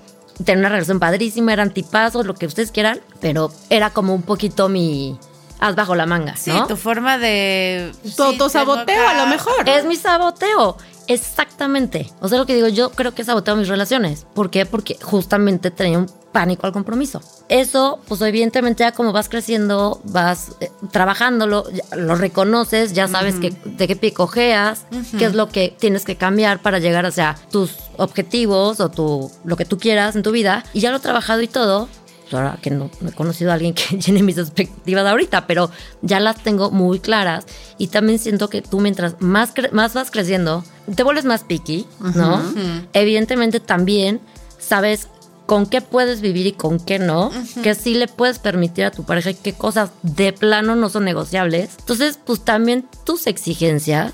Tener 0.45 0.59
una 0.59 0.69
relación 0.69 1.01
padrísima, 1.01 1.53
eran 1.53 1.75
tipazos, 1.75 2.25
lo 2.25 2.35
que 2.35 2.47
ustedes 2.47 2.71
quieran, 2.71 3.01
pero 3.21 3.51
era 3.71 3.91
como 3.91 4.15
un 4.15 4.23
poquito 4.23 4.69
mi... 4.69 5.19
Haz 5.61 5.75
bajo 5.75 5.95
la 5.95 6.07
manga, 6.07 6.37
Sí, 6.37 6.51
¿no? 6.51 6.67
tu 6.67 6.77
forma 6.77 7.19
de... 7.19 7.93
Tu 8.03 8.11
sí, 8.11 8.23
autosaboteo, 8.23 9.09
a 9.09 9.15
lo 9.15 9.27
mejor. 9.27 9.69
Es 9.69 9.85
mi 9.85 9.97
saboteo. 9.97 10.77
Exactamente. 11.09 12.13
O 12.21 12.29
sea, 12.29 12.39
lo 12.39 12.47
que 12.47 12.55
digo, 12.55 12.69
yo 12.69 12.91
creo 12.91 13.15
que 13.15 13.25
saboteo 13.25 13.57
mis 13.57 13.69
relaciones. 13.69 14.27
¿Por 14.35 14.51
qué? 14.51 14.67
Porque 14.67 14.99
justamente 15.03 15.71
tenía 15.71 15.99
un 15.99 16.07
pánico 16.33 16.67
al 16.67 16.73
compromiso. 16.75 17.23
Eso, 17.49 17.99
pues 18.07 18.21
evidentemente 18.21 18.85
ya 18.85 18.93
como 18.93 19.13
vas 19.13 19.31
creciendo, 19.31 20.01
vas 20.05 20.53
eh, 20.61 20.71
trabajándolo, 20.93 21.65
ya 21.71 21.97
lo 21.97 22.15
reconoces, 22.15 22.93
ya 22.93 23.09
sabes 23.09 23.37
que, 23.37 23.51
de 23.65 23.89
qué 23.89 23.97
pie 23.97 24.13
cojeas, 24.13 24.85
qué 25.19 25.25
es 25.25 25.35
lo 25.35 25.49
que 25.49 25.75
tienes 25.79 26.05
que 26.05 26.17
cambiar 26.17 26.61
para 26.61 26.79
llegar 26.79 27.07
hacia 27.07 27.37
tus 27.51 27.73
objetivos 27.97 28.79
o 28.81 28.91
tu, 28.91 29.31
lo 29.45 29.57
que 29.57 29.65
tú 29.65 29.79
quieras 29.79 30.15
en 30.15 30.23
tu 30.23 30.31
vida. 30.31 30.63
Y 30.75 30.81
ya 30.81 30.91
lo 30.91 30.99
he 30.99 31.01
trabajado 31.01 31.41
y 31.41 31.49
todo. 31.49 31.89
Ahora 32.33 32.59
que 32.61 32.71
no, 32.71 32.91
no 33.01 33.09
he 33.09 33.13
conocido 33.13 33.51
a 33.51 33.55
alguien 33.55 33.75
que 33.75 33.97
llene 33.99 34.23
mis 34.23 34.39
expectativas 34.39 35.07
ahorita, 35.07 35.47
pero 35.47 35.71
ya 36.03 36.21
las 36.21 36.43
tengo 36.43 36.71
muy 36.71 37.01
claras. 37.01 37.45
Y 37.79 37.89
también 37.89 38.19
siento 38.19 38.49
que 38.51 38.63
tú 38.63 38.81
mientras 38.81 39.17
más, 39.21 39.55
cre- 39.55 39.71
más 39.73 39.95
vas 39.95 40.11
creciendo, 40.11 40.65
te 40.95 41.03
vuelves 41.03 41.25
más 41.25 41.45
picky, 41.45 41.87
¿no? 42.15 42.43
Evidentemente 42.93 43.61
también 43.61 44.21
sabes 44.59 45.09
con 45.47 45.65
qué 45.65 45.81
puedes 45.81 46.21
vivir 46.21 46.47
y 46.47 46.53
con 46.53 46.79
qué 46.79 46.99
no, 46.99 47.31
que 47.63 47.75
sí 47.75 47.95
le 47.95 48.07
puedes 48.07 48.39
permitir 48.39 48.85
a 48.85 48.91
tu 48.91 49.05
pareja 49.05 49.31
y 49.31 49.35
qué 49.35 49.55
cosas 49.55 49.91
de 50.03 50.35
plano 50.35 50.77
no 50.77 50.91
son 50.91 51.05
negociables. 51.05 51.71
Entonces, 51.79 52.19
pues 52.23 52.45
también 52.45 52.87
tus 53.05 53.27
exigencias 53.27 54.13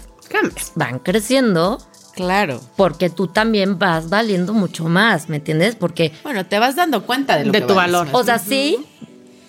van 0.77 1.01
creciendo 1.01 1.79
Claro. 2.15 2.61
porque 2.77 3.11
tú 3.11 3.27
también 3.29 3.79
vas 3.79 4.09
valiendo 4.09 4.55
mucho 4.55 4.85
más, 4.85 5.29
¿me 5.29 5.37
entiendes? 5.37 5.75
Porque 5.77 6.13
Bueno, 6.23 6.47
te 6.47 6.59
vas 6.59 6.77
dando 6.77 7.05
cuenta 7.05 7.37
de 7.37 7.45
lo 7.47 7.53
De 7.53 7.61
que 7.61 7.67
tu 7.67 7.75
vales, 7.75 7.93
valor. 7.93 8.09
o 8.13 8.23
sea, 8.25 8.39
sí, 8.39 8.79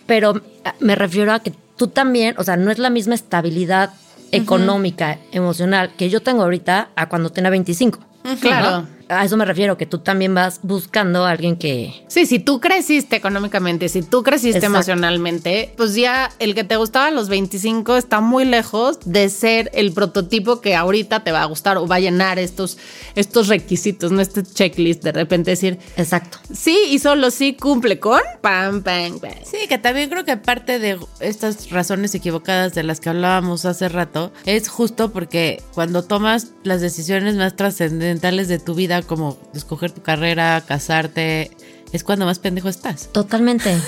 pero 0.06 0.42
me 0.80 0.96
refiero 0.96 1.32
a 1.34 1.40
que 1.40 1.54
tú 1.78 1.88
también, 1.88 2.36
o 2.38 2.44
sea, 2.44 2.58
no 2.58 2.72
es 2.72 2.80
la 2.80 2.90
misma 2.90 3.16
estabilidad 3.16 3.92
económica, 4.32 5.20
emocional 5.32 5.92
que 5.98 6.10
yo 6.10 6.22
tengo 6.22 6.44
ahorita 6.44 6.90
a 6.96 7.10
cuando 7.10 7.30
tenía 7.32 7.50
25. 7.50 8.00
Claro. 8.42 8.82
¿no? 8.82 8.95
A 9.10 9.26
eso 9.26 9.38
me 9.38 9.46
refiero, 9.46 9.78
que 9.78 9.86
tú 9.86 10.00
también 10.00 10.34
vas 10.34 10.60
buscando 10.64 11.26
a 11.26 11.32
alguien 11.32 11.56
que... 11.56 12.04
Sí, 12.08 12.26
si 12.26 12.40
tú 12.40 12.60
creciste 12.60 13.16
económicamente, 13.16 13.90
si 13.90 14.02
tú 14.02 14.24
creciste 14.24 14.58
Exacto. 14.58 14.76
emocionalmente, 14.78 15.74
pues 15.78 15.96
ya 15.96 16.32
el 16.40 16.56
que 16.56 16.64
te 16.64 16.76
gustaba 16.76 17.08
a 17.08 17.12
los 17.12 17.30
25 17.30 17.98
está 17.98 18.22
muy 18.22 18.46
lejos 18.46 19.00
de 19.06 19.30
ser 19.30 19.70
el 19.74 19.92
prototipo 19.92 20.62
que 20.62 20.76
ahorita 20.76 21.24
te 21.24 21.32
va 21.32 21.44
a 21.44 21.46
gustar 21.46 21.78
o 21.78 21.88
va 21.88 21.96
a 21.96 22.00
llenar 22.00 22.40
estos, 22.40 22.78
estos 23.16 23.48
requisitos, 23.48 24.12
no 24.12 24.22
este 24.22 24.44
checklist 24.44 25.04
de 25.04 25.12
repente 25.12 25.52
decir, 25.52 25.80
Exacto. 25.98 26.40
sí 26.54 26.78
y 26.90 27.00
solo 27.00 27.32
sí 27.32 27.54
cumple 27.54 28.00
con 28.00 28.22
pam, 28.42 28.82
pam, 28.82 29.20
pam. 29.20 29.32
Sí, 29.44 29.68
que 29.68 29.78
también 29.78 30.10
creo 30.10 30.26
que 30.26 30.38
parte 30.38 30.80
de 30.80 31.00
estas 31.20 31.70
razones 31.70 32.16
equivocadas 32.16 32.74
de 32.74 32.84
las 32.84 33.00
que 33.00 33.10
hablábamos 33.10 33.66
hace 33.66 33.90
rato 33.90 34.32
es 34.46 34.70
justo 34.70 35.12
porque 35.12 35.62
cuando 35.74 36.04
tomas 36.04 36.52
las 36.64 36.82
decisiones 36.82 37.36
más 37.36 37.56
trascendentales 37.56 38.48
de 38.48 38.60
tu 38.60 38.76
vida, 38.76 38.95
como 39.04 39.38
escoger 39.54 39.92
tu 39.92 40.02
carrera, 40.02 40.64
casarte, 40.68 41.52
es 41.92 42.04
cuando 42.04 42.26
más 42.26 42.40
pendejo 42.40 42.70
estás. 42.70 43.10
Totalmente. 43.12 43.76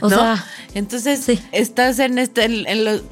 O 0.00 0.08
¿no? 0.08 0.16
sea, 0.16 0.44
entonces 0.74 1.20
sí. 1.24 1.38
estás 1.52 1.98
en 1.98 2.18
este, 2.18 2.44
en, 2.44 2.66
en 2.66 2.84
los, 2.84 3.02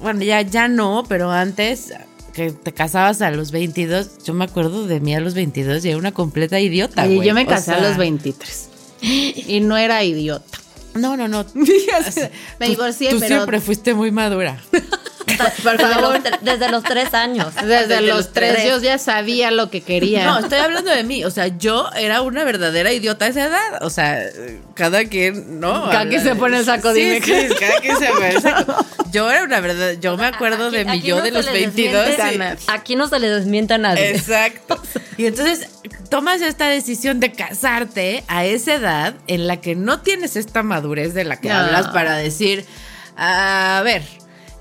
bueno, 0.00 0.22
ya, 0.22 0.42
ya 0.42 0.68
no, 0.68 1.04
pero 1.08 1.30
antes 1.30 1.92
que 2.32 2.52
te 2.52 2.72
casabas 2.72 3.20
a 3.22 3.30
los 3.30 3.50
22, 3.50 4.22
yo 4.24 4.32
me 4.34 4.44
acuerdo 4.44 4.86
de 4.86 5.00
mí 5.00 5.14
a 5.14 5.20
los 5.20 5.34
22 5.34 5.84
y 5.84 5.88
era 5.88 5.98
una 5.98 6.12
completa 6.12 6.60
idiota. 6.60 7.06
Güey. 7.06 7.26
yo 7.26 7.34
me 7.34 7.42
O 7.42 7.46
casé 7.46 7.72
a 7.72 7.80
los 7.80 7.96
23 7.96 8.68
y 9.02 9.60
no 9.60 9.76
era 9.76 10.04
idiota. 10.04 10.58
No, 10.94 11.16
no, 11.16 11.26
no. 11.28 11.44
Me 11.54 12.66
Tú- 12.66 12.70
divorcié, 12.72 13.10
tú 13.10 13.18
pero 13.20 13.34
siempre 13.36 13.60
fuiste 13.60 13.94
muy 13.94 14.10
madura. 14.10 14.60
por 15.36 15.76
desde 15.78 15.94
favor, 15.94 16.20
los, 16.20 16.40
desde 16.42 16.68
los 16.70 16.82
tres 16.82 17.14
años. 17.14 17.48
desde, 17.64 18.00
los 18.02 18.32
tres 18.32 18.64
yo 18.66 18.78
ya 18.80 18.98
sabía 18.98 19.50
lo 19.50 19.70
que 19.70 19.80
quería. 19.82 20.24
No, 20.26 20.38
estoy 20.38 20.58
hablando 20.58 20.90
de 20.90 21.04
mí. 21.04 21.24
O 21.24 21.30
sea, 21.30 21.46
yo 21.48 21.88
era 21.96 22.22
una 22.22 22.44
verdadera 22.44 22.92
idiota 22.92 23.24
a 23.26 23.28
esa 23.28 23.44
edad. 23.44 23.82
O 23.82 23.90
sea, 23.90 24.20
cada 24.74 25.04
quien, 25.04 25.60
¿no? 25.60 25.90
Cada 25.90 26.08
quien 26.08 26.22
se 26.22 26.34
pone 26.36 26.58
el 26.58 26.64
saco, 26.64 26.92
Sí, 26.94 27.00
dime 27.00 27.20
sí, 27.22 27.54
cada 27.58 27.80
quien 27.80 27.98
se 27.98 28.06
pone 28.06 28.28
el 28.30 28.40
saco. 28.42 28.86
Yo 29.12 29.28
era 29.28 29.42
una 29.42 29.58
verdad. 29.60 29.94
Yo 30.00 30.16
me 30.16 30.26
acuerdo 30.26 30.70
de 30.70 30.84
mi 30.84 31.00
yo 31.00 31.16
no 31.16 31.22
de 31.22 31.32
los 31.32 31.44
le 31.46 31.50
22. 31.52 32.06
desmiente 32.06 32.32
y- 32.32 32.34
a 32.36 32.38
nadie. 32.38 32.64
Aquí 32.68 32.94
no 32.94 33.08
se 33.08 33.18
le 33.18 33.28
desmienta 33.28 33.74
a 33.74 33.78
nadie. 33.78 34.10
Exacto. 34.10 34.80
Y 35.16 35.26
entonces 35.26 35.68
tomas 36.08 36.40
esta 36.40 36.66
decisión 36.68 37.18
de 37.20 37.32
casarte 37.32 38.22
a 38.28 38.44
esa 38.46 38.74
edad 38.74 39.14
en 39.26 39.46
la 39.48 39.60
que 39.60 39.74
no 39.74 40.00
tienes 40.00 40.36
esta 40.36 40.62
madurez 40.62 41.12
de 41.12 41.24
la 41.24 41.38
que 41.40 41.48
No. 41.50 41.56
hablas 41.56 41.88
para 41.88 42.14
decir, 42.16 42.64
a 43.18 43.82
ver, 43.84 44.02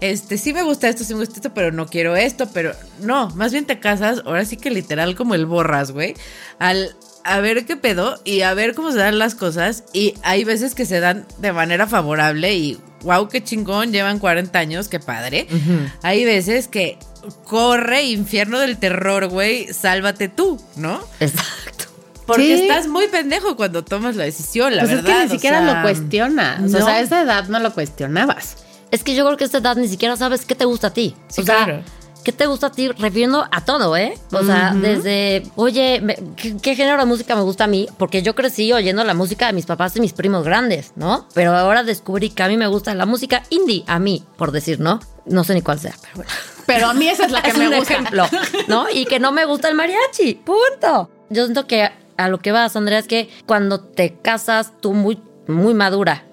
este 0.01 0.38
sí 0.38 0.53
me 0.53 0.63
gusta 0.63 0.88
esto, 0.89 1.03
sí 1.03 1.13
me 1.13 1.19
gusta 1.21 1.35
esto, 1.35 1.53
pero 1.53 1.71
no 1.71 1.85
quiero 1.88 2.15
esto, 2.15 2.49
pero 2.53 2.73
no, 3.01 3.29
más 3.31 3.51
bien 3.51 3.65
te 3.65 3.79
casas, 3.79 4.21
ahora 4.25 4.45
sí 4.45 4.57
que 4.57 4.69
literal 4.69 5.15
como 5.15 5.35
el 5.35 5.45
borras, 5.45 5.91
güey, 5.91 6.15
al 6.59 6.95
a 7.25 7.39
ver 7.41 7.65
qué 7.65 7.75
pedo 7.75 8.19
y 8.23 8.41
a 8.41 8.53
ver 8.53 8.73
cómo 8.75 8.91
se 8.91 8.97
dan 8.99 9.19
las 9.19 9.35
cosas 9.35 9.83
y 9.93 10.13
hay 10.23 10.45
veces 10.45 10.73
que 10.73 10.85
se 10.85 10.99
dan 10.99 11.25
de 11.39 11.51
manera 11.51 11.85
favorable 11.85 12.53
y 12.55 12.79
wow, 13.01 13.27
qué 13.27 13.43
chingón, 13.43 13.91
llevan 13.91 14.19
40 14.19 14.57
años, 14.57 14.88
qué 14.88 14.99
padre. 14.99 15.47
Hay 16.01 16.23
veces 16.25 16.67
que 16.67 16.97
corre 17.45 18.03
infierno 18.03 18.59
del 18.59 18.77
terror, 18.77 19.27
güey, 19.27 19.71
sálvate 19.73 20.29
tú, 20.29 20.62
¿no? 20.75 20.99
Exacto. 21.19 21.85
Porque 22.25 22.43
Sí. 22.57 22.62
estás 22.63 22.88
muy 22.88 23.07
pendejo 23.07 23.55
cuando 23.55 23.83
tomas 23.83 24.15
la 24.15 24.23
decisión, 24.23 24.75
la 24.75 24.83
pues 24.83 24.95
verdad. 24.95 25.09
es 25.12 25.15
que 25.17 25.19
ni 25.25 25.29
o 25.31 25.33
siquiera 25.33 25.59
sea, 25.65 25.75
lo 25.75 25.81
cuestionas. 25.81 26.73
O 26.73 26.77
sea, 26.77 26.95
a 26.95 26.99
esa 27.01 27.21
edad 27.21 27.47
no 27.49 27.59
lo 27.59 27.73
cuestionabas. 27.73 28.57
Es 28.91 29.04
que 29.04 29.15
yo 29.15 29.25
creo 29.25 29.38
que 29.38 29.43
a 29.43 29.47
esta 29.47 29.60
edad 29.60 29.75
ni 29.75 29.88
siquiera 29.88 30.15
sabes 30.17 30.45
qué 30.45 30.56
te 30.56 30.65
gusta 30.65 30.88
a 30.88 30.93
ti. 30.93 31.15
Sí, 31.28 31.41
o 31.41 31.45
sea, 31.45 31.65
claro. 31.65 31.84
¿qué 32.23 32.32
te 32.32 32.45
gusta 32.47 32.67
a 32.67 32.71
ti? 32.71 32.88
Refiriendo 32.89 33.45
a 33.52 33.63
todo, 33.65 33.95
¿eh? 33.95 34.17
O 34.32 34.43
sea, 34.43 34.73
desde, 34.73 35.43
oye, 35.56 36.02
me- 36.02 36.15
¿qué, 36.36 36.58
qué 36.58 36.75
género 36.75 36.97
de 36.99 37.06
música 37.06 37.36
me 37.36 37.41
gusta 37.43 37.65
a 37.65 37.67
mí? 37.67 37.88
Porque 37.97 38.21
yo 38.23 38.34
crecí 38.36 38.73
oyendo 38.73 39.04
la 39.04 39.13
música 39.13 39.47
de 39.47 39.54
mis 39.54 39.65
papás 39.65 39.95
y 39.95 40.02
mis 40.02 40.13
primos 40.13 40.43
grandes, 40.43 40.93
¿no? 40.95 41.28
Pero 41.34 41.56
ahora 41.56 41.84
descubrí 41.84 42.30
que 42.32 42.41
a 42.43 42.47
mí 42.47 42.58
me 42.58 42.67
gusta 42.67 42.93
la 42.95 43.06
música 43.06 43.43
indie, 43.52 43.84
a 43.88 43.99
mí, 43.99 44.23
por 44.38 44.52
decir, 44.52 44.80
¿no? 44.80 44.99
No 45.25 45.43
sé 45.43 45.54
ni 45.54 45.62
cuál 45.62 45.80
sea, 45.80 45.93
pero 46.02 46.15
bueno. 46.15 46.32
Pero 46.65 46.88
a 46.88 46.93
mí 46.93 47.08
esa 47.08 47.25
es 47.25 47.32
la 47.32 47.41
que 47.43 47.49
es 47.52 47.58
me 47.58 47.67
un 47.69 47.75
gusta. 47.78 47.93
ejemplo, 47.93 48.25
¿no? 48.67 48.88
Y 48.91 49.06
que 49.06 49.19
no 49.19 49.32
me 49.32 49.45
gusta 49.45 49.69
el 49.69 49.75
mariachi, 49.75 50.34
punto. 50.36 51.10
Yo 51.30 51.43
siento 51.45 51.67
que 51.67 51.89
a 52.17 52.28
lo 52.28 52.39
que 52.39 52.52
vas, 52.52 52.75
Andrea, 52.75 52.97
es 52.99 53.08
que 53.08 53.30
cuando 53.45 53.80
te 53.82 54.15
casas 54.21 54.73
tú 54.82 54.93
muy, 54.93 55.19
muy 55.47 55.73
madura, 55.75 56.25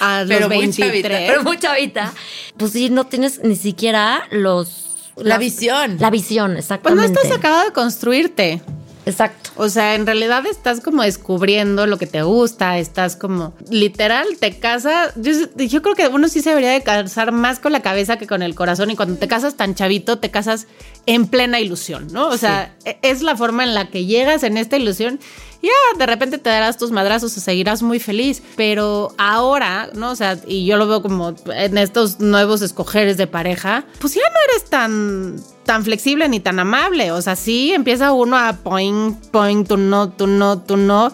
A 0.00 0.24
Pero 0.26 0.40
los 0.40 0.48
muy 0.48 0.58
23. 0.58 0.90
chavita, 1.02 1.08
pero 1.32 1.42
muy 1.42 1.58
chavita, 1.58 2.12
pues 2.56 2.72
sí, 2.72 2.90
no 2.90 3.06
tienes 3.06 3.40
ni 3.42 3.56
siquiera 3.56 4.26
los... 4.30 4.80
La 5.16 5.38
visión. 5.38 5.96
La 6.00 6.10
visión, 6.10 6.52
Pues 6.54 6.68
no 6.68 6.76
exactamente. 6.76 7.20
estás 7.22 7.38
acabado 7.38 7.64
de 7.66 7.72
construirte. 7.72 8.62
Exacto. 9.06 9.50
O 9.56 9.68
sea, 9.68 9.94
en 9.94 10.06
realidad 10.06 10.46
estás 10.46 10.80
como 10.80 11.02
descubriendo 11.02 11.86
lo 11.86 11.98
que 11.98 12.06
te 12.06 12.22
gusta, 12.22 12.78
estás 12.78 13.16
como 13.16 13.54
literal, 13.70 14.26
te 14.40 14.58
casas. 14.58 15.12
Yo, 15.16 15.32
yo 15.56 15.82
creo 15.82 15.94
que 15.94 16.08
uno 16.08 16.26
sí 16.28 16.40
se 16.40 16.48
debería 16.48 16.70
de 16.70 16.82
casar 16.82 17.30
más 17.30 17.58
con 17.60 17.72
la 17.72 17.82
cabeza 17.82 18.16
que 18.16 18.26
con 18.26 18.42
el 18.42 18.54
corazón 18.54 18.90
y 18.90 18.96
cuando 18.96 19.16
te 19.18 19.28
casas 19.28 19.56
tan 19.56 19.74
chavito, 19.74 20.18
te 20.18 20.30
casas 20.30 20.66
en 21.06 21.26
plena 21.26 21.60
ilusión, 21.60 22.08
¿no? 22.12 22.28
O 22.28 22.38
sea, 22.38 22.74
e- 22.86 22.98
es 23.02 23.20
la 23.22 23.36
forma 23.36 23.62
en 23.64 23.74
la 23.74 23.88
que 23.90 24.06
llegas 24.06 24.42
en 24.42 24.56
esta 24.56 24.78
ilusión. 24.78 25.20
Y 25.64 25.68
Ya, 25.68 25.98
de 25.98 26.06
repente 26.06 26.38
te 26.38 26.50
darás 26.50 26.76
tus 26.76 26.90
madrazos 26.90 27.36
o 27.36 27.40
seguirás 27.40 27.82
muy 27.82 27.98
feliz. 27.98 28.42
Pero 28.56 29.14
ahora, 29.18 29.88
¿no? 29.94 30.10
O 30.10 30.16
sea, 30.16 30.38
y 30.46 30.66
yo 30.66 30.76
lo 30.76 30.86
veo 30.86 31.02
como 31.02 31.34
en 31.54 31.78
estos 31.78 32.20
nuevos 32.20 32.62
escogeres 32.62 33.16
de 33.16 33.26
pareja, 33.26 33.84
pues 34.00 34.14
ya 34.14 34.22
no 34.22 34.52
eres 34.52 34.68
tan, 34.68 35.36
tan 35.64 35.84
flexible 35.84 36.28
ni 36.28 36.40
tan 36.40 36.58
amable. 36.58 37.12
O 37.12 37.22
sea, 37.22 37.36
sí 37.36 37.72
empieza 37.72 38.12
uno 38.12 38.36
a 38.36 38.52
point, 38.62 39.18
point, 39.30 39.66
tú 39.66 39.76
no, 39.76 40.10
tú 40.10 40.26
no, 40.26 40.60
tú 40.60 40.76
no. 40.76 41.12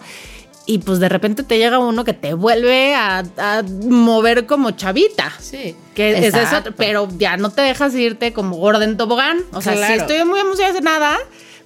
Y 0.65 0.77
pues 0.77 0.99
de 0.99 1.09
repente 1.09 1.43
te 1.43 1.57
llega 1.57 1.79
uno 1.79 2.03
que 2.03 2.13
te 2.13 2.33
vuelve 2.33 2.93
a, 2.93 3.23
a 3.37 3.63
mover 3.63 4.45
como 4.45 4.71
chavita. 4.71 5.33
Sí. 5.39 5.75
Que 5.95 6.27
es 6.27 6.33
eso, 6.33 6.57
pero 6.77 7.07
ya 7.17 7.35
no 7.37 7.49
te 7.49 7.61
dejas 7.61 7.95
irte 7.95 8.31
como 8.31 8.57
gorda 8.57 8.83
en 8.85 8.95
tobogán. 8.95 9.39
O 9.53 9.61
sea, 9.61 9.75
sí 9.87 9.93
estoy 9.93 10.23
muy 10.23 10.39
emocionada, 10.39 11.17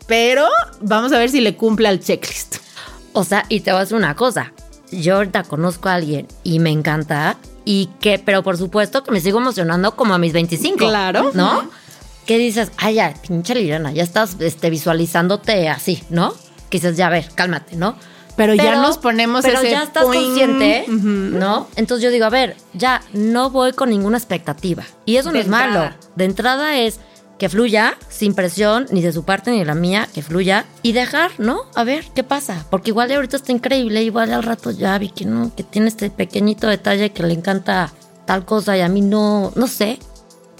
pero 0.08 0.48
vamos 0.82 1.12
a 1.12 1.19
ver 1.19 1.30
si 1.30 1.41
le 1.41 1.56
cumple 1.56 1.88
al 1.88 2.00
checklist. 2.00 2.64
O 3.15 3.23
sea, 3.23 3.45
y 3.49 3.62
te 3.62 3.71
voy 3.71 3.80
a 3.80 3.82
decir 3.82 3.97
una 3.97 4.15
cosa. 4.15 4.54
Yo 4.91 5.15
ahorita 5.15 5.43
conozco 5.43 5.89
a 5.89 5.95
alguien 5.95 6.28
y 6.43 6.60
me 6.60 6.69
encanta. 6.69 7.38
Y 7.63 7.89
que, 7.99 8.19
pero 8.19 8.43
por 8.43 8.58
supuesto 8.58 9.04
que 9.04 9.12
me 9.12 9.19
sigo 9.19 9.39
emocionando 9.39 9.95
como 9.95 10.13
a 10.13 10.19
mis 10.19 10.34
25. 10.34 10.78
Claro. 10.78 11.32
¿No? 11.34 11.67
que 12.25 12.38
dices, 12.38 12.71
ay, 12.78 12.95
ya, 12.95 13.13
pinche 13.28 13.54
Liliana, 13.54 13.91
ya 13.91 14.04
estás 14.04 14.38
este, 14.39 14.69
visualizándote 14.69 15.69
así, 15.69 16.04
¿no? 16.10 16.34
Que 16.69 16.80
dices, 16.80 16.97
ya, 16.97 17.08
a 17.08 17.10
ver, 17.10 17.30
cálmate, 17.36 17.75
¿no? 17.75 17.95
Pero, 18.36 18.54
ya 18.54 18.82
nos 18.82 18.97
ponemos 18.97 19.45
Pero 19.45 19.60
ese 19.60 19.71
ya 19.71 19.84
estás 19.84 20.04
consciente. 20.04 20.86
¿no? 20.89 21.69
Entonces 21.78 22.04
yo 22.04 22.12
digo, 22.12 22.25
a 22.25 22.30
ver, 22.30 22.58
ya 22.73 23.01
no 23.13 23.49
voy 23.49 23.71
con 23.71 23.89
ninguna 23.89 24.17
expectativa. 24.17 24.84
Y 25.06 25.15
eso 25.15 25.30
De 25.30 25.36
no 25.36 25.39
es 25.39 25.47
malo. 25.47 25.89
De 26.17 26.25
entrada 26.25 26.78
es 26.78 26.99
que 27.38 27.50
fluya, 27.50 27.98
sin 28.10 28.34
presión, 28.34 28.86
ni 28.91 29.02
de 29.02 29.12
su 29.12 29.24
parte 29.24 29.52
ni 29.52 29.60
de 29.60 29.65
la 29.65 29.76
mía, 29.76 30.08
que 30.13 30.21
fluya. 30.21 30.65
Y 30.84 30.93
dejar, 30.93 31.32
¿no? 31.38 31.62
A 31.76 31.84
ver 31.84 32.06
qué 32.15 32.24
pasa. 32.24 32.65
Porque 32.69 32.91
igual 32.91 33.10
de 33.10 33.15
ahorita 33.15 33.38
está 33.38 33.52
increíble, 33.52 34.04
igual 34.04 34.32
al 34.34 34.43
rato 34.43 34.71
ya 34.71 34.98
vi 34.98 35.10
que 35.10 35.26
no, 35.26 35.54
que 35.56 35.63
tiene 35.63 35.88
este 35.88 36.10
pequeñito 36.10 36.67
detalle 36.67 37.12
que 37.12 37.24
le 37.24 37.34
encanta 37.34 37.91
tal 38.26 38.45
cosa 38.45 38.78
y 38.78 38.82
a 38.82 38.88
mí 38.88 39.02
no, 39.02 39.52
no 39.56 39.67
sé. 39.67 40.00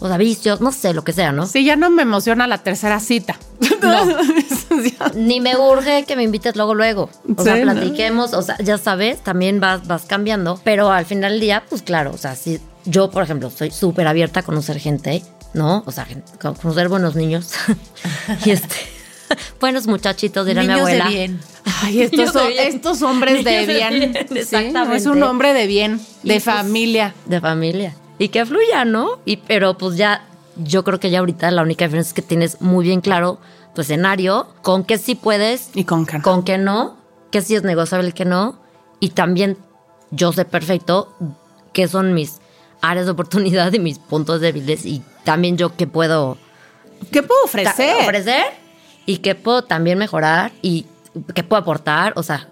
O 0.02 0.10
sea, 0.10 0.18
vicios, 0.18 0.60
no 0.60 0.74
sé, 0.74 0.94
lo 0.94 1.06
que 1.06 1.14
sea, 1.14 1.32
¿no? 1.32 1.48
Sí, 1.48 1.64
ya 1.64 1.78
no 1.78 1.90
me 1.90 2.02
emociona 2.02 2.48
la 2.48 2.58
tercera 2.58 3.00
cita. 3.00 3.38
No. 3.82 4.06
Ni 5.16 5.40
me 5.40 5.56
urge 5.56 6.04
que 6.04 6.18
me 6.18 6.24
invites 6.24 6.56
luego, 6.58 6.74
luego. 6.74 7.10
O 7.38 7.44
sea, 7.44 7.56
Sí, 7.56 7.64
¿no? 7.64 7.72
platiquemos, 7.72 8.34
o 8.34 8.42
sea, 8.42 8.58
ya 8.58 8.78
sabes, 8.78 9.24
también 9.24 9.62
vas, 9.62 9.88
vas 9.88 10.04
cambiando. 10.04 10.60
Pero 10.66 10.92
al 10.92 11.06
final 11.06 11.32
del 11.32 11.40
día, 11.40 11.64
pues 11.70 11.82
claro, 11.82 12.12
o 12.14 12.18
sea, 12.18 12.36
si 12.36 12.60
yo, 12.86 13.10
por 13.10 13.24
ejemplo, 13.24 13.50
soy 13.50 13.72
súper 13.72 14.08
abierta 14.08 14.42
a 14.42 14.44
conocer 14.44 14.80
gente, 14.80 15.24
¿no? 15.56 15.84
O 15.88 15.92
sea, 15.92 16.08
conocer 16.40 16.88
buenos 16.90 17.16
niños. 17.16 17.52
y 18.46 18.52
este, 18.52 18.76
buenos 19.60 19.88
muchachitos, 19.88 20.46
dirá 20.46 20.62
mi 20.62 20.68
Niños 20.68 20.86
de 20.86 21.02
abuela. 21.02 21.10
bien. 21.10 21.40
Ay, 21.82 22.02
estos, 22.04 22.18
Niños 22.20 22.34
de 22.34 22.40
son- 22.40 22.48
bien. 22.50 22.68
estos 22.68 23.02
hombres 23.02 23.44
de 23.44 23.66
de 23.66 23.74
bien. 23.74 24.14
Sí, 24.30 24.38
exactamente. 24.38 24.96
es 24.98 25.06
un 25.08 25.24
hombre 25.24 25.54
de 25.54 25.66
bien, 25.68 26.00
Y 26.24 26.30
de 26.30 26.34
pues- 26.36 26.44
familia. 26.44 27.16
De 27.26 27.42
familia. 27.42 27.96
Y 28.20 28.30
que 28.30 28.46
fluya, 28.46 28.86
¿no? 28.86 29.20
Y, 29.26 29.38
pero 29.38 29.78
pues 29.78 29.98
ya, 29.98 30.26
yo 30.58 30.84
creo 30.84 31.00
que 31.00 31.10
ya 31.10 31.20
ahorita 31.20 31.50
la 31.52 31.64
única 31.64 31.86
diferencia 31.86 32.10
es 32.10 32.14
que 32.14 32.22
tienes 32.22 32.62
muy 32.62 32.86
bien 32.86 33.02
claro 33.02 33.40
tu 33.74 33.82
escenario, 33.82 34.48
con 34.62 34.86
qué 34.86 34.98
sí 34.98 35.16
puedes 35.16 35.70
Y 35.74 35.84
con 35.84 36.06
can. 36.06 36.22
con 36.22 36.44
que 36.44 36.58
no, 36.58 36.96
que 37.32 37.42
sí 37.42 37.56
es 37.56 37.64
negociable 37.64 38.10
y 38.10 38.14
que 38.14 38.24
no. 38.24 38.58
Y 39.02 39.10
también 39.10 39.58
yo 40.12 40.32
sé 40.32 40.46
perfecto 40.46 41.14
qué 41.74 41.90
son 41.90 42.14
mis 42.14 42.40
áreas 42.90 43.06
de 43.06 43.12
oportunidad 43.14 43.72
y 43.74 43.80
mis 43.80 44.00
puntos 44.00 44.42
débiles 44.42 44.86
y 44.86 45.02
también 45.24 45.58
yo 45.58 45.76
qué 45.76 45.88
puedo 45.88 46.38
¿Qué 47.12 47.24
puedo 47.24 47.44
ofrecer? 47.44 47.98
ofrecer 48.02 48.44
y 49.06 49.18
qué 49.18 49.36
puedo 49.36 49.64
también 49.64 49.98
mejorar 49.98 50.52
y 50.62 50.86
qué 51.34 51.44
puedo 51.44 51.62
aportar. 51.62 52.14
O 52.16 52.24
sea, 52.24 52.50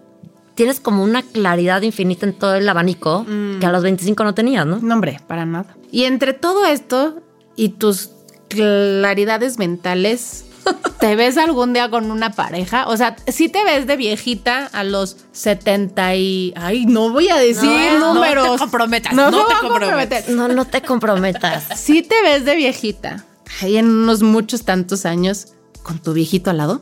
tienes 0.55 0.79
como 0.79 1.03
una 1.03 1.23
claridad 1.23 1.81
infinita 1.81 2.25
en 2.25 2.33
todo 2.33 2.55
el 2.55 2.67
abanico 2.69 3.25
que 3.59 3.65
a 3.65 3.71
los 3.71 3.83
25 3.83 4.23
no 4.23 4.33
tenías, 4.33 4.65
¿no? 4.65 4.79
No, 4.79 4.93
hombre, 4.93 5.19
para 5.27 5.45
nada. 5.45 5.75
Y 5.91 6.03
entre 6.03 6.33
todo 6.33 6.65
esto 6.65 7.21
y 7.55 7.69
tus 7.69 8.11
claridades 8.49 9.57
mentales, 9.57 10.45
¿te 10.99 11.15
ves 11.15 11.37
algún 11.37 11.73
día 11.73 11.89
con 11.89 12.11
una 12.11 12.31
pareja? 12.31 12.87
O 12.87 12.97
sea, 12.97 13.15
si 13.27 13.49
te 13.49 13.63
ves 13.63 13.87
de 13.87 13.95
viejita 13.97 14.67
a 14.67 14.83
los 14.83 15.17
70 15.31 16.15
y... 16.15 16.53
Ay, 16.55 16.85
no 16.85 17.09
voy 17.09 17.29
a 17.29 17.37
decir 17.37 17.69
No, 17.99 18.13
no 18.13 18.21
te 18.21 18.35
números. 18.35 18.59
comprometas, 18.59 19.13
No, 19.13 19.29
te 19.29 19.35
voy 19.37 19.41
a 19.43 19.59
comprometas. 19.59 20.23
comprometer. 20.23 20.29
No, 20.29 20.47
no 20.47 20.65
te 20.65 20.81
comprometas. 20.81 21.63
Si 21.79 22.01
te 22.01 22.21
ves 22.23 22.45
de 22.45 22.55
viejita, 22.55 23.25
ahí 23.61 23.77
en 23.77 23.89
unos 23.89 24.21
muchos 24.21 24.63
tantos 24.63 25.05
años, 25.05 25.47
con 25.83 25.99
tu 25.99 26.13
viejito 26.13 26.49
al 26.49 26.57
lado. 26.57 26.81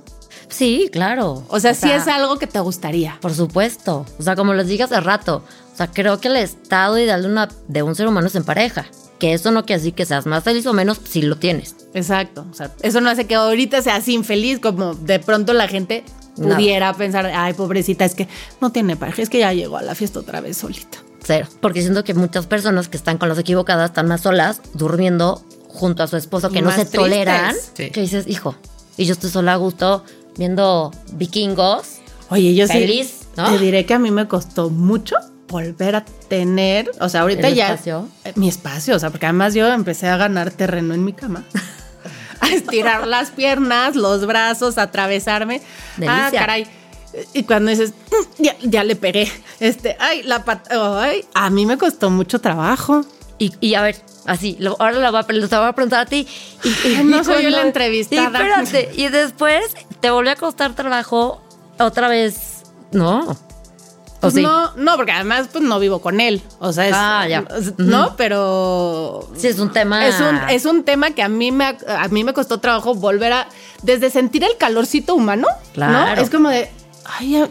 Sí, 0.49 0.89
claro. 0.91 1.45
O 1.47 1.59
sea, 1.59 1.73
sí 1.73 1.89
es 1.89 2.07
algo 2.07 2.37
que 2.37 2.45
te 2.45 2.59
gustaría. 2.59 3.17
Por 3.21 3.33
supuesto. 3.33 4.05
O 4.19 4.23
sea, 4.23 4.35
como 4.35 4.53
les 4.53 4.67
dije 4.67 4.83
hace 4.83 4.99
rato, 4.99 5.43
o 5.73 5.77
sea, 5.77 5.87
creo 5.87 6.19
que 6.19 6.27
el 6.27 6.35
estado 6.35 6.99
ideal 6.99 7.21
de, 7.21 7.27
una, 7.29 7.47
de 7.69 7.83
un 7.83 7.95
ser 7.95 8.07
humano 8.07 8.27
es 8.27 8.35
en 8.35 8.43
pareja. 8.43 8.85
Que 9.21 9.33
eso 9.33 9.51
no 9.51 9.65
quiere 9.67 9.79
decir 9.81 9.93
que 9.93 10.03
seas 10.03 10.25
más 10.25 10.43
feliz 10.43 10.65
o 10.65 10.73
menos 10.73 10.99
si 11.07 11.21
lo 11.21 11.37
tienes. 11.37 11.75
Exacto. 11.93 12.47
O 12.49 12.55
sea, 12.55 12.71
eso 12.81 13.01
no 13.01 13.09
hace 13.11 13.27
que 13.27 13.35
ahorita 13.35 13.79
seas 13.83 14.07
infeliz, 14.07 14.57
como 14.59 14.95
de 14.95 15.19
pronto 15.19 15.53
la 15.53 15.67
gente 15.67 16.03
Nada. 16.37 16.55
pudiera 16.55 16.91
pensar, 16.95 17.27
ay, 17.27 17.53
pobrecita, 17.53 18.03
es 18.03 18.15
que 18.15 18.27
no 18.61 18.71
tiene 18.71 18.95
pareja, 18.95 19.21
es 19.21 19.29
que 19.29 19.37
ya 19.37 19.53
llegó 19.53 19.77
a 19.77 19.83
la 19.83 19.93
fiesta 19.93 20.19
otra 20.19 20.41
vez 20.41 20.57
solita. 20.57 20.97
Cero. 21.23 21.47
Porque 21.61 21.81
siento 21.83 22.03
que 22.03 22.15
muchas 22.15 22.47
personas 22.47 22.87
que 22.89 22.97
están 22.97 23.19
con 23.19 23.29
las 23.29 23.37
equivocadas 23.37 23.91
están 23.91 24.07
más 24.07 24.21
solas, 24.21 24.59
durmiendo 24.73 25.43
junto 25.67 26.01
a 26.01 26.07
su 26.07 26.17
esposo, 26.17 26.49
Y 26.49 26.53
que 26.53 26.61
no 26.63 26.71
se 26.71 26.77
tristes. 26.77 26.99
toleran. 26.99 27.55
Sí. 27.75 27.91
Que 27.91 28.01
dices, 28.01 28.25
hijo, 28.27 28.55
y 28.97 29.05
yo 29.05 29.13
estoy 29.13 29.29
sola 29.29 29.53
a 29.53 29.57
gusto 29.57 30.03
viendo 30.35 30.89
vikingos. 31.13 31.99
Oye, 32.29 32.55
yo 32.55 32.65
sí 32.65 32.73
Feliz, 32.73 33.27
¿no? 33.37 33.51
te 33.51 33.59
diré 33.59 33.85
que 33.85 33.93
a 33.93 33.99
mí 33.99 34.09
me 34.09 34.27
costó 34.27 34.71
mucho 34.71 35.15
volver 35.51 35.95
a 35.97 36.05
tener, 36.27 36.89
o 36.99 37.09
sea, 37.09 37.21
ahorita 37.21 37.47
¿El 37.49 37.55
ya 37.55 37.67
espacio? 37.73 38.07
eh, 38.23 38.33
mi 38.35 38.47
espacio, 38.47 38.95
o 38.95 38.99
sea, 38.99 39.09
porque 39.11 39.25
además 39.27 39.53
yo 39.53 39.67
empecé 39.71 40.07
a 40.07 40.17
ganar 40.17 40.49
terreno 40.51 40.93
en 40.95 41.05
mi 41.05 41.13
cama. 41.13 41.43
a 42.39 42.47
estirar 42.49 43.05
las 43.07 43.29
piernas, 43.29 43.95
los 43.95 44.25
brazos, 44.25 44.77
a 44.79 44.83
atravesarme. 44.83 45.61
Delicia. 45.97 46.27
Ah, 46.27 46.31
caray. 46.31 46.65
Y 47.33 47.43
cuando 47.43 47.69
dices, 47.71 47.91
"Mm, 47.91 48.43
ya, 48.43 48.55
ya 48.63 48.83
le 48.83 48.95
pegué. 48.95 49.29
Este, 49.59 49.95
ay, 49.99 50.23
la 50.23 50.43
pata, 50.45 51.01
ay, 51.01 51.25
a 51.33 51.49
mí 51.49 51.65
me 51.65 51.77
costó 51.77 52.09
mucho 52.09 52.39
trabajo. 52.39 53.05
Y, 53.37 53.53
y 53.59 53.73
a 53.75 53.81
ver, 53.81 53.95
así, 54.25 54.55
lo- 54.59 54.75
ahora 54.79 54.97
la 54.99 55.11
voy 55.11 55.19
a, 55.19 55.23
pre- 55.23 55.47
te 55.47 55.55
voy 55.55 55.65
a 55.67 55.73
preguntar 55.73 55.99
a 56.01 56.05
ti. 56.05 56.25
Y, 56.63 56.87
y- 56.87 57.03
no 57.03 57.23
soy 57.23 57.43
yo 57.43 57.49
la 57.49 57.61
entrevistada. 57.63 58.21
Y 58.39 58.43
espérate, 58.43 58.91
y 58.95 59.07
después 59.09 59.63
te 59.99 60.09
volvió 60.09 60.31
a 60.31 60.35
costar 60.35 60.73
trabajo 60.73 61.41
otra 61.79 62.07
vez, 62.07 62.63
¿no? 62.91 63.37
¿O 64.23 64.29
Pues 64.29 64.35
sí? 64.35 64.41
no, 64.43 64.71
no, 64.75 64.97
porque 64.97 65.11
además 65.11 65.49
pues 65.51 65.63
no 65.63 65.79
vivo 65.79 65.99
con 65.99 66.21
él. 66.21 66.43
O 66.59 66.71
sea, 66.71 66.87
es, 66.87 66.93
Ah, 66.95 67.27
ya. 67.27 67.43
no, 67.77 68.15
pero 68.17 69.27
Sí, 69.35 69.47
es 69.47 69.57
un 69.59 69.71
tema. 69.71 70.05
Es 70.07 70.19
un, 70.19 70.37
es 70.49 70.65
un 70.65 70.83
tema 70.83 71.11
que 71.11 71.23
a 71.23 71.27
mí 71.29 71.51
me 71.51 71.65
a 71.87 72.07
mí 72.09 72.23
me 72.23 72.33
costó 72.33 72.59
trabajo 72.59 72.93
volver 72.93 73.33
a 73.33 73.47
desde 73.81 74.09
sentir 74.11 74.43
el 74.43 74.55
calorcito 74.57 75.15
humano, 75.15 75.47
Claro. 75.73 76.15
¿no? 76.15 76.21
Es 76.21 76.29
como 76.29 76.49
de 76.49 76.69
ay, 77.05 77.43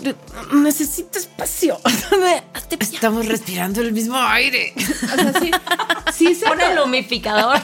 necesito 0.53 1.19
espacio. 1.19 1.79
Estamos 2.81 3.27
respirando 3.27 3.81
el 3.81 3.93
mismo 3.93 4.17
aire. 4.17 4.75
O 4.77 5.17
sea, 5.17 5.41
sí, 5.41 5.51
sí 6.13 6.35
se 6.35 6.47
Pon 6.47 6.61
el 6.61 6.79
humificador. 6.79 7.57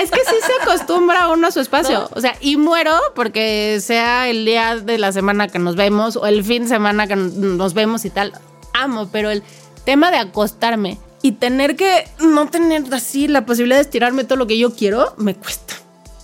es 0.00 0.10
que 0.10 0.20
sí 0.20 0.36
se 0.44 0.62
acostumbra 0.62 1.28
uno 1.28 1.48
a 1.48 1.50
su 1.50 1.60
espacio. 1.60 2.08
O 2.14 2.20
sea, 2.20 2.36
y 2.40 2.56
muero 2.56 2.94
porque 3.14 3.78
sea 3.80 4.28
el 4.28 4.44
día 4.44 4.76
de 4.76 4.98
la 4.98 5.12
semana 5.12 5.48
que 5.48 5.58
nos 5.58 5.76
vemos 5.76 6.16
o 6.16 6.26
el 6.26 6.44
fin 6.44 6.64
de 6.64 6.68
semana 6.68 7.06
que 7.06 7.16
nos 7.16 7.74
vemos 7.74 8.04
y 8.04 8.10
tal. 8.10 8.32
Amo, 8.74 9.08
pero 9.10 9.30
el 9.30 9.42
tema 9.84 10.10
de 10.10 10.18
acostarme 10.18 10.98
y 11.22 11.32
tener 11.32 11.76
que 11.76 12.08
no 12.20 12.48
tener 12.48 12.84
así 12.94 13.28
la 13.28 13.44
posibilidad 13.44 13.78
de 13.78 13.82
estirarme 13.82 14.24
todo 14.24 14.36
lo 14.36 14.46
que 14.46 14.58
yo 14.58 14.74
quiero, 14.74 15.14
me 15.16 15.34
cuesta. 15.34 15.74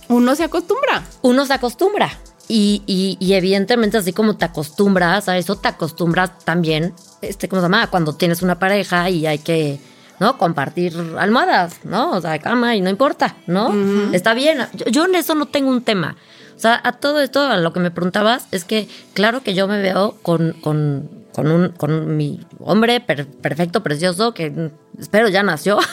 Uno 0.07 0.35
se 0.35 0.43
acostumbra. 0.43 1.03
Uno 1.21 1.45
se 1.45 1.53
acostumbra. 1.53 2.17
Y, 2.47 2.83
y- 2.85 3.17
y 3.19 3.33
evidentemente, 3.33 3.97
así 3.97 4.13
como 4.13 4.37
te 4.37 4.45
acostumbras 4.45 5.27
a 5.29 5.37
eso, 5.37 5.55
te 5.55 5.67
acostumbras 5.67 6.37
también, 6.45 6.93
este, 7.21 7.49
¿cómo 7.49 7.61
se 7.61 7.65
llama? 7.65 7.87
Cuando 7.87 8.13
tienes 8.13 8.41
una 8.43 8.59
pareja 8.59 9.09
y 9.09 9.25
hay 9.25 9.39
que, 9.39 9.79
¿no? 10.19 10.37
Compartir 10.37 10.93
almohadas, 11.17 11.79
¿no? 11.83 12.11
O 12.11 12.21
sea, 12.21 12.37
cama 12.39 12.75
y 12.75 12.81
no 12.81 12.89
importa, 12.91 13.35
¿no? 13.47 13.73
Está 14.13 14.33
bien. 14.35 14.59
Yo, 14.73 14.85
yo 14.85 15.05
en 15.05 15.15
eso 15.15 15.33
no 15.33 15.47
tengo 15.47 15.69
un 15.71 15.81
tema. 15.83 16.15
O 16.55 16.59
sea, 16.59 16.79
a 16.83 16.93
todo 16.93 17.19
esto, 17.19 17.41
a 17.41 17.57
lo 17.57 17.73
que 17.73 17.79
me 17.79 17.91
preguntabas, 17.91 18.47
es 18.51 18.63
que 18.63 18.87
claro 19.13 19.41
que 19.41 19.53
yo 19.55 19.67
me 19.67 19.81
veo 19.81 20.15
con, 20.21 20.53
con, 20.61 21.09
con, 21.33 21.47
un, 21.51 21.69
con 21.69 22.15
mi 22.15 22.39
hombre 22.59 23.01
per- 23.01 23.27
perfecto, 23.27 23.81
precioso, 23.83 24.33
que 24.33 24.71
espero 24.99 25.27
ya 25.29 25.41
nació. 25.43 25.79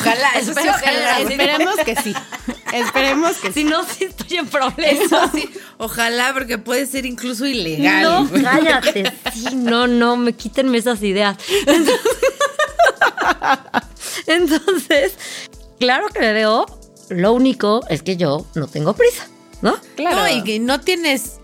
Ojalá, 0.00 0.30
Espero 0.38 0.72
Esperemos 1.28 1.76
que 1.84 1.96
sí. 1.96 2.14
Esperemos 2.72 3.36
que 3.38 3.48
sí. 3.48 3.52
si 3.60 3.64
no, 3.64 3.84
sí 3.84 4.04
estoy 4.04 4.38
en 4.38 4.46
problemas. 4.46 5.04
Eso 5.04 5.30
sí, 5.32 5.48
ojalá, 5.78 6.32
porque 6.32 6.58
puede 6.58 6.86
ser 6.86 7.06
incluso 7.06 7.46
ilegal. 7.46 8.02
No, 8.02 8.42
cállate. 8.42 9.12
Sí, 9.34 9.54
no, 9.54 9.86
no, 9.86 10.16
me 10.16 10.32
quítenme 10.32 10.78
esas 10.78 11.02
ideas. 11.02 11.36
Entonces, 14.26 15.14
claro 15.78 16.08
que 16.08 16.20
me 16.20 16.32
veo. 16.32 16.66
Lo 17.08 17.32
único 17.32 17.84
es 17.88 18.02
que 18.02 18.16
yo 18.16 18.46
no 18.54 18.68
tengo 18.68 18.92
prisa, 18.94 19.26
¿no? 19.62 19.76
Claro. 19.96 20.16
No, 20.18 20.28
y 20.28 20.44
que 20.44 20.60
no 20.60 20.80
tienes. 20.80 21.38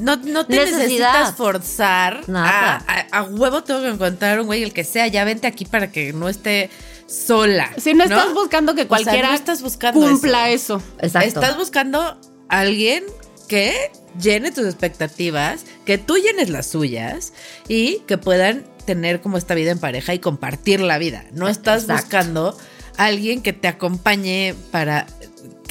No, 0.00 0.16
no 0.16 0.46
te 0.46 0.56
Necesidad. 0.56 0.78
necesitas 0.78 1.34
forzar. 1.36 2.28
Nada. 2.28 2.82
A, 2.88 3.00
a- 3.18 3.18
a 3.20 3.22
huevo 3.24 3.62
tengo 3.62 3.82
que 3.82 3.88
encontrar 3.88 4.40
un 4.40 4.46
güey, 4.46 4.62
el 4.64 4.72
que 4.72 4.82
sea, 4.84 5.06
ya 5.06 5.22
vente 5.24 5.46
aquí 5.46 5.64
para 5.64 5.92
que 5.92 6.12
no 6.12 6.28
esté 6.28 6.70
sola. 7.12 7.70
Si 7.76 7.94
no 7.94 8.04
estás 8.04 8.32
buscando 8.32 8.74
que 8.74 8.82
O 8.82 8.84
sea, 8.84 8.88
cualquiera 8.88 9.28
no 9.28 9.34
estás 9.34 9.62
buscando 9.62 10.00
cumpla 10.00 10.50
eso. 10.50 10.82
Exacto. 10.98 11.28
Estás 11.28 11.56
buscando 11.56 12.00
a 12.00 12.18
alguien 12.48 13.04
que 13.48 13.90
llene 14.20 14.50
tus 14.50 14.64
expectativas, 14.64 15.64
que 15.84 15.98
tú 15.98 16.16
llenes 16.16 16.48
las 16.48 16.66
suyas 16.66 17.32
y 17.68 17.98
que 18.06 18.18
puedan 18.18 18.64
tener 18.86 19.20
como 19.20 19.36
esta 19.36 19.54
vida 19.54 19.70
en 19.70 19.78
pareja 19.78 20.14
y 20.14 20.18
compartir 20.18 20.80
la 20.80 20.98
vida. 20.98 21.24
No 21.32 21.48
estás 21.48 21.82
Exacto. 21.82 22.02
buscando 22.02 22.58
a 22.96 23.04
alguien 23.04 23.42
que 23.42 23.52
te 23.52 23.68
acompañe 23.68 24.54
para 24.70 25.06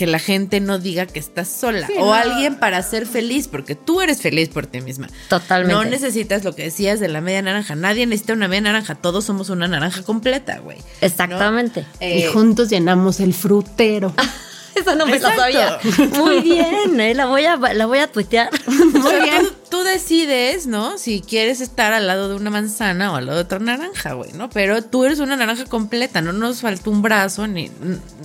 que 0.02 0.08
la 0.08 0.18
gente 0.18 0.60
no 0.62 0.80
diga 0.80 1.06
que 1.06 1.20
estás 1.20 1.47
sola 1.47 1.86
Sí, 1.86 1.93
o 1.99 2.08
no. 2.08 2.14
alguien 2.16 2.56
para 2.56 2.82
ser 2.82 3.06
feliz, 3.06 3.47
porque 3.47 3.76
tú 3.76 4.02
eres 4.02 4.20
feliz 4.20 4.49
por 4.49 4.66
ti 4.66 4.82
misma. 4.82 5.08
Totalmente. 5.30 5.76
No 5.76 5.84
necesitas 5.86 6.43
lo 6.43 6.56
que 6.56 6.64
decías 6.64 6.99
de 6.99 7.08
la 7.08 7.22
media 7.22 7.43
naranja. 7.43 7.76
Nadie 7.76 8.08
necesita 8.08 8.34
una 8.34 8.47
media 8.47 8.62
naranja. 8.62 8.95
Todos 8.95 9.26
somos 9.26 9.52
una 9.52 9.68
naranja 9.68 10.02
completa, 10.02 10.58
güey. 10.58 10.80
¿no? 10.80 10.84
Exactamente. 11.02 11.86
y 11.99 12.24
Eh, 12.24 12.30
juntos 12.34 12.70
llenamos 12.72 13.20
el 13.20 13.36
frutero. 13.36 14.12
Esa 14.74 14.95
no 14.95 15.06
me 15.06 15.20
la 15.20 15.36
sabía. 15.36 15.78
Exacto. 15.84 16.18
Muy 16.18 16.39
bien, 16.39 16.99
eh, 16.99 17.14
la 17.14 17.26
voy 17.26 17.43
a 17.45 17.58
la 17.58 17.86
voy 17.86 17.99
a 17.99 18.08
tuitear. 18.08 18.49
Muy 18.68 19.16
bien. 19.22 19.43
Tú, 19.70 19.80
tú 19.80 19.84
decides, 19.84 20.66
¿no? 20.66 20.97
Si 20.97 21.20
quieres 21.22 21.60
estar 21.60 21.91
al 21.93 22.08
lado 22.08 22.30
de 22.30 22.36
una 22.36 22.49
manzana 22.49 23.12
o 23.12 23.18
al 23.18 23.26
lado 23.28 23.38
de 23.39 23.43
otra 23.43 23.60
naranja, 23.60 24.14
güey, 24.14 24.32
¿no? 24.32 24.49
Pero 24.49 24.82
tú 24.82 25.04
eres 25.04 25.20
una 25.20 25.36
naranja 25.36 25.66
completa, 25.66 26.22
no 26.22 26.32
nos 26.32 26.62
falta 26.62 26.89
un 26.89 27.02
brazo, 27.02 27.47
ni 27.47 27.70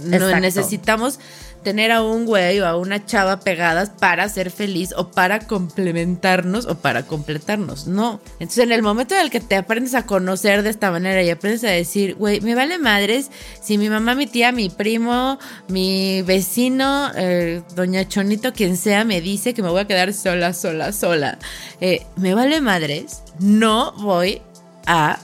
no 0.04 0.38
necesitamos 0.40 1.18
tener 1.66 1.90
a 1.90 2.00
un 2.00 2.26
güey 2.26 2.60
o 2.60 2.66
a 2.68 2.76
una 2.76 3.04
chava 3.06 3.40
pegadas 3.40 3.90
para 3.90 4.28
ser 4.28 4.52
feliz 4.52 4.94
o 4.96 5.10
para 5.10 5.40
complementarnos 5.40 6.64
o 6.66 6.76
para 6.76 7.08
completarnos, 7.08 7.88
no. 7.88 8.20
Entonces, 8.38 8.62
en 8.62 8.70
el 8.70 8.82
momento 8.82 9.16
en 9.16 9.22
el 9.22 9.30
que 9.30 9.40
te 9.40 9.56
aprendes 9.56 9.96
a 9.96 10.06
conocer 10.06 10.62
de 10.62 10.70
esta 10.70 10.92
manera 10.92 11.24
y 11.24 11.30
aprendes 11.30 11.64
a 11.64 11.70
decir, 11.70 12.14
güey, 12.14 12.40
me 12.40 12.54
vale 12.54 12.78
madres 12.78 13.32
si 13.60 13.78
mi 13.78 13.88
mamá, 13.88 14.14
mi 14.14 14.28
tía, 14.28 14.52
mi 14.52 14.70
primo, 14.70 15.40
mi 15.66 16.22
vecino, 16.22 17.10
eh, 17.16 17.64
doña 17.74 18.06
Chonito, 18.06 18.52
quien 18.52 18.76
sea, 18.76 19.02
me 19.02 19.20
dice 19.20 19.52
que 19.52 19.60
me 19.60 19.68
voy 19.68 19.80
a 19.80 19.88
quedar 19.88 20.12
sola, 20.12 20.52
sola, 20.52 20.92
sola. 20.92 21.36
Eh, 21.80 22.06
me 22.14 22.34
vale 22.34 22.60
madres, 22.60 23.24
no 23.40 23.90
voy 23.94 24.40
a 24.86 25.18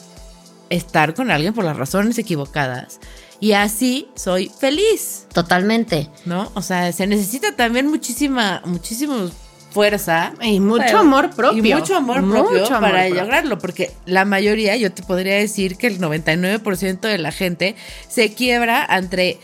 estar 0.71 1.15
con 1.15 1.31
alguien 1.31 1.55
por 1.55 1.63
las 1.63 1.77
razones 1.77 2.19
equivocadas. 2.19 2.99
Y 3.43 3.55
así 3.55 4.07
soy 4.15 4.53
feliz. 4.57 5.27
Totalmente. 5.35 6.09
¿no? 6.27 6.53
O 6.55 6.63
sea, 6.63 6.93
se 6.93 7.09
necesita 7.09 7.57
también 7.57 7.89
muchísima, 7.89 8.63
muchísima 8.65 9.29
fuerza. 9.73 10.33
Y 10.41 10.61
mucho 10.61 10.85
Pero- 10.87 10.99
amor 11.01 11.31
propio. 11.31 11.59
Y 11.65 11.75
mucho 11.75 11.97
amor 11.97 12.19
propio 12.19 12.65
amor 12.67 12.69
para 12.81 13.01
propio. 13.07 13.15
lograrlo, 13.21 13.59
porque 13.59 13.91
la 14.07 14.25
mayoría, 14.25 14.77
yo 14.77 14.93
te 14.93 15.03
podría 15.03 15.35
decir 15.35 15.77
que 15.77 15.89
el 15.89 15.99
99% 15.99 17.01
de 17.09 17.19
la 17.19 17.33
gente 17.33 17.75
se 18.09 18.33
quiebra 18.33 18.85
ante 18.85 19.41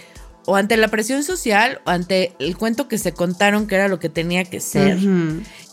o 0.47 0.55
ante 0.55 0.77
la 0.77 0.87
presión 0.87 1.25
social 1.25 1.81
o 1.85 1.91
ante 1.91 2.35
el 2.39 2.57
cuento 2.57 2.87
que 2.87 2.99
se 2.99 3.13
contaron 3.13 3.67
que 3.67 3.75
era 3.75 3.89
lo 3.89 3.99
que 3.99 4.09
tenía 4.11 4.45
que 4.45 4.61
ser. 4.61 4.97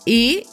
Y 0.04 0.46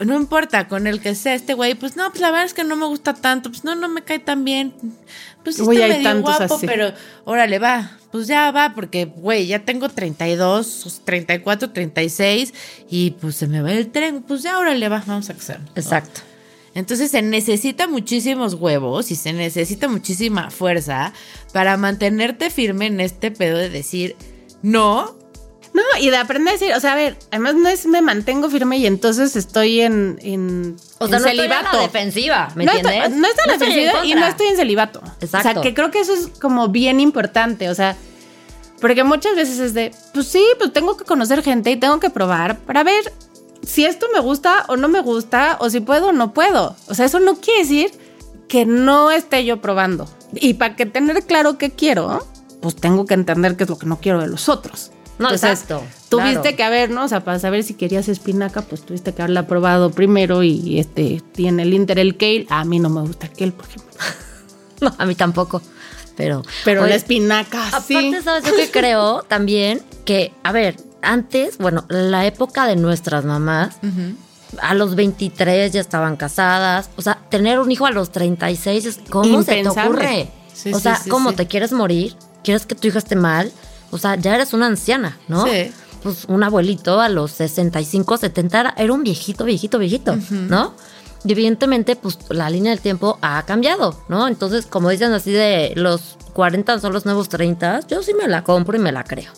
no 0.00 0.16
importa 0.16 0.68
con 0.68 0.86
el 0.86 1.00
que 1.00 1.14
sea 1.14 1.34
este 1.34 1.54
güey, 1.54 1.74
pues 1.74 1.96
no, 1.96 2.08
pues 2.10 2.20
la 2.20 2.30
verdad 2.30 2.46
es 2.46 2.54
que 2.54 2.64
no 2.64 2.76
me 2.76 2.86
gusta 2.86 3.14
tanto, 3.14 3.50
pues 3.50 3.64
no, 3.64 3.74
no 3.74 3.88
me 3.88 4.02
cae 4.02 4.18
tan 4.18 4.44
bien. 4.44 4.72
Pues 5.42 5.56
sí 5.56 5.62
Uy, 5.62 5.80
está 5.80 6.14
medio 6.14 6.22
guapo, 6.22 6.54
así. 6.54 6.66
pero 6.66 6.92
órale, 7.24 7.58
va. 7.58 7.92
Pues 8.10 8.26
ya 8.26 8.50
va, 8.50 8.74
porque 8.74 9.06
güey, 9.06 9.46
ya 9.46 9.64
tengo 9.64 9.88
32, 9.88 11.02
34, 11.04 11.70
36 11.70 12.54
y 12.88 13.12
pues 13.12 13.36
se 13.36 13.46
me 13.46 13.60
va 13.60 13.72
el 13.72 13.90
tren. 13.90 14.22
Pues 14.22 14.42
ya, 14.42 14.58
órale, 14.58 14.88
va, 14.88 15.02
vamos 15.06 15.28
a 15.30 15.34
casar. 15.34 15.60
Exacto. 15.74 16.20
Entonces 16.74 17.10
se 17.10 17.22
necesita 17.22 17.88
muchísimos 17.88 18.54
huevos 18.54 19.10
y 19.10 19.16
se 19.16 19.32
necesita 19.32 19.88
muchísima 19.88 20.50
fuerza 20.50 21.12
para 21.52 21.76
mantenerte 21.76 22.50
firme 22.50 22.86
en 22.86 23.00
este 23.00 23.30
pedo 23.30 23.58
de 23.58 23.68
decir 23.68 24.16
no. 24.62 25.17
No, 25.78 26.00
y 26.00 26.10
de 26.10 26.16
aprender 26.16 26.48
a 26.48 26.58
decir, 26.58 26.74
o 26.74 26.80
sea, 26.80 26.94
a 26.94 26.96
ver, 26.96 27.16
además 27.30 27.54
no 27.54 27.68
es 27.68 27.86
me 27.86 28.02
mantengo 28.02 28.50
firme 28.50 28.78
y 28.78 28.86
entonces 28.86 29.36
estoy 29.36 29.80
en, 29.80 30.18
en, 30.22 30.76
O 30.98 31.06
sea, 31.06 31.18
en 31.18 31.22
no 31.22 31.28
estoy 31.28 31.44
en 31.44 31.50
la 31.50 31.80
defensiva, 31.80 32.48
¿me 32.56 32.64
no 32.64 32.72
entiendes? 32.72 33.04
Estoy, 33.04 33.20
no 33.20 33.20
la 33.20 33.28
estoy 33.28 33.52
defensiva 33.52 34.04
y 34.04 34.14
no 34.14 34.26
estoy 34.26 34.46
en 34.48 34.56
celibato. 34.56 35.00
O 35.00 35.24
Exacto. 35.24 35.52
sea, 35.52 35.62
que 35.62 35.74
creo 35.74 35.92
que 35.92 36.00
eso 36.00 36.14
es 36.14 36.28
como 36.40 36.68
bien 36.68 36.98
importante, 36.98 37.70
o 37.70 37.74
sea, 37.76 37.96
porque 38.80 39.04
muchas 39.04 39.36
veces 39.36 39.60
es 39.60 39.74
de, 39.74 39.92
pues 40.12 40.26
sí, 40.26 40.44
pues 40.58 40.72
tengo 40.72 40.96
que 40.96 41.04
conocer 41.04 41.44
gente 41.44 41.70
y 41.70 41.76
tengo 41.76 42.00
que 42.00 42.10
probar 42.10 42.58
para 42.58 42.82
ver 42.82 43.12
si 43.62 43.84
esto 43.84 44.06
me 44.12 44.18
gusta 44.18 44.64
o 44.68 44.76
no 44.76 44.88
me 44.88 45.00
gusta 45.00 45.58
o 45.60 45.70
si 45.70 45.78
puedo 45.78 46.08
o 46.08 46.12
no 46.12 46.32
puedo. 46.32 46.74
O 46.88 46.94
sea, 46.94 47.06
eso 47.06 47.20
no 47.20 47.36
quiere 47.36 47.60
decir 47.60 47.92
que 48.48 48.66
no 48.66 49.10
esté 49.10 49.44
yo 49.44 49.60
probando. 49.60 50.08
Y 50.34 50.54
para 50.54 50.74
que 50.74 50.86
tener 50.86 51.22
claro 51.24 51.56
qué 51.56 51.70
quiero, 51.70 52.26
pues 52.60 52.74
tengo 52.76 53.06
que 53.06 53.14
entender 53.14 53.56
qué 53.56 53.64
es 53.64 53.70
lo 53.70 53.78
que 53.78 53.86
no 53.86 53.98
quiero 54.00 54.20
de 54.20 54.28
los 54.28 54.48
otros. 54.48 54.90
No, 55.18 55.30
exacto, 55.30 55.82
Tuviste 56.08 56.40
claro. 56.40 56.56
que 56.56 56.62
haber, 56.62 56.90
¿no? 56.90 57.04
O 57.04 57.08
sea, 57.08 57.24
para 57.24 57.38
saber 57.38 57.62
si 57.64 57.74
querías 57.74 58.08
espinaca, 58.08 58.62
pues 58.62 58.82
tuviste 58.82 59.12
que 59.12 59.22
haberla 59.22 59.46
probado 59.46 59.90
primero 59.90 60.42
y 60.42 60.78
este 60.78 61.22
tiene 61.32 61.62
el 61.64 61.74
Inter 61.74 61.98
el 61.98 62.16
kale. 62.16 62.46
A 62.50 62.64
mí 62.64 62.78
no 62.78 62.88
me 62.88 63.00
gusta 63.02 63.26
el 63.26 63.32
kale, 63.32 63.52
por 63.52 63.66
ejemplo. 63.66 63.88
No, 64.80 64.94
a 64.96 65.06
mí 65.06 65.16
tampoco. 65.16 65.60
Pero, 66.16 66.42
Pero 66.64 66.82
Oye, 66.82 66.90
la 66.90 66.96
espinaca 66.96 67.64
sí. 67.84 67.96
Aparte, 67.96 68.22
¿sabes 68.22 68.44
yo 68.44 68.54
que 68.54 68.70
creo 68.72 69.22
también? 69.24 69.82
Que, 70.04 70.32
a 70.44 70.52
ver, 70.52 70.76
antes, 71.02 71.58
bueno, 71.58 71.84
la 71.88 72.26
época 72.26 72.64
de 72.66 72.76
nuestras 72.76 73.24
mamás, 73.24 73.76
a 74.62 74.74
los 74.74 74.94
23 74.94 75.72
ya 75.72 75.80
estaban 75.80 76.16
casadas. 76.16 76.90
O 76.96 77.02
sea, 77.02 77.18
tener 77.28 77.58
un 77.58 77.72
hijo 77.72 77.86
a 77.86 77.90
los 77.90 78.12
36, 78.12 78.84
es- 78.86 79.00
¿cómo 79.10 79.42
se 79.42 79.62
te 79.64 79.68
ocurre? 79.68 80.30
Sí, 80.54 80.72
o 80.72 80.78
sea, 80.78 80.96
sí, 80.96 81.10
¿cómo 81.10 81.32
te 81.32 81.46
quieres 81.48 81.72
morir? 81.72 82.14
¿Quieres 82.44 82.64
que 82.66 82.74
tu 82.76 82.86
hijo 82.86 82.98
esté 82.98 83.16
mal? 83.16 83.50
O 83.90 83.98
sea, 83.98 84.16
ya 84.16 84.34
eres 84.34 84.52
una 84.52 84.66
anciana, 84.66 85.18
¿no? 85.28 85.44
Sí. 85.44 85.72
Pues 86.02 86.26
un 86.26 86.42
abuelito 86.42 87.00
a 87.00 87.08
los 87.08 87.32
65, 87.32 88.16
70 88.18 88.60
era, 88.60 88.74
era 88.76 88.92
un 88.92 89.02
viejito, 89.02 89.44
viejito, 89.44 89.78
viejito, 89.78 90.16
¿no? 90.30 90.74
Y 91.24 91.32
evidentemente, 91.32 91.96
pues 91.96 92.18
la 92.28 92.48
línea 92.48 92.70
del 92.70 92.80
tiempo 92.80 93.18
ha 93.22 93.42
cambiado, 93.42 94.00
¿no? 94.08 94.28
Entonces, 94.28 94.66
como 94.66 94.90
dicen 94.90 95.12
así 95.12 95.32
de 95.32 95.72
los 95.74 96.16
40 96.34 96.78
son 96.78 96.92
los 96.92 97.04
nuevos 97.04 97.28
30, 97.28 97.80
yo 97.88 98.02
sí 98.02 98.14
me 98.14 98.28
la 98.28 98.44
compro 98.44 98.76
y 98.76 98.80
me 98.80 98.92
la 98.92 99.02
creo. 99.02 99.32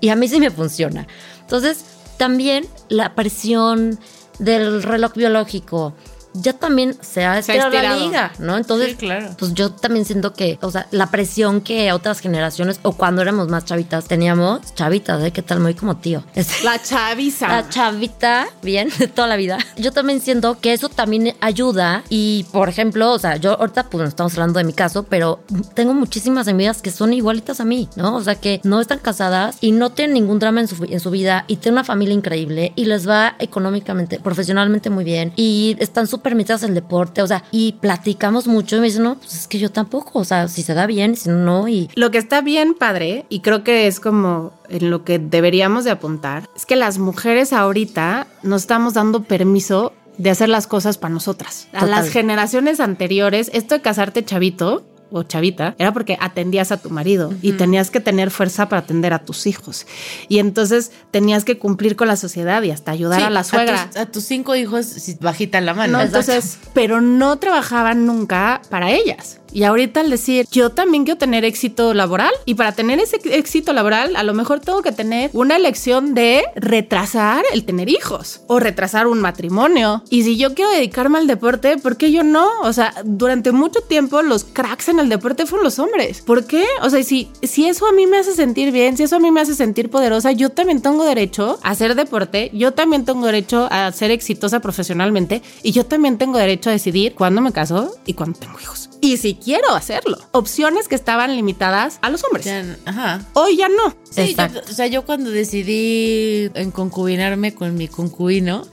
Y 0.00 0.10
a 0.10 0.16
mí 0.16 0.28
sí 0.28 0.38
me 0.38 0.50
funciona. 0.50 1.06
Entonces, 1.40 1.84
también 2.18 2.66
la 2.88 3.14
presión 3.14 3.98
del 4.38 4.82
reloj 4.82 5.14
biológico 5.14 5.94
ya 6.34 6.52
también 6.54 6.96
se 7.00 7.24
ha 7.24 7.42
Se 7.42 7.52
ha 7.52 7.54
estirado 7.56 7.70
la 7.70 7.76
estirado. 7.78 8.00
liga, 8.06 8.32
¿no? 8.38 8.56
Entonces, 8.56 8.90
Sí, 8.90 8.96
claro. 8.96 9.30
pues 9.38 9.54
yo 9.54 9.70
también 9.70 10.04
siento 10.04 10.32
que, 10.32 10.58
o 10.62 10.70
sea, 10.70 10.86
la 10.90 11.10
presión 11.10 11.60
que 11.60 11.92
otras 11.92 12.20
generaciones 12.20 12.80
o 12.82 12.92
cuando 12.92 13.22
éramos 13.22 13.48
más 13.48 13.64
chavitas 13.64 14.06
teníamos, 14.06 14.74
chavitas, 14.74 15.22
¿eh? 15.22 15.30
¿Qué 15.32 15.42
tal? 15.42 15.60
Muy 15.60 15.74
como 15.74 15.96
tío. 15.96 16.22
La 16.64 16.80
chaviza. 16.82 17.48
la 17.48 17.68
chavita, 17.68 18.46
bien, 18.62 18.88
de 18.98 19.06
toda 19.08 19.28
la 19.28 19.36
vida. 19.36 19.58
Yo 19.76 19.92
también 19.92 20.20
siento 20.20 20.58
que 20.60 20.72
eso 20.72 20.88
también 20.88 21.34
ayuda. 21.40 22.04
Y, 22.08 22.46
por 22.52 22.68
ejemplo, 22.68 23.12
o 23.12 23.18
sea, 23.18 23.36
yo 23.36 23.58
ahorita, 23.58 23.84
pues 23.90 24.02
no 24.02 24.08
estamos 24.08 24.32
hablando 24.34 24.58
de 24.58 24.64
mi 24.64 24.72
caso, 24.72 25.02
pero 25.04 25.40
tengo 25.74 25.94
muchísimas 25.94 26.48
amigas 26.48 26.82
que 26.82 26.90
son 26.90 27.12
igualitas 27.12 27.60
a 27.60 27.64
mí, 27.64 27.88
¿no? 27.96 28.16
O 28.16 28.22
sea, 28.22 28.34
que 28.36 28.60
no 28.64 28.80
están 28.80 28.98
casadas 28.98 29.56
y 29.60 29.72
no 29.72 29.90
tienen 29.90 30.14
ningún 30.14 30.38
drama 30.38 30.60
en 30.60 30.68
su, 30.68 30.82
en 30.84 31.00
su 31.00 31.10
vida 31.10 31.44
y 31.48 31.56
tienen 31.56 31.74
una 31.78 31.84
familia 31.84 32.14
increíble 32.14 32.72
y 32.76 32.84
les 32.86 33.08
va 33.08 33.34
económicamente, 33.38 34.18
profesionalmente 34.20 34.90
muy 34.90 35.04
bien 35.04 35.32
y 35.36 35.76
están 35.78 36.06
súper 36.06 36.21
en 36.22 36.68
el 36.70 36.74
deporte, 36.74 37.22
o 37.22 37.26
sea, 37.26 37.44
y 37.50 37.72
platicamos 37.74 38.46
mucho 38.46 38.76
y 38.76 38.80
me 38.80 38.86
dicen, 38.86 39.02
no, 39.02 39.16
pues 39.16 39.34
es 39.34 39.48
que 39.48 39.58
yo 39.58 39.70
tampoco, 39.70 40.18
o 40.18 40.24
sea, 40.24 40.48
si 40.48 40.62
se 40.62 40.74
da 40.74 40.86
bien, 40.86 41.16
si 41.16 41.28
no, 41.28 41.36
no, 41.36 41.68
y 41.68 41.90
Lo 41.94 42.10
que 42.10 42.18
está 42.18 42.40
bien 42.40 42.74
padre, 42.74 43.26
y 43.28 43.40
creo 43.40 43.64
que 43.64 43.86
es 43.86 44.00
como 44.00 44.52
en 44.68 44.90
lo 44.90 45.04
que 45.04 45.18
deberíamos 45.18 45.84
de 45.84 45.90
apuntar, 45.90 46.48
es 46.56 46.66
que 46.66 46.76
las 46.76 46.98
mujeres 46.98 47.52
ahorita 47.52 48.26
nos 48.42 48.62
estamos 48.62 48.94
dando 48.94 49.24
permiso 49.24 49.92
de 50.18 50.30
hacer 50.30 50.48
las 50.48 50.66
cosas 50.66 50.98
para 50.98 51.14
nosotras. 51.14 51.68
A 51.72 51.80
Total. 51.80 51.90
las 51.90 52.08
generaciones 52.08 52.80
anteriores, 52.80 53.50
esto 53.52 53.74
de 53.74 53.82
casarte 53.82 54.24
chavito 54.24 54.84
o 55.12 55.22
chavita 55.22 55.74
era 55.78 55.92
porque 55.92 56.16
atendías 56.20 56.72
a 56.72 56.76
tu 56.78 56.90
marido 56.90 57.32
y 57.42 57.52
tenías 57.52 57.90
que 57.90 58.00
tener 58.00 58.30
fuerza 58.30 58.68
para 58.68 58.82
atender 58.82 59.12
a 59.12 59.20
tus 59.20 59.46
hijos. 59.46 59.86
Y 60.28 60.38
entonces 60.38 60.92
tenías 61.10 61.44
que 61.44 61.58
cumplir 61.58 61.96
con 61.96 62.08
la 62.08 62.16
sociedad 62.16 62.62
y 62.62 62.70
hasta 62.70 62.90
ayudar 62.92 63.20
Sí, 63.20 63.26
a 63.26 63.30
la 63.30 63.44
suegra. 63.44 63.86
tus, 63.88 63.96
a 64.00 64.06
tus 64.06 64.24
cinco 64.24 64.54
hijos 64.56 64.86
si 64.86 65.14
bajita 65.20 65.60
la 65.60 65.74
mano. 65.74 65.98
No, 65.98 66.00
entonces, 66.04 66.58
pero 66.72 67.00
no 67.00 67.38
trabajaban 67.38 68.06
nunca 68.06 68.62
para 68.70 68.90
ellas. 68.90 69.38
Y 69.52 69.64
ahorita 69.64 70.00
al 70.00 70.10
decir, 70.10 70.46
yo 70.50 70.70
también 70.70 71.04
quiero 71.04 71.18
tener 71.18 71.44
éxito 71.44 71.94
laboral 71.94 72.32
y 72.44 72.54
para 72.54 72.72
tener 72.72 72.98
ese 73.00 73.20
éxito 73.24 73.72
laboral, 73.72 74.16
a 74.16 74.22
lo 74.22 74.34
mejor 74.34 74.60
tengo 74.60 74.82
que 74.82 74.92
tener 74.92 75.30
una 75.32 75.56
elección 75.56 76.14
de 76.14 76.44
retrasar 76.56 77.44
el 77.52 77.64
tener 77.64 77.88
hijos 77.88 78.40
o 78.46 78.58
retrasar 78.58 79.06
un 79.06 79.20
matrimonio. 79.20 80.02
Y 80.10 80.22
si 80.22 80.36
yo 80.36 80.54
quiero 80.54 80.70
dedicarme 80.70 81.18
al 81.18 81.26
deporte, 81.26 81.76
¿por 81.78 81.96
qué 81.96 82.12
yo 82.12 82.22
no? 82.22 82.48
O 82.62 82.72
sea, 82.72 82.94
durante 83.04 83.52
mucho 83.52 83.80
tiempo 83.82 84.22
los 84.22 84.44
cracks 84.44 84.88
en 84.88 84.98
el 84.98 85.08
deporte 85.08 85.46
fueron 85.46 85.64
los 85.64 85.78
hombres. 85.78 86.22
¿Por 86.22 86.44
qué? 86.44 86.64
O 86.82 86.90
sea, 86.90 87.02
si, 87.02 87.28
si 87.42 87.66
eso 87.66 87.86
a 87.86 87.92
mí 87.92 88.06
me 88.06 88.18
hace 88.18 88.34
sentir 88.34 88.72
bien, 88.72 88.96
si 88.96 89.02
eso 89.02 89.16
a 89.16 89.20
mí 89.20 89.30
me 89.30 89.40
hace 89.40 89.54
sentir 89.54 89.90
poderosa, 89.90 90.32
yo 90.32 90.50
también 90.50 90.80
tengo 90.80 91.04
derecho 91.04 91.58
a 91.62 91.70
hacer 91.70 91.94
deporte, 91.94 92.50
yo 92.54 92.72
también 92.72 93.04
tengo 93.04 93.26
derecho 93.26 93.68
a 93.70 93.92
ser 93.92 94.10
exitosa 94.10 94.60
profesionalmente 94.60 95.42
y 95.62 95.72
yo 95.72 95.86
también 95.86 96.18
tengo 96.18 96.38
derecho 96.38 96.70
a 96.70 96.72
decidir 96.72 97.14
cuándo 97.14 97.40
me 97.40 97.52
caso 97.52 97.94
y 98.06 98.14
cuándo 98.14 98.38
tengo 98.38 98.58
hijos. 98.60 98.88
Y 99.00 99.16
si 99.16 99.36
quiero 99.42 99.74
hacerlo. 99.74 100.16
Opciones 100.32 100.88
que 100.88 100.94
estaban 100.94 101.34
limitadas 101.36 101.98
a 102.02 102.10
los 102.10 102.22
hombres. 102.24 102.44
Ya, 102.46 102.64
ajá. 102.84 103.20
Hoy 103.34 103.56
ya 103.56 103.68
no. 103.68 103.94
Sí, 104.10 104.34
yo- 104.36 104.60
o 104.68 104.72
sea, 104.72 104.86
yo 104.86 105.04
cuando 105.04 105.30
decidí 105.30 106.50
en 106.54 106.70
concubinarme 106.70 107.54
con 107.54 107.74
mi 107.74 107.88
concubino, 107.88 108.66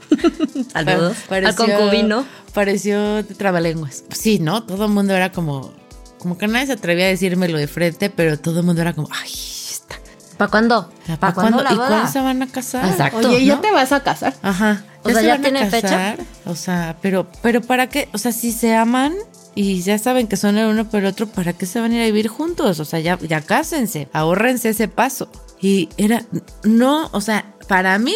saludos 0.72 1.16
al 1.30 1.54
concubino. 1.54 2.24
Pareció 2.54 3.24
trabalenguas. 3.36 4.04
Sí, 4.10 4.38
¿no? 4.38 4.64
Todo 4.64 4.86
el 4.86 4.90
mundo 4.90 5.14
era 5.14 5.30
como, 5.32 5.72
como 6.18 6.36
que 6.36 6.48
nadie 6.48 6.66
se 6.66 6.72
atrevía 6.72 7.06
a 7.06 7.08
decírmelo 7.08 7.58
de 7.58 7.68
frente, 7.68 8.10
pero 8.10 8.38
todo 8.38 8.60
el 8.60 8.66
mundo 8.66 8.82
era 8.82 8.92
como, 8.92 9.08
ay, 9.12 9.30
está. 9.30 9.96
¿Para 10.36 10.50
cuándo? 10.50 10.90
¿Para 11.20 11.32
cuándo? 11.34 11.62
¿Y 11.62 11.76
cuándo 11.76 12.08
se 12.10 12.20
van 12.20 12.42
a 12.42 12.48
casar? 12.48 12.86
Exacto. 12.90 13.18
Oye, 13.28 13.44
¿ya 13.44 13.56
¿no? 13.56 13.60
te 13.60 13.70
vas 13.70 13.92
a 13.92 14.02
casar? 14.02 14.34
Ajá. 14.42 14.84
O 15.02 15.08
sea, 15.10 15.20
se 15.20 15.26
¿ya 15.26 15.32
van 15.34 15.40
a 15.40 15.42
tienen 15.42 15.70
fecha? 15.70 15.88
casar? 15.88 16.18
O 16.46 16.54
sea, 16.56 16.96
pero, 17.00 17.26
pero 17.42 17.60
¿para 17.62 17.88
qué? 17.88 18.08
O 18.12 18.18
sea, 18.18 18.32
si 18.32 18.50
se 18.52 18.74
aman 18.74 19.14
y 19.54 19.82
ya 19.82 19.98
saben 19.98 20.28
que 20.28 20.36
son 20.36 20.58
el 20.58 20.68
uno 20.68 20.88
por 20.88 21.00
el 21.00 21.06
otro, 21.06 21.26
¿para 21.26 21.52
qué 21.52 21.66
se 21.66 21.80
van 21.80 21.92
a 21.92 21.96
ir 21.96 22.02
a 22.02 22.06
vivir 22.06 22.28
juntos? 22.28 22.80
O 22.80 22.84
sea, 22.84 23.00
ya, 23.00 23.18
ya 23.18 23.40
cásense, 23.40 24.08
ahórrense 24.12 24.70
ese 24.70 24.88
paso. 24.88 25.28
Y 25.60 25.88
era, 25.96 26.24
no, 26.62 27.08
o 27.12 27.20
sea, 27.20 27.54
para 27.68 27.98
mí 27.98 28.14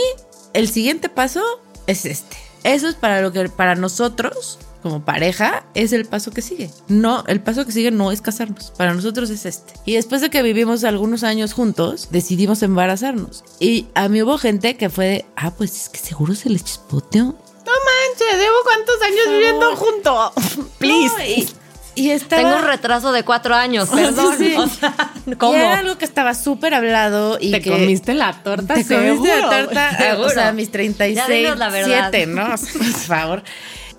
el 0.53 0.69
siguiente 0.69 1.09
paso 1.09 1.43
es 1.87 2.07
este. 2.07 2.37
Eso 2.63 2.89
es 2.89 2.95
para 2.95 3.21
lo 3.21 3.33
que 3.33 3.49
para 3.49 3.75
nosotros 3.75 4.59
como 4.85 5.03
pareja 5.03 5.65
es 5.73 5.95
el 5.95 6.05
paso 6.05 6.31
que 6.31 6.43
sigue. 6.43 6.71
No, 6.89 7.25
el 7.27 7.41
paso 7.41 7.65
que 7.65 7.73
sigue 7.73 7.91
no 7.91 8.13
es 8.13 8.21
casarnos. 8.21 8.71
Para 8.77 8.93
nosotros 8.93 9.31
es 9.31 9.47
este. 9.47 9.73
Y 9.87 9.95
después 9.95 10.21
de 10.21 10.29
que 10.29 10.43
vivimos 10.43 10.85
algunos 10.85 11.25
años 11.25 11.55
juntos, 11.55 12.09
decidimos 12.11 12.63
embarazarnos. 12.63 13.45
Y 13.59 13.87
a 13.95 14.11
mí 14.11 14.23
hubo 14.23 14.37
gente 14.37 14.77
que 14.77 14.91
fue 14.91 15.07
de, 15.07 15.25
ah, 15.37 15.53
pues 15.53 15.75
es 15.75 15.89
que 15.89 15.99
seguro 15.99 16.35
se 16.35 16.51
les 16.51 16.65
chispoteó. 16.65 17.35
No 18.21 18.27
manches, 18.27 18.41
llevo 18.41 18.57
cuántos 18.65 19.03
años 19.03 19.29
viviendo 19.31 19.77
juntos. 19.77 20.33
Please. 20.79 21.15
No, 21.19 21.25
y, 21.25 21.49
y 21.97 22.11
estaba... 22.11 22.43
Tengo 22.43 22.57
un 22.57 22.65
retraso 22.65 23.13
de 23.13 23.23
cuatro 23.25 23.55
años, 23.55 23.89
perdón. 23.89 24.37
Sí. 24.39 24.55
O 24.57 24.67
sea, 24.69 24.95
Y 25.27 25.35
¿cómo? 25.37 25.55
era 25.55 25.79
algo 25.79 25.97
que 25.99 26.05
estaba 26.05 26.35
súper 26.35 26.75
hablado 26.75 27.39
y 27.41 27.51
Te 27.53 27.61
que... 27.61 27.71
comiste 27.71 28.15
la 28.15 28.43
torta, 28.43 28.75
Te 28.75 28.85
comiste 28.87 29.29
la 29.29 29.35
seguro. 29.37 29.49
torta, 29.51 29.91
eh, 29.91 30.13
o 30.13 30.15
Seguro. 30.17 30.31
sea, 30.31 30.53
mis 30.53 30.71
36, 30.71 31.17
Ya 31.17 31.33
dinos 31.35 31.59
la 31.59 31.69
verdad. 31.71 32.09
7, 32.11 32.27
¿no? 32.27 32.47
Por 32.79 32.85
favor. 32.87 33.43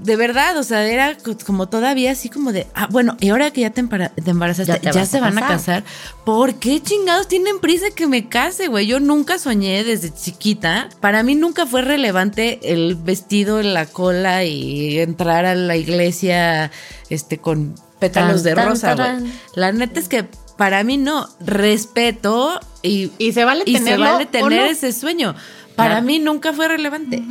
De 0.05 0.15
verdad, 0.15 0.55
o 0.57 0.63
sea, 0.63 0.85
era 0.85 1.17
co- 1.17 1.35
como 1.45 1.67
todavía 1.67 2.11
así 2.11 2.29
como 2.29 2.51
de, 2.51 2.67
ah, 2.75 2.87
bueno, 2.91 3.17
y 3.19 3.29
ahora 3.29 3.49
que 3.51 3.61
ya 3.61 3.71
te, 3.71 3.81
embarazaste, 3.81 4.71
Ya 4.73 4.79
ya, 4.81 4.91
te 4.91 4.99
vas 4.99 5.09
se 5.09 5.17
a 5.17 5.21
van 5.21 5.37
a 5.37 5.47
casar. 5.47 5.83
¿Por 6.23 6.55
qué 6.55 6.81
chingados 6.81 7.27
tienen 7.27 7.59
prisa 7.59 7.87
que 7.95 8.05
me 8.05 8.29
case, 8.29 8.67
güey? 8.67 8.85
Yo 8.87 8.99
nunca 8.99 9.39
soñé 9.39 9.83
desde 9.83 10.13
chiquita. 10.13 10.89
Para 11.01 11.23
mí 11.23 11.33
nunca 11.35 11.65
fue 11.65 11.81
relevante 11.81 12.59
el 12.71 12.95
vestido 12.95 13.59
en 13.59 13.73
la 13.73 13.85
cola 13.87 14.43
y 14.43 14.99
entrar 14.99 15.45
a 15.45 15.55
la 15.55 15.75
iglesia 15.75 16.71
este 17.09 17.39
con 17.39 17.73
pétalos 17.99 18.43
Tan, 18.43 18.43
de 18.43 18.53
tan, 18.55 18.69
rosa, 18.69 18.95
güey. 18.95 19.31
La 19.55 19.71
neta 19.71 19.99
es 19.99 20.07
que 20.07 20.27
para 20.57 20.83
mí 20.83 20.97
no, 20.97 21.27
respeto 21.39 22.59
y 22.81 23.11
Y 23.17 23.33
se 23.33 23.43
vale 23.43 23.63
y 23.65 23.73
se 23.73 23.79
tenerlo 23.79 24.05
vale 24.05 24.25
tener 24.25 24.61
no. 24.61 24.65
ese 24.67 24.91
sueño. 24.93 25.35
Para 25.75 25.91
Claro. 25.95 26.05
mí 26.05 26.19
nunca 26.19 26.53
fue 26.53 26.67
relevante, 26.67 27.21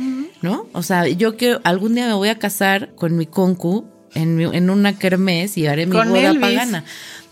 ¿no? 0.41 0.67
O 0.73 0.83
sea, 0.83 1.07
yo 1.07 1.35
que 1.37 1.57
algún 1.63 1.95
día 1.95 2.07
me 2.07 2.13
voy 2.13 2.29
a 2.29 2.37
casar 2.39 2.93
con 2.95 3.15
mi 3.17 3.25
concu 3.25 3.85
en, 4.13 4.35
mi- 4.35 4.43
en 4.55 4.69
una 4.69 4.97
kermés 4.97 5.57
y 5.57 5.67
haré 5.67 5.85
mi 5.85 5.93
Con 5.93 6.09
boda 6.09 6.29
Elvis. 6.29 6.41
pagana. 6.41 6.83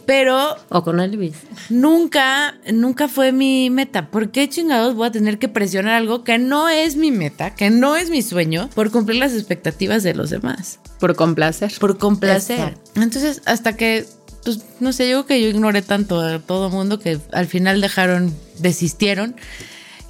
Pero 0.05 0.57
O 0.69 0.83
con 0.83 0.99
Elvis. 0.99 1.35
nunca, 1.69 2.55
nunca 2.73 3.07
fue 3.07 3.31
mi 3.31 3.69
meta. 3.69 4.09
¿Por 4.09 4.31
qué 4.31 4.49
chingados 4.49 4.95
voy 4.95 5.07
a 5.07 5.11
tener 5.11 5.39
que 5.39 5.47
presionar 5.47 5.93
algo 5.93 6.23
que 6.25 6.37
no 6.37 6.67
es 6.67 6.95
mi 6.97 7.11
meta, 7.11 7.55
que 7.55 7.69
no 7.69 7.95
es 7.95 8.09
mi 8.09 8.21
sueño, 8.21 8.69
por 8.75 8.91
cumplir 8.91 9.19
las 9.19 9.33
expectativas 9.33 10.03
de 10.03 10.13
los 10.13 10.29
demás? 10.29 10.79
Por 10.99 11.15
complacer. 11.15 11.71
Por 11.79 11.97
complacer. 11.97 12.59
Exacto. 12.59 12.91
Entonces, 13.01 13.41
hasta 13.45 13.77
que, 13.77 14.05
pues, 14.43 14.59
no 14.81 14.91
sé, 14.91 15.09
yo 15.09 15.23
creo 15.23 15.25
que 15.37 15.41
yo 15.41 15.47
ignoré 15.49 15.81
tanto 15.81 16.19
a 16.19 16.39
todo 16.39 16.67
el 16.67 16.73
mundo 16.73 16.99
que 16.99 17.19
al 17.31 17.47
final 17.47 17.79
dejaron, 17.79 18.33
desistieron. 18.59 19.35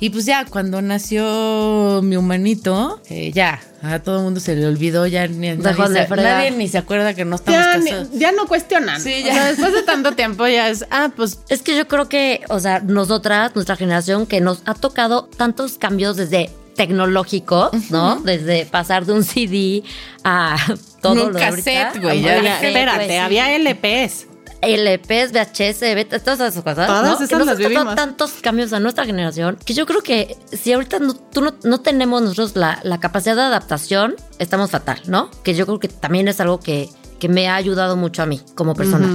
Y 0.04 0.10
pues 0.10 0.26
ya, 0.26 0.44
cuando 0.44 0.82
nació 0.82 2.02
mi 2.04 2.18
humanito, 2.18 3.00
eh, 3.10 3.32
ya, 3.34 3.62
a 3.82 4.00
todo 4.00 4.18
el 4.18 4.24
mundo 4.24 4.42
se 4.42 4.54
le 4.54 4.68
olvidó, 4.68 5.08
ya 5.08 5.28
ni, 5.28 5.56
Dejó 5.56 5.84
nadie, 5.88 6.02
de 6.02 6.08
se, 6.08 6.16
nadie 6.18 6.52
ni 6.52 6.68
se 6.68 6.78
acuerda 6.78 7.14
que 7.14 7.24
no 7.24 7.38
estamos 7.38 7.62
Ya, 7.62 7.78
ni- 7.78 8.20
ya 8.20 8.34
no 8.34 8.46
cuestionan. 8.46 9.00
Sí, 9.00 9.22
O 9.24 9.28
ya. 9.28 9.34
sea, 9.34 9.46
después 9.46 9.72
de 9.72 9.84
tanto 9.84 10.12
tiempo 10.16 10.46
ya 10.46 10.68
es, 10.68 10.86
ah, 10.92 11.10
pues 11.16 11.40
Es 11.48 11.62
que 11.62 11.78
yo 11.78 11.88
creo 11.88 12.10
que, 12.10 12.42
o 12.50 12.60
sea, 12.60 12.82
nosotras, 12.82 13.56
nuestra 13.56 13.78
generación, 13.78 14.26
que 14.26 14.42
nos 14.42 14.62
ha 14.66 14.74
tocado 14.74 15.30
tantos 15.38 15.78
cambios 15.78 16.18
desde 16.18 16.50
tecnológicos, 16.76 17.72
¿no? 17.90 18.18
Desde 18.18 18.66
pasar 18.66 19.06
de 19.06 19.14
un 19.14 19.24
CD 19.24 19.84
a 20.26 20.58
todo 21.02 21.14
Un 21.14 21.20
lo 21.34 21.40
de 21.40 21.46
ahorita. 21.46 21.72
cassette, 21.72 22.02
güey, 22.04 22.26
espérate, 22.28 23.20
había 23.20 23.56
LPs. 23.58 24.28
LPs, 24.66 25.32
VHS, 25.32 25.80
beta, 25.96 26.20
todas 26.20 26.40
esas 26.40 26.64
cosas. 26.64 26.88
Todas 26.88 27.04
¿no? 27.04 27.14
esas 27.16 27.30
Que 27.30 27.36
nos 27.36 27.46
las 27.46 27.56
ha 27.56 27.58
tocado 27.58 27.70
vivimos. 27.70 27.96
tantos 27.96 28.32
cambios 28.42 28.74
a 28.74 28.80
nuestra 28.80 29.06
generación 29.06 29.58
que 29.66 29.74
yo 29.74 29.86
creo 29.86 30.02
que 30.02 30.38
si 30.52 30.74
ahorita 30.74 31.00
no, 31.00 31.14
tú 31.14 31.42
no, 31.42 31.54
no 31.64 31.82
tenemos 31.82 32.22
nosotros 32.22 32.56
la, 32.56 32.80
la 32.84 33.00
capacidad 33.00 33.36
de 33.36 33.42
adaptación, 33.42 34.16
estamos 34.40 34.72
fatal, 34.72 35.02
¿no? 35.08 35.30
Que 35.44 35.54
yo 35.54 35.66
creo 35.66 35.80
que 35.80 35.88
también 35.88 36.28
es 36.28 36.40
algo 36.40 36.60
que, 36.60 36.90
que 37.24 37.30
me 37.30 37.48
ha 37.48 37.56
ayudado 37.56 37.96
mucho 37.96 38.22
a 38.22 38.26
mí 38.26 38.42
como 38.54 38.74
persona. 38.76 39.08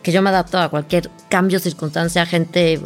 Que 0.00 0.12
yo 0.12 0.22
me 0.22 0.30
adapto 0.30 0.56
a 0.56 0.68
cualquier 0.68 1.10
cambio, 1.28 1.58
circunstancia, 1.58 2.24
gente, 2.24 2.80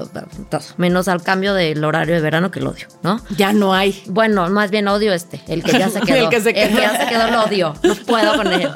todo, 0.48 0.62
menos 0.78 1.06
al 1.06 1.22
cambio 1.22 1.52
del 1.52 1.84
horario 1.84 2.14
de 2.14 2.22
verano 2.22 2.50
que 2.50 2.60
lo 2.60 2.70
odio, 2.70 2.86
¿no? 3.02 3.20
Ya 3.36 3.52
no 3.52 3.74
hay. 3.74 4.02
Bueno, 4.06 4.48
más 4.48 4.70
bien 4.70 4.88
odio 4.88 5.12
este, 5.12 5.42
el 5.48 5.62
que 5.62 5.72
ya 5.72 5.90
se 5.90 5.98
El 6.00 6.06
quedó. 6.06 6.30
que 6.30 6.40
se 6.40 6.54
quedó. 6.54 6.78
ya 6.80 6.98
se 6.98 7.08
quedó 7.10 7.30
lo 7.30 7.44
odio. 7.44 7.74
No 7.82 7.94
puedo 7.94 8.36
con 8.36 8.50
él. 8.50 8.70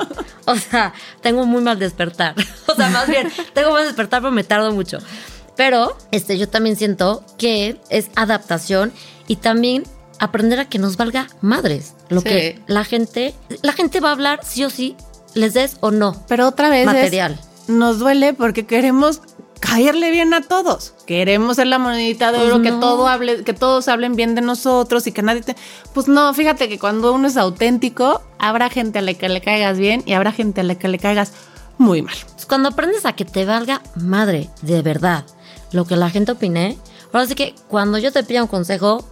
O 0.45 0.57
sea, 0.57 0.93
tengo 1.23 1.47
muy 1.47 1.63
mal 1.63 1.79
despertar. 1.79 2.35
O 2.67 2.75
sea, 2.77 2.91
más 2.91 3.09
bien, 3.09 3.31
tengo 3.55 3.71
mal 3.71 3.85
despertar, 3.87 4.21
pero 4.21 4.31
me 4.33 4.45
tardo 4.45 4.73
mucho. 4.73 4.99
Pero 5.57 5.97
este, 6.11 6.37
yo 6.37 6.51
también 6.51 6.77
siento 6.77 7.25
que 7.39 7.81
es 7.89 8.11
adaptación 8.15 8.93
y 9.27 9.37
también 9.37 9.85
aprender 10.19 10.61
a 10.61 10.67
que 10.69 10.79
nos 10.79 10.99
valga 10.99 11.29
madres. 11.41 11.95
Lo 12.11 12.21
Sí. 12.21 12.29
que 12.29 12.61
la 12.67 12.85
gente, 12.85 13.35
la 13.63 13.73
gente 13.73 14.01
va 14.01 14.11
a 14.11 14.13
hablar 14.13 14.41
sí 14.43 14.65
o 14.65 14.71
sí, 14.71 14.97
les 15.35 15.55
des 15.55 15.77
o 15.81 15.91
no. 15.91 16.15
Pero 16.29 16.49
otra 16.49 16.69
vez 16.69 16.87
es- 16.87 16.95
Material. 16.95 17.39
nos 17.69 17.99
duele 17.99 18.35
porque 18.35 18.67
queremos 18.67 19.21
caerle 19.61 20.11
bien 20.11 20.35
a 20.35 20.43
todos. 20.43 20.93
Queremos 21.07 21.57
ser 21.57 21.69
la 21.69 21.79
monedita 21.79 22.33
de 22.33 22.39
Pues 22.39 22.51
oro, 22.53 22.63
que 22.63 22.71
todo 22.73 23.09
hable, 23.09 23.45
que 23.45 23.55
todos 23.55 23.89
hablen 23.89 24.15
bien 24.15 24.35
de 24.35 24.43
nosotros 24.43 25.07
y 25.07 25.13
que 25.13 25.23
nadie 25.23 25.41
te. 25.43 25.57
Pues 25.95 26.07
no, 26.09 26.33
fíjate 26.35 26.69
que 26.69 26.79
cuando 26.79 27.13
uno 27.15 27.29
es 27.29 27.37
auténtico, 27.37 28.23
habrá 28.39 28.69
gente 28.69 28.99
a 28.99 29.03
la 29.03 29.15
que 29.15 29.29
le 29.29 29.41
caigas 29.41 29.79
bien 29.79 30.03
y 30.07 30.13
habrá 30.13 30.33
gente 30.33 30.61
a 30.61 30.65
la 30.65 30.75
que 30.75 30.89
le 30.89 30.99
caigas 30.99 31.33
muy 31.79 32.03
mal. 32.03 32.15
Pues 32.35 32.45
Cuando 32.47 32.69
aprendes 32.69 33.07
a 33.07 33.15
que 33.15 33.25
te 33.25 33.45
valga 33.47 33.81
madre, 33.97 34.51
de 34.63 34.83
verdad, 34.83 35.25
lo 35.73 35.87
que 35.87 35.97
la 35.97 36.11
gente 36.11 36.33
opine, 36.33 36.77
ahora 37.13 37.27
sí 37.27 37.35
que 37.35 37.55
cuando 37.69 37.97
yo 37.99 38.13
te 38.13 38.23
pida 38.23 38.43
un 38.43 38.49
consejo, 38.49 39.03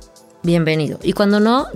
bienvenido. 0.42 0.98
Y 1.02 1.14
cuando 1.14 1.40
no, 1.40 1.66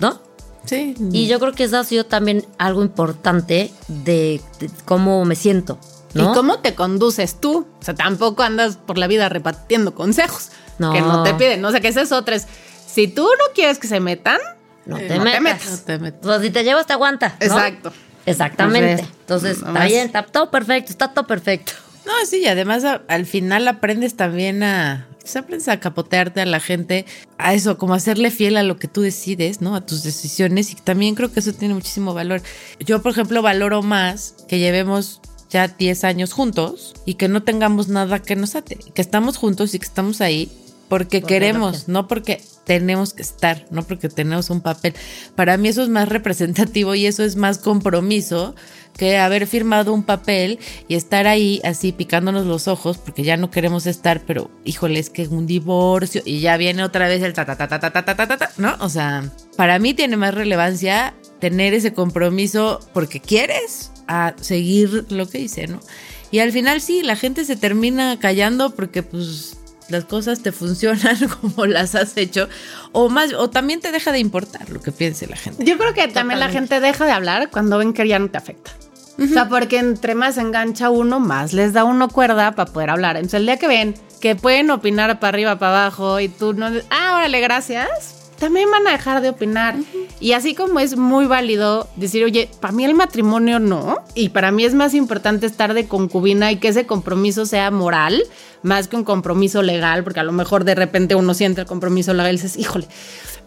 ¿no? 0.00 0.20
Sí. 0.68 0.94
Y 1.12 1.26
yo 1.26 1.40
creo 1.40 1.52
que 1.52 1.64
eso 1.64 1.78
ha 1.78 1.84
sido 1.84 2.04
también 2.04 2.44
algo 2.58 2.82
importante 2.82 3.72
de, 3.88 4.40
de 4.60 4.70
cómo 4.84 5.24
me 5.24 5.34
siento, 5.34 5.78
¿no? 6.14 6.30
¿Y 6.30 6.34
cómo 6.34 6.58
te 6.60 6.74
conduces 6.74 7.40
tú? 7.40 7.66
O 7.80 7.84
sea, 7.84 7.94
tampoco 7.94 8.42
andas 8.42 8.76
por 8.76 8.98
la 8.98 9.06
vida 9.06 9.28
repartiendo 9.28 9.94
consejos 9.94 10.48
No. 10.78 10.92
que 10.92 11.00
no 11.00 11.22
te 11.22 11.34
piden. 11.34 11.64
O 11.64 11.70
sea, 11.70 11.80
que 11.80 11.88
esa 11.88 12.02
es 12.02 12.12
otra. 12.12 12.36
Es, 12.36 12.46
si 12.86 13.08
tú 13.08 13.22
no 13.24 13.52
quieres 13.54 13.78
que 13.78 13.86
se 13.88 14.00
metan, 14.00 14.38
No 14.86 14.96
eh, 14.98 15.06
te 15.08 15.18
no 15.18 15.24
te 15.24 15.40
metas. 15.40 15.70
No 15.70 15.78
te 15.78 15.98
metas. 15.98 16.26
O 16.26 16.28
sea, 16.30 16.40
si 16.40 16.50
te 16.50 16.64
llevas, 16.64 16.86
te 16.86 16.92
aguanta. 16.92 17.36
¿no? 17.40 17.46
Exacto. 17.46 17.92
Exactamente. 18.26 18.96
Pues, 19.02 19.08
Entonces, 19.20 19.56
está 19.58 19.84
bien, 19.86 20.06
está 20.06 20.22
todo 20.24 20.50
perfecto, 20.50 20.90
está 20.92 21.12
todo 21.14 21.26
perfecto. 21.26 21.72
No, 22.06 22.12
sí, 22.26 22.38
y 22.42 22.46
además 22.46 22.84
a- 22.84 23.02
al 23.08 23.26
final 23.26 23.66
aprendes 23.68 24.16
también 24.16 24.62
a. 24.62 25.06
pues, 25.28 25.36
aprendes 25.36 25.68
a 25.68 25.78
capotearte 25.78 26.40
a 26.40 26.46
la 26.46 26.58
gente, 26.58 27.04
a 27.36 27.52
eso, 27.52 27.76
como 27.76 27.92
a 27.92 28.00
serle 28.00 28.30
fiel 28.30 28.56
a 28.56 28.62
lo 28.62 28.78
que 28.78 28.88
tú 28.88 29.02
decides, 29.02 29.60
¿no? 29.60 29.74
A 29.74 29.84
tus 29.84 30.02
decisiones. 30.02 30.72
Y 30.72 30.76
también 30.76 31.14
creo 31.14 31.30
que 31.30 31.40
eso 31.40 31.52
tiene 31.52 31.74
muchísimo 31.74 32.14
valor. 32.14 32.40
Yo, 32.80 33.02
por 33.02 33.12
ejemplo, 33.12 33.42
valoro 33.42 33.82
más 33.82 34.34
que 34.48 34.58
llevemos 34.58 35.20
ya 35.50 35.68
10 35.68 36.04
años 36.04 36.32
juntos 36.32 36.94
y 37.04 37.14
que 37.14 37.28
no 37.28 37.42
tengamos 37.42 37.88
nada 37.88 38.22
que 38.22 38.36
nos 38.36 38.54
ate. 38.54 38.76
Que 38.94 39.02
estamos 39.02 39.36
juntos 39.36 39.74
y 39.74 39.78
que 39.78 39.86
estamos 39.86 40.22
ahí 40.22 40.50
porque 40.88 41.22
queremos, 41.22 41.88
no 41.88 42.08
porque 42.08 42.40
tenemos 42.64 43.14
que 43.14 43.22
estar, 43.22 43.66
no 43.70 43.82
porque 43.82 44.08
tenemos 44.08 44.50
un 44.50 44.60
papel. 44.60 44.94
Para 45.34 45.56
mí 45.56 45.68
eso 45.68 45.82
es 45.82 45.88
más 45.88 46.08
representativo 46.08 46.94
y 46.94 47.06
eso 47.06 47.24
es 47.24 47.36
más 47.36 47.58
compromiso 47.58 48.54
que 48.96 49.16
haber 49.16 49.46
firmado 49.46 49.94
un 49.94 50.02
papel 50.02 50.58
y 50.88 50.96
estar 50.96 51.26
ahí 51.26 51.60
así 51.64 51.92
picándonos 51.92 52.46
los 52.46 52.66
ojos 52.68 52.98
porque 52.98 53.22
ya 53.22 53.36
no 53.36 53.50
queremos 53.50 53.86
estar, 53.86 54.22
pero 54.26 54.50
híjole, 54.64 54.98
es 54.98 55.08
que 55.08 55.28
un 55.28 55.46
divorcio 55.46 56.20
y 56.24 56.40
ya 56.40 56.56
viene 56.56 56.82
otra 56.82 57.06
vez 57.06 57.22
el 57.22 57.32
ta 57.32 57.46
ta 57.46 57.56
ta 57.56 57.68
ta 57.68 57.78
ta 57.78 57.92
ta 57.92 58.04
ta 58.04 58.16
ta, 58.16 58.26
ta, 58.26 58.36
ta, 58.36 58.50
¿no? 58.58 58.76
O 58.80 58.88
sea, 58.88 59.30
para 59.56 59.78
mí 59.78 59.94
tiene 59.94 60.16
más 60.16 60.34
relevancia 60.34 61.14
tener 61.38 61.74
ese 61.74 61.92
compromiso 61.92 62.80
porque 62.92 63.20
quieres 63.20 63.92
a 64.08 64.34
seguir 64.40 65.06
lo 65.10 65.28
que 65.28 65.38
dice, 65.38 65.68
¿no? 65.68 65.80
Y 66.30 66.40
al 66.40 66.52
final 66.52 66.80
sí, 66.80 67.02
la 67.02 67.16
gente 67.16 67.44
se 67.44 67.56
termina 67.56 68.18
callando 68.18 68.74
porque 68.74 69.02
pues 69.02 69.57
las 69.88 70.04
cosas 70.04 70.42
te 70.42 70.52
funcionan 70.52 71.16
como 71.40 71.66
las 71.66 71.94
has 71.94 72.16
hecho 72.16 72.48
o 72.92 73.08
más 73.08 73.32
o 73.32 73.50
también 73.50 73.80
te 73.80 73.92
deja 73.92 74.12
de 74.12 74.18
importar 74.18 74.70
lo 74.70 74.80
que 74.80 74.92
piense 74.92 75.26
la 75.26 75.36
gente. 75.36 75.64
Yo 75.64 75.78
creo 75.78 75.94
que 75.94 76.08
también 76.08 76.40
la 76.40 76.48
gente 76.48 76.80
deja 76.80 77.06
de 77.06 77.12
hablar 77.12 77.50
cuando 77.50 77.78
ven 77.78 77.92
que 77.92 78.06
ya 78.06 78.18
no 78.18 78.28
te 78.30 78.38
afecta. 78.38 78.72
O 79.20 79.26
sea, 79.26 79.48
porque 79.48 79.78
entre 79.78 80.14
más 80.14 80.38
engancha 80.38 80.90
uno, 80.90 81.18
más 81.18 81.52
les 81.52 81.72
da 81.72 81.82
uno 81.82 82.08
cuerda 82.08 82.52
para 82.52 82.70
poder 82.70 82.90
hablar. 82.90 83.16
Entonces, 83.16 83.40
el 83.40 83.46
día 83.46 83.56
que 83.56 83.66
ven 83.66 83.94
que 84.20 84.36
pueden 84.36 84.70
opinar 84.70 85.18
para 85.18 85.30
arriba, 85.30 85.58
para 85.58 85.86
abajo 85.86 86.20
y 86.20 86.28
tú 86.28 86.52
no, 86.52 86.66
ah, 86.90 87.14
órale, 87.16 87.40
gracias, 87.40 88.17
también 88.38 88.70
van 88.70 88.86
a 88.86 88.92
dejar 88.92 89.20
de 89.20 89.30
opinar. 89.30 89.76
Y 90.20 90.32
así 90.32 90.54
como 90.54 90.80
es 90.80 90.96
muy 90.96 91.26
válido 91.26 91.88
decir, 91.96 92.24
oye, 92.24 92.48
para 92.60 92.72
mí 92.72 92.84
el 92.84 92.94
matrimonio 92.94 93.58
no, 93.58 93.98
y 94.14 94.30
para 94.30 94.50
mí 94.50 94.64
es 94.64 94.74
más 94.74 94.94
importante 94.94 95.46
estar 95.46 95.74
de 95.74 95.86
concubina 95.86 96.50
y 96.50 96.56
que 96.56 96.68
ese 96.68 96.86
compromiso 96.86 97.46
sea 97.46 97.70
moral, 97.70 98.22
más 98.62 98.88
que 98.88 98.96
un 98.96 99.04
compromiso 99.04 99.62
legal, 99.62 100.02
porque 100.02 100.20
a 100.20 100.24
lo 100.24 100.32
mejor 100.32 100.64
de 100.64 100.74
repente 100.74 101.14
uno 101.14 101.34
siente 101.34 101.60
el 101.60 101.66
compromiso 101.66 102.14
legal 102.14 102.34
y 102.34 102.36
dices, 102.36 102.56
híjole, 102.56 102.88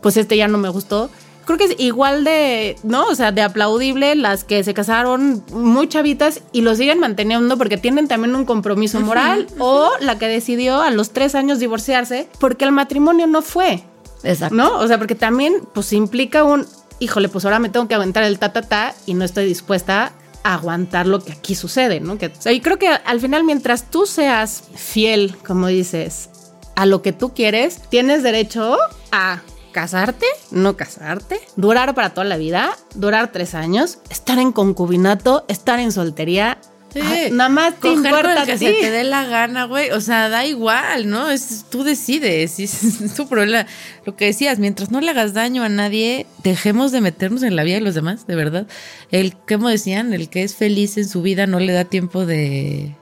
pues 0.02 0.18
este 0.18 0.38
ya 0.38 0.48
no 0.48 0.58
me 0.58 0.70
gustó. 0.70 1.10
creo 1.46 1.58
que 1.58 1.66
es 1.66 1.76
igual 1.80 2.24
de, 2.24 2.78
¿no? 2.84 3.08
O 3.08 3.16
sea, 3.16 3.32
de 3.32 3.42
aplaudible 3.42 4.16
las 4.16 4.44
que 4.44 4.64
se 4.64 4.74
casaron 4.74 5.44
muy 5.52 5.88
chavitas 5.90 6.42
y 6.54 6.62
lo 6.62 6.76
siguen 6.76 7.00
manteniendo 7.00 7.58
porque 7.58 7.78
tienen 7.78 8.08
también 8.08 8.36
un 8.36 8.46
compromiso 8.46 9.02
moral 9.02 9.48
o 9.60 9.90
la 10.00 10.18
que 10.18 10.28
decidió 10.28 10.82
a 10.82 10.92
los 10.92 11.12
tres 11.12 11.36
años 11.36 11.60
divorciarse 11.60 12.28
porque 12.40 12.64
el 12.66 12.72
matrimonio 12.72 13.28
no 13.28 13.42
fue, 13.42 13.84
Exacto. 14.24 14.56
¿no? 14.56 14.80
O 14.80 14.88
sea, 14.88 14.98
porque 14.98 15.16
también 15.16 15.62
pues 15.74 15.94
implica 15.94 16.44
un, 16.44 16.68
híjole, 17.00 17.30
pues 17.30 17.46
ahora 17.46 17.60
me 17.60 17.70
tengo 17.70 17.88
que 17.88 17.96
aguantar 17.96 18.24
el 18.24 18.40
ta 18.40 18.54
ta 18.54 18.62
ta 18.62 18.94
y 19.06 19.14
no 19.14 19.26
estoy 19.26 19.46
dispuesta 19.46 20.14
a 20.44 20.54
aguantar 20.56 21.08
lo 21.08 21.24
que 21.24 21.34
aquí 21.34 21.56
sucede, 21.56 22.00
¿no? 22.00 22.18
Que, 22.18 22.28
o 22.28 22.50
y 22.50 22.62
creo 22.62 22.80
que 22.80 22.88
al 22.88 23.20
final 23.20 23.44
mientras 23.44 23.90
tú 23.90 24.06
seas 24.06 24.64
fiel, 24.76 25.36
como 25.46 25.68
dices, 25.68 26.30
a 26.76 26.86
lo 26.86 27.02
que 27.02 27.14
tú 27.14 27.34
quieres, 27.34 27.82
tienes 27.90 28.24
derecho 28.24 28.78
a 29.12 29.42
casarte, 29.72 30.26
no 30.52 30.76
casarte, 30.76 31.40
durar 31.56 31.96
para 31.96 32.14
toda 32.14 32.26
la 32.26 32.38
vida, 32.38 32.78
durar 32.96 33.32
tres 33.32 33.56
años, 33.56 34.00
estar 34.10 34.40
en 34.40 34.52
concubinato, 34.52 35.46
estar 35.48 35.80
en 35.80 35.92
soltería. 35.92 36.58
Sí. 36.94 37.00
Ah, 37.02 37.18
nada 37.32 37.50
más 37.50 37.74
te 37.76 37.80
Coger 37.88 37.96
con 37.96 38.06
importa 38.06 38.46
que 38.46 38.58
se 38.58 38.74
te 38.74 38.92
dé 38.92 39.04
la 39.06 39.26
gana, 39.26 39.64
güey. 39.64 39.92
O 39.92 40.02
sea, 40.02 40.28
da 40.28 40.46
igual, 40.46 41.10
¿no? 41.10 41.30
Es, 41.30 41.66
tú 41.70 41.84
decides. 41.84 42.60
y 42.60 42.64
Es, 42.66 43.14
tu 43.16 43.28
problema. 43.30 43.66
Lo 44.06 44.16
que 44.18 44.26
decías, 44.26 44.60
mientras 44.60 44.92
no 44.92 45.00
le 45.00 45.10
hagas 45.12 45.34
daño 45.34 45.64
a 45.64 45.70
nadie, 45.70 46.26
dejemos 46.44 46.92
de 46.92 47.00
meternos 47.00 47.44
en 47.44 47.56
la 47.56 47.64
vida 47.64 47.76
de 47.76 47.82
los 47.82 47.96
demás, 47.96 48.28
de 48.28 48.36
verdad. 48.36 48.68
El, 49.12 49.36
¿cómo 49.48 49.70
decían? 49.70 50.12
El 50.14 50.30
que 50.30 50.44
es 50.44 50.56
feliz 50.56 50.98
en 50.98 51.08
su 51.08 51.22
vida 51.22 51.48
no 51.48 51.60
le 51.62 51.72
da 51.72 51.86
tiempo 51.86 52.26
de, 52.26 52.94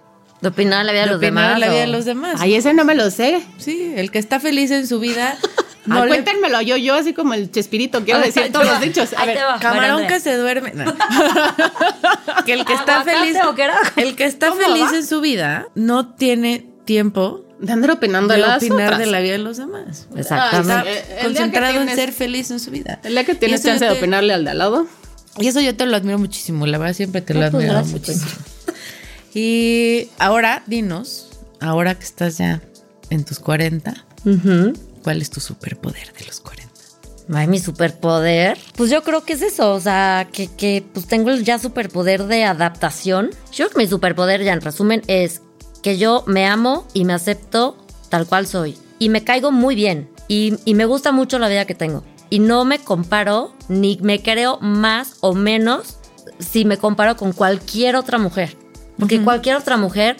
De 0.41 0.47
opinar 0.49 0.85
la 0.85 0.91
vida 0.91 1.01
de, 1.01 1.07
de 1.07 1.11
los 1.13 1.17
opinar 1.17 1.43
demás. 1.55 1.59
la 1.59 1.67
vida 1.69 1.77
o- 1.77 1.81
de 1.81 1.87
los 1.87 2.05
demás. 2.05 2.35
Ay, 2.41 2.53
ese 2.55 2.73
no 2.75 2.85
me 2.85 2.93
lo 2.93 3.09
sé. 3.09 3.41
Sí, 3.57 3.93
el 3.95 4.11
que 4.11 4.19
está 4.19 4.39
feliz 4.39 4.69
en 4.71 4.85
su 4.87 4.99
vida. 4.99 5.35
No, 5.89 6.03
le- 6.05 6.09
cuéntenmelo 6.11 6.61
yo, 6.61 6.77
yo 6.77 6.95
así 6.95 7.13
como 7.13 7.33
el 7.33 7.51
chespirito, 7.51 8.03
quiero 8.05 8.19
decir 8.21 8.51
todos 8.51 8.65
los 8.67 8.79
dichos. 8.81 9.13
A 9.13 9.21
ahí 9.21 9.27
ver. 9.27 9.39
Camarón 9.59 10.07
que 10.07 10.19
se 10.19 10.35
duerme. 10.37 10.71
no. 10.73 10.85
que 12.45 12.53
el 12.53 12.65
que 12.65 12.73
está 12.73 13.01
¿Aguacate 13.01 13.19
feliz. 13.25 13.37
El 13.97 14.15
que 14.15 14.23
está 14.25 14.49
¿Cómo 14.49 14.61
feliz 14.61 14.83
va? 14.91 14.97
en 14.97 15.05
su 15.05 15.21
vida 15.21 15.67
no 15.75 16.13
tiene 16.15 16.65
tiempo 16.85 17.43
de 17.59 17.73
andar 17.73 17.91
opinando 17.91 18.33
de 18.33 18.39
de 18.39 18.47
las 18.47 18.57
opinar 18.57 18.85
otras. 18.93 18.99
de 18.99 19.05
la 19.07 19.19
vida 19.19 19.33
de 19.33 19.37
los 19.39 19.57
demás. 19.57 20.07
Exactamente. 20.15 20.89
El 20.89 21.03
día 21.03 21.03
que 21.17 21.23
concentrado 21.25 21.81
en 21.81 21.95
ser 21.95 22.11
feliz 22.13 22.51
en 22.51 22.59
su 22.59 22.71
vida. 22.71 22.99
El 23.03 23.13
día 23.13 23.25
que 23.25 23.33
Y 23.33 23.35
tienes 23.35 23.59
eso 23.59 23.67
yo 23.69 23.73
chance 23.73 23.85
de 23.85 23.91
te- 23.91 23.97
opinarle 23.97 24.33
al 24.33 24.45
de 24.45 24.51
al 24.51 24.57
lado. 24.57 24.87
Y 25.37 25.47
eso 25.47 25.59
yo 25.61 25.75
te 25.75 25.85
lo 25.85 25.95
admiro 25.95 26.17
muchísimo, 26.17 26.65
la 26.65 26.77
verdad 26.77 26.93
siempre 26.93 27.21
te 27.21 27.33
lo 27.33 27.41
No, 27.41 27.51
pues, 27.51 27.63
admiro 27.65 27.73
gracias, 27.75 27.93
muchísimo. 27.93 28.31
Y 29.33 30.09
ahora, 30.17 30.63
dinos, 30.65 31.29
ahora 31.59 31.95
que 31.95 32.03
estás 32.03 32.37
ya 32.37 32.61
en 33.09 33.23
tus 33.25 33.39
40, 33.39 34.05
Ujú. 34.25 34.73
¿Cuál 35.03 35.21
es 35.21 35.29
tu 35.29 35.39
superpoder 35.39 36.13
de 36.13 36.25
los 36.25 36.39
40? 36.39 36.69
Ay, 37.31 37.47
mi 37.47 37.59
superpoder. 37.59 38.57
Pues 38.75 38.89
yo 38.89 39.03
creo 39.03 39.23
que 39.23 39.33
es 39.33 39.41
eso, 39.41 39.73
o 39.73 39.79
sea, 39.79 40.27
que, 40.31 40.47
que 40.47 40.83
pues 40.93 41.07
tengo 41.07 41.29
el 41.29 41.43
ya 41.43 41.59
superpoder 41.59 42.25
de 42.25 42.43
adaptación. 42.43 43.29
Yo 43.51 43.65
creo 43.65 43.69
que 43.69 43.77
mi 43.77 43.87
superpoder, 43.87 44.43
ya 44.43 44.53
en 44.53 44.61
resumen, 44.61 45.03
es 45.07 45.41
que 45.83 45.97
yo 45.97 46.23
me 46.25 46.47
amo 46.47 46.87
y 46.93 47.05
me 47.05 47.13
acepto 47.13 47.77
tal 48.09 48.25
cual 48.25 48.47
soy. 48.47 48.77
Y 48.97 49.09
me 49.09 49.23
caigo 49.23 49.51
muy 49.51 49.75
bien. 49.75 50.09
Y, 50.27 50.55
y 50.65 50.73
me 50.73 50.85
gusta 50.85 51.11
mucho 51.11 51.37
la 51.37 51.49
vida 51.49 51.65
que 51.65 51.75
tengo. 51.75 52.03
Y 52.31 52.39
no 52.39 52.65
me 52.65 52.79
comparo, 52.79 53.53
ni 53.67 53.99
me 54.01 54.21
creo 54.21 54.59
más 54.59 55.17
o 55.21 55.33
menos 55.33 55.97
si 56.39 56.65
me 56.65 56.77
comparo 56.77 57.15
con 57.15 57.31
cualquier 57.31 57.95
otra 57.95 58.17
mujer. 58.17 58.57
Porque 58.97 59.21
cualquier 59.21 59.55
otra 59.55 59.77
mujer 59.77 60.17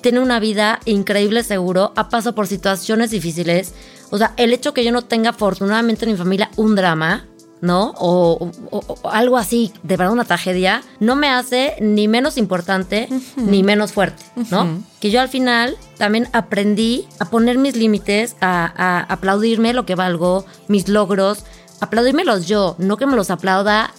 tiene 0.00 0.20
una 0.20 0.40
vida 0.40 0.80
increíble 0.84 1.42
seguro, 1.42 1.92
ha 1.96 2.08
pasado 2.08 2.34
por 2.34 2.46
situaciones 2.46 3.10
difíciles. 3.10 3.72
O 4.10 4.18
sea, 4.18 4.32
el 4.36 4.52
hecho 4.52 4.74
que 4.74 4.84
yo 4.84 4.92
no 4.92 5.02
tenga 5.02 5.30
afortunadamente 5.30 6.04
en 6.04 6.12
mi 6.12 6.16
familia 6.18 6.50
un 6.56 6.74
drama, 6.74 7.26
¿no? 7.60 7.92
O, 7.98 8.50
o- 8.70 8.98
o 9.02 9.10
algo 9.10 9.36
así, 9.36 9.72
de 9.82 9.96
verdad 9.96 10.12
una 10.12 10.24
tragedia, 10.24 10.82
no 10.98 11.14
me 11.14 11.28
hace 11.28 11.76
ni 11.80 12.08
menos 12.08 12.36
importante 12.38 13.08
ni 13.36 13.62
menos 13.62 13.92
fuerte, 13.92 14.22
¿no? 14.50 14.82
Que 15.00 15.10
yo 15.10 15.20
al 15.20 15.28
final 15.28 15.76
también 15.98 16.28
aprendí 16.32 17.06
a 17.18 17.26
poner 17.26 17.58
mis 17.58 17.76
límites, 17.76 18.34
a, 18.40 18.72
a 18.76 19.00
aplaudirme 19.12 19.74
lo 19.74 19.84
que 19.86 19.94
valgo, 19.94 20.46
mis 20.68 20.88
logros, 20.88 21.44
aplaudírmelos 21.80 22.46
yo, 22.46 22.76
no 22.78 22.96
que 22.96 23.06
me 23.06 23.16
los 23.16 23.30
aplauda 23.30 23.92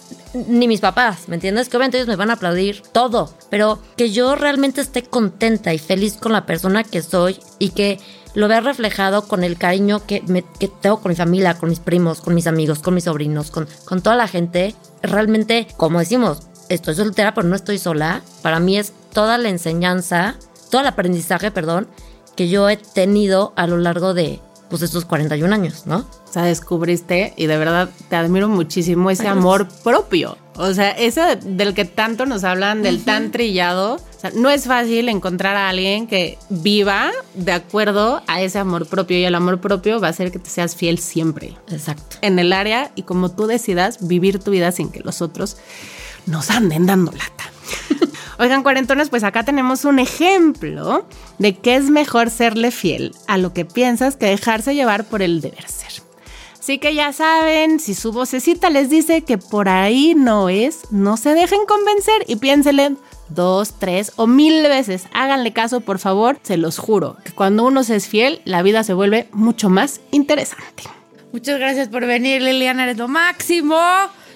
ni 0.48 0.66
mis 0.66 0.80
papás, 0.80 1.28
¿me 1.28 1.34
entiendes? 1.36 1.68
Que 1.68 1.76
obviamente 1.76 1.98
ellos 1.98 2.08
me 2.08 2.16
van 2.16 2.30
a 2.30 2.34
aplaudir 2.34 2.82
todo, 2.92 3.32
pero 3.50 3.78
que 3.96 4.10
yo 4.10 4.34
realmente 4.34 4.80
esté 4.80 5.02
contenta 5.02 5.74
y 5.74 5.78
feliz 5.78 6.16
con 6.16 6.32
la 6.32 6.46
persona 6.46 6.84
que 6.84 7.02
soy 7.02 7.38
y 7.58 7.70
que 7.70 8.00
lo 8.34 8.48
vea 8.48 8.60
reflejado 8.60 9.26
con 9.28 9.44
el 9.44 9.56
cariño 9.58 10.04
que, 10.06 10.22
me- 10.26 10.42
tengo 10.80 11.00
con 11.00 11.10
mi 11.10 11.16
familia, 11.16 11.54
con 11.54 11.68
mis 11.68 11.80
primos, 11.80 12.20
con 12.20 12.34
mis 12.34 12.46
amigos, 12.46 12.78
con 12.80 12.94
mis 12.94 13.04
sobrinos, 13.04 13.50
con, 13.50 13.68
con 13.84 14.00
toda 14.02 14.16
la 14.16 14.28
gente. 14.28 14.74
Realmente, 15.02 15.66
como 15.76 15.98
decimos, 15.98 16.40
estoy 16.68 16.94
soltera, 16.94 17.34
pero 17.34 17.46
no 17.48 17.56
estoy 17.56 17.78
sola. 17.78 18.22
Para 18.42 18.60
mí 18.60 18.78
es 18.78 18.92
toda 19.12 19.36
la 19.38 19.48
enseñanza, 19.48 20.36
todo 20.70 20.80
el 20.80 20.86
aprendizaje, 20.86 21.50
perdón, 21.50 21.88
que 22.36 22.48
yo 22.48 22.68
he 22.70 22.76
tenido 22.78 23.52
a 23.56 23.66
lo 23.66 23.76
largo 23.76 24.14
de 24.14 24.40
pues, 24.72 24.82
estos 24.82 25.04
41 25.04 25.54
años, 25.54 25.82
¿no? 25.84 25.98
O 25.98 26.32
sea, 26.32 26.44
descubriste 26.44 27.34
y 27.36 27.44
de 27.44 27.58
verdad 27.58 27.90
te 28.08 28.16
admiro 28.16 28.48
muchísimo 28.48 29.10
ese 29.10 29.28
amor 29.28 29.68
propio. 29.84 30.38
O 30.56 30.72
sea, 30.72 30.92
ese 30.92 31.36
del 31.36 31.74
que 31.74 31.84
tanto 31.84 32.24
nos 32.24 32.42
hablan, 32.42 32.82
del 32.82 33.04
tan 33.04 33.32
trillado. 33.32 33.96
O 33.96 34.20
sea, 34.20 34.30
no 34.34 34.48
es 34.48 34.64
fácil 34.64 35.10
encontrar 35.10 35.56
a 35.56 35.68
alguien 35.68 36.06
que 36.06 36.38
viva 36.48 37.10
de 37.34 37.52
acuerdo 37.52 38.22
a 38.26 38.40
ese 38.40 38.58
amor 38.58 38.86
propio 38.86 39.18
y 39.18 39.24
el 39.24 39.34
amor 39.34 39.60
propio 39.60 40.00
va 40.00 40.06
a 40.06 40.10
hacer 40.10 40.32
que 40.32 40.38
te 40.38 40.48
seas 40.48 40.74
fiel 40.74 40.98
siempre 40.98 41.54
Exacto. 41.68 42.16
en 42.22 42.38
el 42.38 42.54
área 42.54 42.92
y 42.94 43.02
como 43.02 43.30
tú 43.30 43.46
decidas 43.46 44.08
vivir 44.08 44.38
tu 44.38 44.52
vida 44.52 44.72
sin 44.72 44.90
que 44.90 45.00
los 45.00 45.20
otros 45.20 45.58
nos 46.24 46.48
anden 46.50 46.86
dando 46.86 47.12
lata. 47.12 47.52
Oigan, 48.38 48.62
cuarentones, 48.62 49.10
pues 49.10 49.24
acá 49.24 49.44
tenemos 49.44 49.84
un 49.84 49.98
ejemplo 49.98 51.06
de 51.38 51.56
que 51.56 51.76
es 51.76 51.90
mejor 51.90 52.30
serle 52.30 52.70
fiel 52.70 53.14
a 53.26 53.38
lo 53.38 53.52
que 53.52 53.64
piensas 53.64 54.16
que 54.16 54.26
dejarse 54.26 54.74
llevar 54.74 55.04
por 55.04 55.22
el 55.22 55.40
deber 55.40 55.68
ser. 55.68 55.92
Así 56.58 56.78
que 56.78 56.94
ya 56.94 57.12
saben, 57.12 57.80
si 57.80 57.92
su 57.92 58.12
vocecita 58.12 58.70
les 58.70 58.88
dice 58.88 59.22
que 59.22 59.36
por 59.36 59.68
ahí 59.68 60.14
no 60.14 60.48
es, 60.48 60.92
no 60.92 61.16
se 61.16 61.34
dejen 61.34 61.66
convencer 61.66 62.24
y 62.28 62.36
piénsenle 62.36 62.94
dos, 63.30 63.74
tres 63.80 64.12
o 64.14 64.28
mil 64.28 64.62
veces. 64.62 65.06
Háganle 65.12 65.52
caso, 65.52 65.80
por 65.80 65.98
favor, 65.98 66.38
se 66.42 66.56
los 66.56 66.78
juro, 66.78 67.16
que 67.24 67.32
cuando 67.32 67.64
uno 67.64 67.82
se 67.82 67.96
es 67.96 68.06
fiel, 68.06 68.42
la 68.44 68.62
vida 68.62 68.84
se 68.84 68.94
vuelve 68.94 69.28
mucho 69.32 69.70
más 69.70 70.00
interesante. 70.12 70.84
Muchas 71.32 71.58
gracias 71.58 71.88
por 71.88 72.06
venir, 72.06 72.42
Liliana, 72.42 72.84
eres 72.84 72.98
lo 72.98 73.08
máximo. 73.08 73.76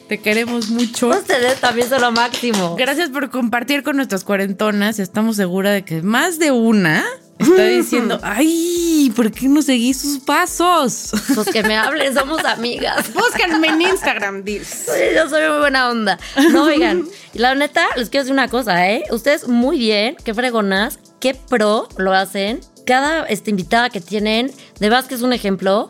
Te 0.09 0.19
queremos 0.19 0.69
mucho. 0.69 1.09
Ustedes 1.09 1.61
también 1.61 1.89
son 1.89 2.01
lo 2.01 2.13
máximo. 2.13 2.77
Gracias 2.77 3.11
por 3.11 3.29
compartir 3.31 3.83
con 3.83 3.97
nuestras 3.97 4.23
cuarentonas. 4.23 5.01
Estamos 5.01 5.35
seguras 5.35 5.73
de 5.73 5.85
que 5.85 6.03
más 6.03 6.39
de 6.39 6.53
una 6.53 7.05
está 7.41 7.67
diciendo, 7.67 8.21
ay, 8.23 9.13
¿por 9.17 9.33
qué 9.33 9.49
no 9.49 9.63
seguí 9.63 9.95
sus 9.95 10.21
pasos? 10.21 11.11
Pues 11.35 11.49
que 11.49 11.65
me 11.65 11.77
hablen, 11.77 12.15
somos 12.15 12.45
amigas. 12.45 13.13
Búsquenme 13.13 13.67
en 13.67 13.83
Instagram, 13.83 14.45
Dils. 14.45 14.87
Yo 15.15 15.29
soy 15.29 15.49
muy 15.49 15.59
buena 15.59 15.91
onda. 15.91 16.19
No, 16.53 16.65
oigan, 16.65 17.07
la 17.35 17.57
neta, 17.57 17.85
les 17.97 18.09
quiero 18.09 18.23
decir 18.23 18.33
una 18.33 18.49
cosa, 18.49 18.89
¿eh? 18.89 19.03
Ustedes 19.11 19.49
muy 19.49 19.77
bien, 19.77 20.17
qué 20.25 20.35
fregonas, 20.35 21.01
qué 21.19 21.35
pro 21.35 21.89
lo 21.97 22.13
hacen. 22.13 22.61
Cada 22.87 23.25
este, 23.25 23.51
invitada 23.51 23.91
que 23.91 24.01
tienen, 24.01 24.53
de 24.79 24.89
verdad 24.89 25.07
que 25.07 25.17
es 25.17 25.23
un 25.23 25.33
ejemplo. 25.33 25.89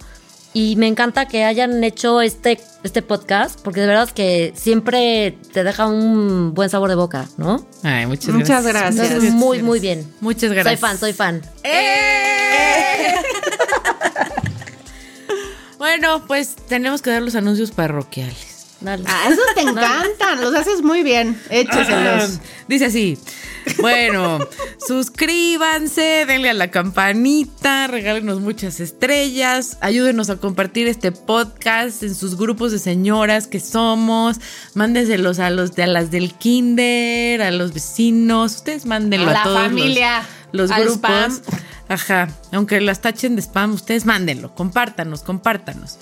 Y 0.58 0.74
me 0.76 0.86
encanta 0.86 1.28
que 1.28 1.44
hayan 1.44 1.84
hecho 1.84 2.22
este, 2.22 2.58
este 2.82 3.02
podcast, 3.02 3.60
porque 3.60 3.82
de 3.82 3.88
verdad 3.88 4.08
que 4.08 4.54
siempre 4.56 5.36
te 5.52 5.62
deja 5.64 5.86
un 5.86 6.54
buen 6.54 6.70
sabor 6.70 6.88
de 6.88 6.94
boca, 6.94 7.28
¿no? 7.36 7.66
Ay, 7.82 8.06
muchas, 8.06 8.34
Muchas 8.34 8.64
gracias. 8.64 8.94
gracias. 8.96 9.10
Entonces, 9.10 9.34
muy, 9.34 9.62
muy 9.62 9.80
bien. 9.80 10.10
Muchas 10.22 10.50
gracias. 10.52 10.80
Soy 10.80 10.88
fan, 10.88 10.98
soy 10.98 11.12
fan. 11.12 11.42
Bueno, 15.78 16.24
pues 16.26 16.56
tenemos 16.56 17.02
que 17.02 17.10
dar 17.10 17.20
los 17.20 17.34
anuncios 17.34 17.70
parroquiales. 17.70 18.55
Dale. 18.80 19.04
Ah, 19.06 19.28
esos 19.30 19.44
te 19.54 19.62
encantan, 19.62 20.40
los 20.40 20.54
haces 20.54 20.82
muy 20.82 21.02
bien. 21.02 21.40
Écheselos. 21.50 22.40
Dice 22.68 22.86
así. 22.86 23.18
Bueno, 23.80 24.38
suscríbanse, 24.86 26.24
denle 26.26 26.50
a 26.50 26.54
la 26.54 26.70
campanita, 26.70 27.86
regálenos 27.88 28.40
muchas 28.40 28.78
estrellas, 28.80 29.78
ayúdenos 29.80 30.30
a 30.30 30.36
compartir 30.36 30.86
este 30.88 31.10
podcast 31.10 32.02
en 32.02 32.14
sus 32.14 32.36
grupos 32.36 32.70
de 32.72 32.78
señoras 32.78 33.46
que 33.46 33.58
somos, 33.60 34.36
mándenselos 34.74 35.38
a 35.38 35.50
los 35.50 35.74
de 35.74 35.82
a 35.84 35.86
las 35.86 36.10
del 36.10 36.34
kinder, 36.34 37.42
a 37.42 37.50
los 37.50 37.72
vecinos, 37.72 38.56
ustedes 38.56 38.86
mándenlo 38.86 39.28
A 39.28 39.30
a, 39.30 39.34
la 39.34 39.42
todos 39.42 39.58
los- 39.62 39.68
familia, 39.70 40.22
los, 40.52 40.70
al 40.70 40.84
grupos. 40.84 41.00
spam. 41.10 41.40
Ajá, 41.88 42.28
aunque 42.52 42.80
las 42.80 43.00
tachen 43.00 43.36
de 43.36 43.42
spam, 43.42 43.72
ustedes 43.72 44.04
mándenlo, 44.06 44.54
compártanos, 44.54 45.22
compártanos. 45.22 45.98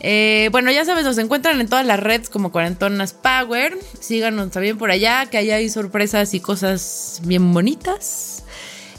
Eh, 0.00 0.48
bueno, 0.52 0.70
ya 0.70 0.84
sabes, 0.84 1.04
nos 1.04 1.18
encuentran 1.18 1.60
en 1.60 1.68
todas 1.68 1.84
las 1.84 1.98
redes 1.98 2.30
como 2.30 2.52
Cuarentonas 2.52 3.12
Power. 3.12 3.76
Síganos 4.00 4.50
también 4.50 4.78
por 4.78 4.90
allá, 4.90 5.26
que 5.26 5.38
allá 5.38 5.56
hay 5.56 5.68
sorpresas 5.68 6.34
y 6.34 6.40
cosas 6.40 7.20
bien 7.24 7.52
bonitas. 7.52 8.44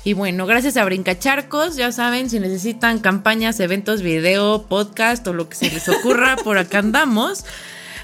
Y 0.04 0.14
bueno, 0.14 0.46
gracias 0.46 0.78
a 0.78 0.86
Brincacharcos, 0.86 1.76
ya 1.76 1.92
saben, 1.92 2.30
si 2.30 2.40
necesitan 2.40 3.00
campañas, 3.00 3.60
eventos, 3.60 4.02
video, 4.02 4.64
podcast 4.64 5.28
o 5.28 5.34
lo 5.34 5.50
que 5.50 5.56
se 5.56 5.70
les 5.70 5.90
ocurra, 5.90 6.38
por 6.38 6.58
acá 6.58 6.80
andamos. 6.80 7.44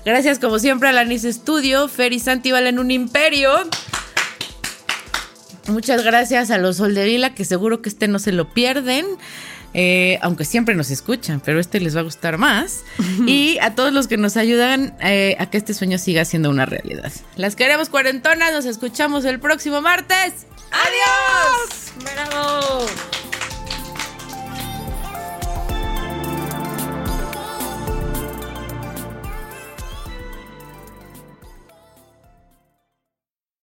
Gracias 0.04 0.38
como 0.39 0.60
siempre 0.60 0.89
a 0.89 0.91
Lanis 0.91 1.24
Studio, 1.24 1.88
Fer 1.88 2.14
y 2.14 2.20
Santi 2.20 2.52
valen 2.52 2.80
un 2.80 2.91
imperio. 2.91 3.52
Muchas 5.68 6.04
gracias 6.04 6.52
a 6.52 6.60
los 6.60 6.78
Soldevila, 6.78 7.34
que 7.34 7.43
seguro 7.43 7.82
que 7.82 7.89
este 7.89 8.08
no 8.08 8.20
se 8.20 8.32
lo 8.32 8.54
pierden. 8.54 9.06
Eh, 9.78 10.19
aunque 10.21 10.45
siempre 10.45 10.73
nos 10.73 10.89
escuchan, 10.89 11.41
pero 11.43 11.59
este 11.59 11.82
les 11.82 11.97
va 11.97 11.99
a 11.99 12.03
gustar 12.03 12.38
más. 12.38 12.86
y 13.28 13.57
a 13.59 13.76
todos 13.76 13.91
los 13.91 14.07
que 14.07 14.15
nos 14.15 14.38
ayudan 14.38 14.95
eh, 15.01 15.36
a 15.38 15.49
que 15.49 15.57
este 15.57 15.73
sueño 15.73 15.97
siga 15.97 16.23
siendo 16.23 16.49
una 16.49 16.65
realidad. 16.65 17.11
Las 17.36 17.57
queremos 17.57 17.89
cuarentonas, 17.89 18.53
nos 18.53 18.65
escuchamos 18.65 19.26
el 19.26 19.39
próximo 19.39 19.82
martes. 19.82 20.47
¡Adiós! 20.71 21.91
¡Bravo! 22.01 22.86